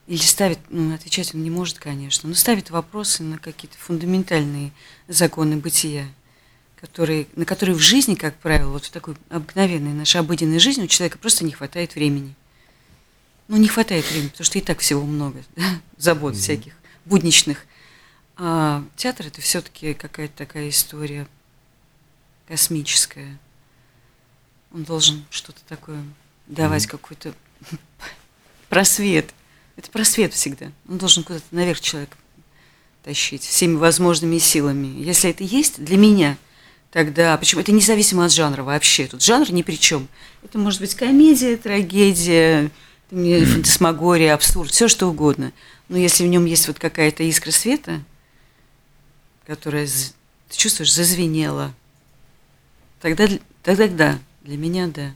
или 0.07 0.21
ставит, 0.21 0.59
ну, 0.69 0.95
отвечать 0.95 1.35
он 1.35 1.43
не 1.43 1.49
может, 1.49 1.79
конечно, 1.79 2.29
но 2.29 2.35
ставит 2.35 2.69
вопросы 2.69 3.23
на 3.23 3.37
какие-то 3.37 3.77
фундаментальные 3.77 4.71
законы 5.09 5.57
бытия, 5.57 6.07
которые, 6.79 7.27
на 7.35 7.45
которые 7.45 7.75
в 7.75 7.81
жизни, 7.81 8.15
как 8.15 8.37
правило, 8.37 8.71
вот 8.71 8.85
в 8.85 8.89
такой 8.89 9.15
обыкновенной 9.29 9.91
нашей 9.91 10.21
обыденной 10.21 10.59
жизни 10.59 10.83
у 10.83 10.87
человека 10.87 11.17
просто 11.17 11.43
не 11.43 11.51
хватает 11.51 11.95
времени. 11.95 12.35
Ну, 13.49 13.57
не 13.57 13.67
хватает 13.67 14.09
времени, 14.09 14.29
потому 14.29 14.45
что 14.45 14.57
и 14.57 14.61
так 14.61 14.79
всего 14.79 15.05
много, 15.05 15.43
да, 15.57 15.81
забот 15.97 16.37
всяких, 16.37 16.73
будничных. 17.03 17.65
А 18.37 18.83
театр 18.95 19.27
это 19.27 19.41
все-таки 19.41 19.93
какая-то 19.93 20.37
такая 20.37 20.69
история 20.69 21.27
космическая. 22.47 23.37
Он 24.73 24.83
должен 24.83 25.25
что-то 25.31 25.59
такое 25.67 26.01
давать, 26.45 26.87
какой-то 26.87 27.33
просвет. 28.69 29.33
Это 29.77 29.91
просвет 29.91 30.33
всегда. 30.33 30.71
Он 30.89 30.97
должен 30.97 31.23
куда-то 31.23 31.45
наверх 31.51 31.79
человека 31.79 32.17
тащить 33.03 33.43
всеми 33.43 33.75
возможными 33.75 34.37
силами. 34.37 34.87
Если 35.01 35.29
это 35.29 35.43
есть 35.43 35.81
для 35.81 35.95
меня, 35.95 36.35
тогда 36.91 37.37
почему 37.37 37.61
это 37.61 37.71
независимо 37.71 38.25
от 38.25 38.33
жанра 38.33 38.63
вообще. 38.63 39.07
Тут 39.07 39.23
жанр 39.23 39.49
ни 39.51 39.61
при 39.61 39.75
чем. 39.75 40.09
Это 40.43 40.57
может 40.57 40.81
быть 40.81 40.95
комедия, 40.95 41.55
трагедия, 41.55 42.69
фантасмагория, 43.09 44.33
абсурд, 44.33 44.71
все 44.71 44.87
что 44.87 45.07
угодно. 45.07 45.53
Но 45.89 45.97
если 45.97 46.25
в 46.25 46.27
нем 46.27 46.45
есть 46.45 46.67
вот 46.67 46.79
какая-то 46.79 47.23
искра 47.23 47.51
света, 47.51 48.01
которая, 49.45 49.87
ты 49.87 50.57
чувствуешь, 50.57 50.93
зазвенела, 50.93 51.73
тогда, 52.99 53.29
тогда 53.63 53.87
да, 53.87 54.19
для 54.41 54.57
меня 54.57 54.87
да. 54.87 55.13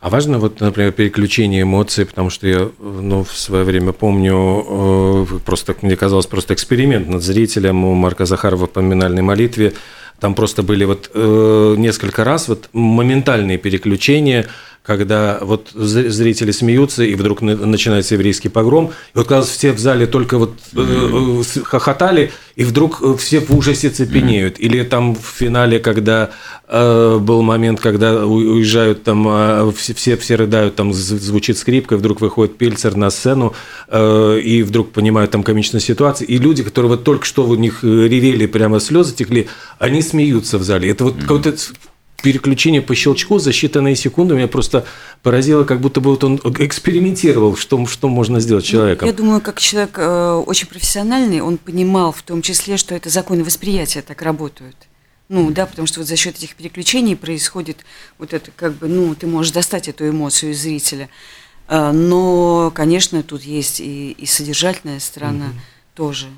А 0.00 0.10
важно, 0.10 0.38
вот, 0.38 0.60
например, 0.60 0.92
переключение 0.92 1.62
эмоций, 1.62 2.06
потому 2.06 2.30
что 2.30 2.46
я 2.46 2.68
ну, 2.78 3.24
в 3.24 3.36
свое 3.36 3.64
время 3.64 3.92
помню, 3.92 4.64
э, 4.68 5.38
просто, 5.44 5.74
мне 5.82 5.96
казалось, 5.96 6.26
просто 6.26 6.54
эксперимент 6.54 7.08
над 7.08 7.22
зрителем 7.22 7.84
у 7.84 7.94
Марка 7.94 8.26
Захарова 8.26 8.66
в 8.66 8.70
поминальной 8.70 9.22
молитве. 9.22 9.72
Там 10.20 10.34
просто 10.34 10.62
были 10.62 10.84
вот 10.84 11.10
э, 11.14 11.74
несколько 11.78 12.24
раз 12.24 12.48
вот 12.48 12.68
моментальные 12.72 13.58
переключения, 13.58 14.46
когда 14.88 15.38
вот 15.42 15.72
зр- 15.74 16.08
зрители 16.08 16.50
смеются, 16.50 17.04
и 17.04 17.14
вдруг 17.14 17.42
на- 17.42 17.56
начинается 17.56 18.14
еврейский 18.14 18.48
погром, 18.48 18.86
и 19.14 19.18
вот, 19.18 19.26
казалось, 19.28 19.50
все 19.50 19.72
в 19.72 19.78
зале 19.78 20.06
только 20.06 20.38
вот 20.38 20.54
с- 20.72 21.62
хохотали, 21.62 22.32
и 22.56 22.64
вдруг 22.64 23.00
э, 23.02 23.14
все 23.18 23.40
в 23.40 23.50
ужасе 23.54 23.90
цепенеют. 23.90 24.58
Или 24.58 24.82
там 24.82 25.14
в 25.14 25.20
финале, 25.38 25.78
когда 25.78 26.30
э, 26.66 27.18
был 27.20 27.42
момент, 27.42 27.80
когда 27.80 28.26
уезжают 28.26 29.04
там, 29.04 29.28
э, 29.28 29.72
все, 29.76 29.92
все, 29.92 30.16
все 30.16 30.36
рыдают, 30.36 30.74
там 30.74 30.94
звучит 30.94 31.58
скрипка, 31.58 31.94
и 31.94 31.98
вдруг 31.98 32.22
выходит 32.22 32.56
Пельцер 32.56 32.96
на 32.96 33.10
сцену, 33.10 33.52
э, 33.88 34.40
и 34.42 34.62
вдруг 34.62 34.92
понимают 34.92 35.30
там 35.30 35.42
комичную 35.42 35.82
ситуацию, 35.82 36.28
и 36.28 36.38
люди, 36.38 36.62
которые 36.62 36.88
вот 36.92 37.04
только 37.04 37.26
что 37.26 37.44
у 37.46 37.54
них 37.56 37.84
ревели, 37.84 38.46
прямо 38.46 38.80
слезы 38.80 39.14
текли, 39.14 39.48
они 39.78 40.00
смеются 40.00 40.56
в 40.56 40.62
зале. 40.62 40.88
Это 40.90 41.04
вот 41.04 41.16
какое-то 41.20 41.54
переключение 42.22 42.82
по 42.82 42.94
щелчку 42.94 43.38
за 43.38 43.50
считанные 43.50 43.94
секунды 43.94 44.34
меня 44.34 44.48
просто 44.48 44.84
поразило, 45.22 45.64
как 45.64 45.80
будто 45.80 46.00
бы 46.00 46.10
вот 46.10 46.24
он 46.24 46.40
экспериментировал, 46.58 47.56
что, 47.56 47.86
что 47.86 48.08
можно 48.08 48.40
сделать 48.40 48.64
с 48.64 48.68
человеком. 48.68 49.06
Я 49.06 49.14
думаю, 49.14 49.40
как 49.40 49.60
человек 49.60 49.98
э, 49.98 50.42
очень 50.46 50.66
профессиональный, 50.66 51.40
он 51.40 51.58
понимал 51.58 52.12
в 52.12 52.22
том 52.22 52.42
числе, 52.42 52.76
что 52.76 52.94
это 52.94 53.08
законы 53.08 53.44
восприятия 53.44 54.02
так 54.02 54.22
работают. 54.22 54.76
Ну 55.28 55.50
да, 55.50 55.66
потому 55.66 55.86
что 55.86 56.00
вот 56.00 56.08
за 56.08 56.16
счет 56.16 56.36
этих 56.36 56.56
переключений 56.56 57.14
происходит 57.14 57.78
вот 58.18 58.32
это 58.32 58.50
как 58.50 58.74
бы, 58.74 58.88
ну, 58.88 59.14
ты 59.14 59.26
можешь 59.26 59.52
достать 59.52 59.86
эту 59.86 60.08
эмоцию 60.08 60.52
из 60.52 60.62
зрителя. 60.62 61.10
А, 61.68 61.92
Но, 61.92 62.72
конечно, 62.74 63.22
тут 63.22 63.42
есть 63.42 63.78
и, 63.80 64.12
и 64.12 64.26
содержательная 64.26 65.00
сторона 65.00 65.52
тоже, 65.94 66.28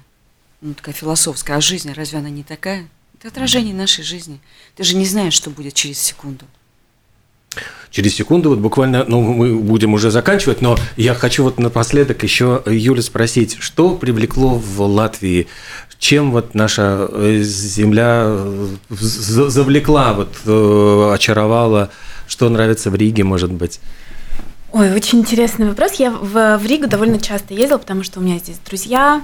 ну, 0.60 0.74
такая 0.74 0.94
философская. 0.94 1.56
А 1.56 1.60
жизнь, 1.60 1.92
разве 1.92 2.18
она 2.18 2.30
не 2.30 2.42
такая? 2.42 2.88
Это 3.20 3.28
отражение 3.28 3.74
нашей 3.74 4.02
жизни. 4.02 4.40
Ты 4.76 4.82
же 4.82 4.96
не 4.96 5.04
знаешь, 5.04 5.34
что 5.34 5.50
будет 5.50 5.74
через 5.74 5.98
секунду. 5.98 6.46
Через 7.90 8.14
секунду, 8.14 8.48
вот 8.48 8.60
буквально, 8.60 9.04
ну, 9.06 9.20
мы 9.20 9.56
будем 9.56 9.92
уже 9.92 10.10
заканчивать, 10.10 10.62
но 10.62 10.78
я 10.96 11.12
хочу 11.12 11.42
вот 11.42 11.58
напоследок 11.58 12.22
еще 12.22 12.62
Юля 12.64 13.02
спросить, 13.02 13.58
что 13.60 13.94
привлекло 13.94 14.54
в 14.54 14.80
Латвии, 14.80 15.48
чем 15.98 16.30
вот 16.30 16.54
наша 16.54 17.08
э, 17.12 17.42
земля 17.42 18.22
э, 18.26 18.68
за- 18.88 19.50
завлекла, 19.50 20.14
вот 20.14 20.34
э, 20.46 21.10
очаровала, 21.12 21.90
что 22.26 22.48
нравится 22.48 22.90
в 22.90 22.94
Риге, 22.94 23.24
может 23.24 23.52
быть? 23.52 23.80
Ой, 24.72 24.94
очень 24.94 25.18
интересный 25.18 25.68
вопрос. 25.68 25.94
Я 25.94 26.10
в, 26.12 26.56
в 26.56 26.64
Ригу 26.64 26.86
довольно 26.86 27.20
часто 27.20 27.52
ездила, 27.52 27.76
потому 27.78 28.02
что 28.02 28.20
у 28.20 28.22
меня 28.22 28.38
здесь 28.38 28.56
друзья. 28.64 29.22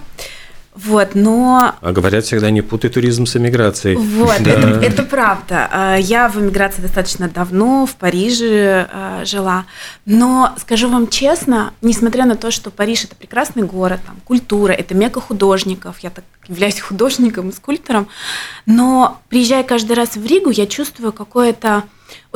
Вот, 0.84 1.14
но 1.14 1.74
А 1.80 1.92
говорят 1.92 2.24
всегда, 2.24 2.50
не 2.50 2.60
путай 2.60 2.90
туризм 2.90 3.24
с 3.24 3.36
эмиграцией. 3.36 3.96
Вот, 3.96 4.34
Да. 4.42 4.50
это, 4.50 4.68
это 4.84 5.02
правда. 5.04 5.68
А, 5.72 5.96
Я 5.96 6.28
в 6.28 6.36
эмиграции 6.36 6.82
достаточно 6.82 7.28
давно, 7.28 7.86
в 7.86 7.96
Париже 7.96 8.86
а, 8.92 9.24
жила. 9.24 9.64
Но 10.04 10.54
скажу 10.58 10.88
вам 10.90 11.08
честно, 11.08 11.72
несмотря 11.80 12.26
на 12.26 12.36
то, 12.36 12.50
что 12.50 12.70
Париж 12.70 13.04
это 13.04 13.16
прекрасный 13.16 13.62
город, 13.62 14.00
там, 14.06 14.16
культура, 14.24 14.72
это 14.72 14.94
мека 14.94 15.20
художников, 15.20 16.00
я 16.00 16.10
так 16.10 16.24
являюсь 16.46 16.78
художником 16.80 17.48
и 17.48 17.52
скульптором, 17.52 18.08
но 18.66 19.20
приезжая 19.28 19.62
каждый 19.64 19.96
раз 19.96 20.16
в 20.16 20.26
Ригу, 20.26 20.50
я 20.50 20.66
чувствую 20.66 21.12
какое-то 21.12 21.84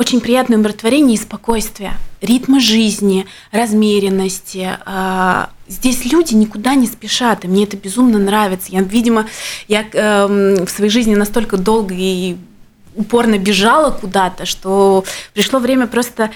очень 0.01 0.19
приятное 0.19 0.57
умиротворение 0.57 1.15
и 1.15 1.21
спокойствие, 1.21 1.93
ритма 2.21 2.59
жизни, 2.59 3.27
размеренности. 3.51 4.71
А, 4.85 5.51
Здесь 5.67 6.03
люди 6.03 6.33
никуда 6.33 6.75
не 6.75 6.85
спешат, 6.85 7.45
и 7.45 7.47
мне 7.47 7.63
это 7.63 7.77
безумно 7.77 8.19
нравится. 8.19 8.73
Я, 8.73 8.81
видимо, 8.81 9.27
я 9.69 9.85
эм, 9.93 10.65
в 10.65 10.69
своей 10.69 10.91
жизни 10.91 11.15
настолько 11.15 11.55
долго 11.55 11.93
и 11.97 12.35
упорно 12.93 13.37
бежала 13.37 13.89
куда-то, 13.91 14.45
что 14.45 15.05
пришло 15.33 15.59
время 15.59 15.87
просто 15.87 16.31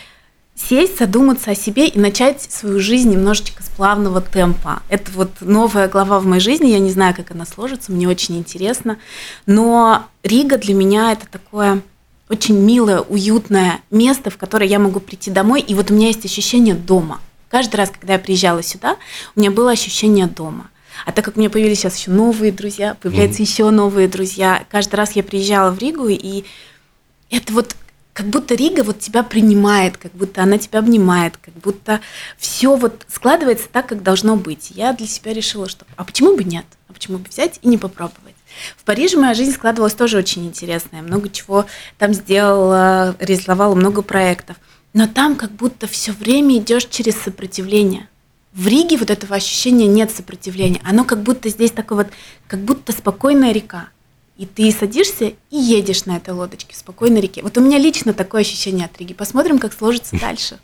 сесть, 0.55 0.99
задуматься 0.99 1.51
о 1.51 1.55
себе 1.55 1.89
и 1.89 1.99
начать 1.99 2.41
свою 2.43 2.79
жизнь 2.79 3.11
немножечко 3.11 3.61
с 3.61 3.67
плавного 3.67 4.21
темпа. 4.21 4.81
Это 4.87 5.11
вот 5.11 5.31
новая 5.41 5.89
глава 5.89 6.19
в 6.19 6.25
моей 6.25 6.41
жизни, 6.41 6.67
я 6.69 6.79
не 6.79 6.91
знаю, 6.91 7.13
как 7.13 7.31
она 7.31 7.45
сложится, 7.45 7.91
мне 7.91 8.07
очень 8.07 8.37
интересно. 8.37 8.97
Но 9.45 10.05
Рига 10.23 10.57
для 10.57 10.73
меня 10.73 11.11
это 11.11 11.27
такое 11.27 11.81
очень 12.29 12.57
милое, 12.57 13.01
уютное 13.01 13.81
место, 13.91 14.29
в 14.29 14.37
которое 14.37 14.67
я 14.67 14.79
могу 14.79 14.99
прийти 14.99 15.31
домой, 15.31 15.61
и 15.61 15.75
вот 15.75 15.91
у 15.91 15.93
меня 15.93 16.07
есть 16.07 16.25
ощущение 16.25 16.75
дома. 16.75 17.19
Каждый 17.49 17.75
раз, 17.75 17.91
когда 17.91 18.13
я 18.13 18.19
приезжала 18.19 18.63
сюда, 18.63 18.97
у 19.35 19.39
меня 19.39 19.51
было 19.51 19.71
ощущение 19.71 20.27
дома. 20.27 20.69
А 21.05 21.11
так 21.11 21.25
как 21.25 21.35
у 21.35 21.39
меня 21.39 21.49
появились 21.49 21.79
сейчас 21.79 21.97
еще 21.97 22.11
новые 22.11 22.51
друзья, 22.51 22.95
появляются 23.01 23.41
еще 23.41 23.69
новые 23.69 24.07
друзья, 24.07 24.65
каждый 24.69 24.95
раз 24.95 25.11
я 25.11 25.23
приезжала 25.23 25.71
в 25.71 25.77
Ригу, 25.77 26.07
и 26.07 26.45
это 27.29 27.53
вот 27.53 27.75
как 28.13 28.27
будто 28.27 28.55
Рига 28.55 28.81
вот 28.83 28.99
тебя 28.99 29.23
принимает, 29.23 29.97
как 29.97 30.13
будто 30.13 30.41
она 30.41 30.57
тебя 30.57 30.79
обнимает, 30.79 31.35
как 31.35 31.53
будто 31.55 31.99
все 32.37 32.77
вот 32.77 33.05
складывается 33.09 33.67
так, 33.69 33.87
как 33.87 34.03
должно 34.03 34.37
быть. 34.37 34.71
Я 34.71 34.93
для 34.93 35.05
себя 35.05 35.33
решила, 35.33 35.67
что 35.67 35.85
а 35.97 36.05
почему 36.05 36.37
бы 36.37 36.45
нет? 36.45 36.65
А 36.87 36.93
почему 36.93 37.17
бы 37.17 37.29
взять 37.29 37.59
и 37.61 37.67
не 37.67 37.77
попробовать? 37.77 38.24
В 38.77 38.83
Париже 38.83 39.17
моя 39.17 39.33
жизнь 39.33 39.53
складывалась 39.53 39.93
тоже 39.93 40.17
очень 40.17 40.45
интересная. 40.45 41.01
Много 41.01 41.29
чего 41.29 41.65
там 41.97 42.13
сделала, 42.13 43.15
реализовала 43.19 43.75
много 43.75 44.01
проектов. 44.01 44.57
Но 44.93 45.07
там 45.07 45.35
как 45.35 45.51
будто 45.51 45.87
все 45.87 46.11
время 46.11 46.57
идешь 46.57 46.85
через 46.85 47.15
сопротивление. 47.15 48.07
В 48.53 48.67
Риге 48.67 48.97
вот 48.97 49.09
этого 49.09 49.35
ощущения 49.35 49.87
нет 49.87 50.11
сопротивления. 50.11 50.79
Оно 50.85 51.03
как 51.03 51.21
будто 51.21 51.49
здесь 51.49 51.71
такое 51.71 52.05
вот, 52.05 52.07
как 52.47 52.61
будто 52.61 52.93
спокойная 52.93 53.51
река. 53.51 53.89
И 54.37 54.45
ты 54.45 54.71
садишься 54.71 55.33
и 55.49 55.57
едешь 55.57 56.05
на 56.05 56.17
этой 56.17 56.33
лодочке 56.33 56.73
в 56.73 56.77
спокойной 56.77 57.21
реке. 57.21 57.41
Вот 57.41 57.57
у 57.57 57.61
меня 57.61 57.77
лично 57.77 58.13
такое 58.13 58.41
ощущение 58.41 58.85
от 58.85 58.97
Риги. 58.97 59.13
Посмотрим, 59.13 59.59
как 59.59 59.73
сложится 59.73 60.17
дальше. 60.21 60.59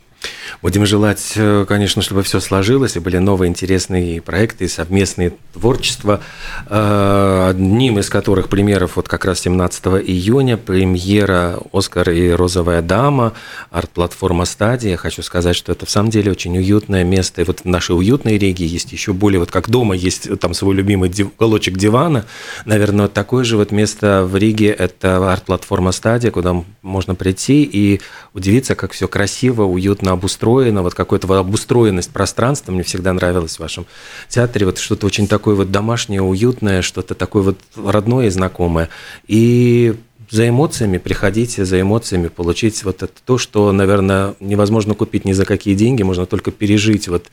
Будем 0.60 0.86
желать, 0.86 1.32
э, 1.36 1.64
конечно, 1.68 2.02
чтобы 2.02 2.22
все 2.22 2.38
сложилось, 2.38 2.96
и 2.96 3.00
были 3.00 3.18
новые 3.18 3.48
интересные 3.48 4.22
проекты, 4.22 4.68
совместные 4.68 5.32
творчества, 5.52 6.20
э, 6.68 7.46
одним 7.50 7.98
из 7.98 8.08
которых 8.08 8.48
примеров 8.48 8.96
вот 8.96 9.08
как 9.08 9.24
раз 9.24 9.40
17 9.40 10.00
июня 10.00 10.56
премьера 10.56 11.58
«Оскар 11.72 12.10
и 12.10 12.30
розовая 12.30 12.80
дама», 12.80 13.32
арт-платформа 13.70 14.44
«Стадия». 14.44 14.96
Хочу 14.96 15.22
сказать, 15.22 15.56
что 15.56 15.72
это 15.72 15.84
в 15.84 15.90
самом 15.90 16.10
деле 16.10 16.30
очень 16.30 16.56
уютное 16.56 17.02
место, 17.02 17.42
и 17.42 17.44
вот 17.44 17.60
в 17.60 17.64
нашей 17.64 17.96
уютной 17.96 18.38
Риге 18.38 18.64
есть 18.64 18.92
еще 18.92 19.12
более, 19.12 19.40
вот 19.40 19.50
как 19.50 19.68
дома 19.68 19.96
есть 19.96 20.38
там 20.38 20.54
свой 20.54 20.76
любимый 20.76 21.10
уголочек 21.10 21.76
дивана, 21.76 22.24
наверное, 22.66 23.06
вот 23.06 23.12
такое 23.12 23.42
же 23.42 23.56
вот 23.56 23.72
место 23.72 24.24
в 24.24 24.36
Риге– 24.36 24.68
это 24.78 25.32
арт-платформа 25.32 25.90
«Стадия», 25.90 26.30
куда 26.30 26.62
можно 26.82 27.16
прийти 27.16 27.64
и 27.64 28.00
удивиться, 28.32 28.76
как 28.76 28.92
все 28.92 29.08
красиво, 29.08 29.64
уютно 29.64 30.11
обустроено, 30.12 30.82
вот 30.82 30.94
какая-то 30.94 31.38
обустроенность 31.38 32.10
пространства 32.10 32.72
мне 32.72 32.82
всегда 32.82 33.12
нравилось 33.12 33.56
в 33.56 33.60
вашем 33.60 33.86
театре, 34.28 34.66
вот 34.66 34.78
что-то 34.78 35.06
очень 35.06 35.26
такое 35.26 35.54
вот 35.54 35.70
домашнее, 35.70 36.22
уютное, 36.22 36.82
что-то 36.82 37.14
такое 37.14 37.42
вот 37.42 37.58
родное 37.76 38.26
и 38.26 38.30
знакомое. 38.30 38.88
И 39.26 39.94
за 40.32 40.48
эмоциями 40.48 40.96
приходите, 40.96 41.64
за 41.66 41.80
эмоциями 41.80 42.28
получить 42.28 42.84
вот 42.84 43.02
это 43.02 43.12
то, 43.24 43.36
что, 43.36 43.70
наверное, 43.70 44.34
невозможно 44.40 44.94
купить 44.94 45.26
ни 45.26 45.32
за 45.32 45.44
какие 45.44 45.74
деньги, 45.74 46.02
можно 46.02 46.24
только 46.24 46.50
пережить 46.50 47.06
вот 47.06 47.26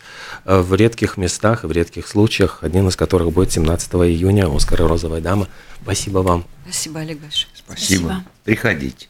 э, 0.44 0.60
в 0.60 0.76
редких 0.76 1.16
местах 1.16 1.64
и 1.64 1.68
в 1.68 1.72
редких 1.72 2.08
случаях, 2.08 2.60
один 2.62 2.90
из 2.90 2.98
которых 2.98 3.32
будет 3.32 3.54
17 3.54 3.94
июня 3.94 4.54
«Оскар 4.54 4.82
и 4.82 4.86
розовая 4.86 5.22
дама». 5.22 5.48
Спасибо 5.82 6.20
вам. 6.20 6.46
Спасибо, 6.66 7.00
Олег 7.00 7.20
Спасибо. 7.20 7.48
Спасибо. 7.66 8.24
Приходите. 8.44 9.09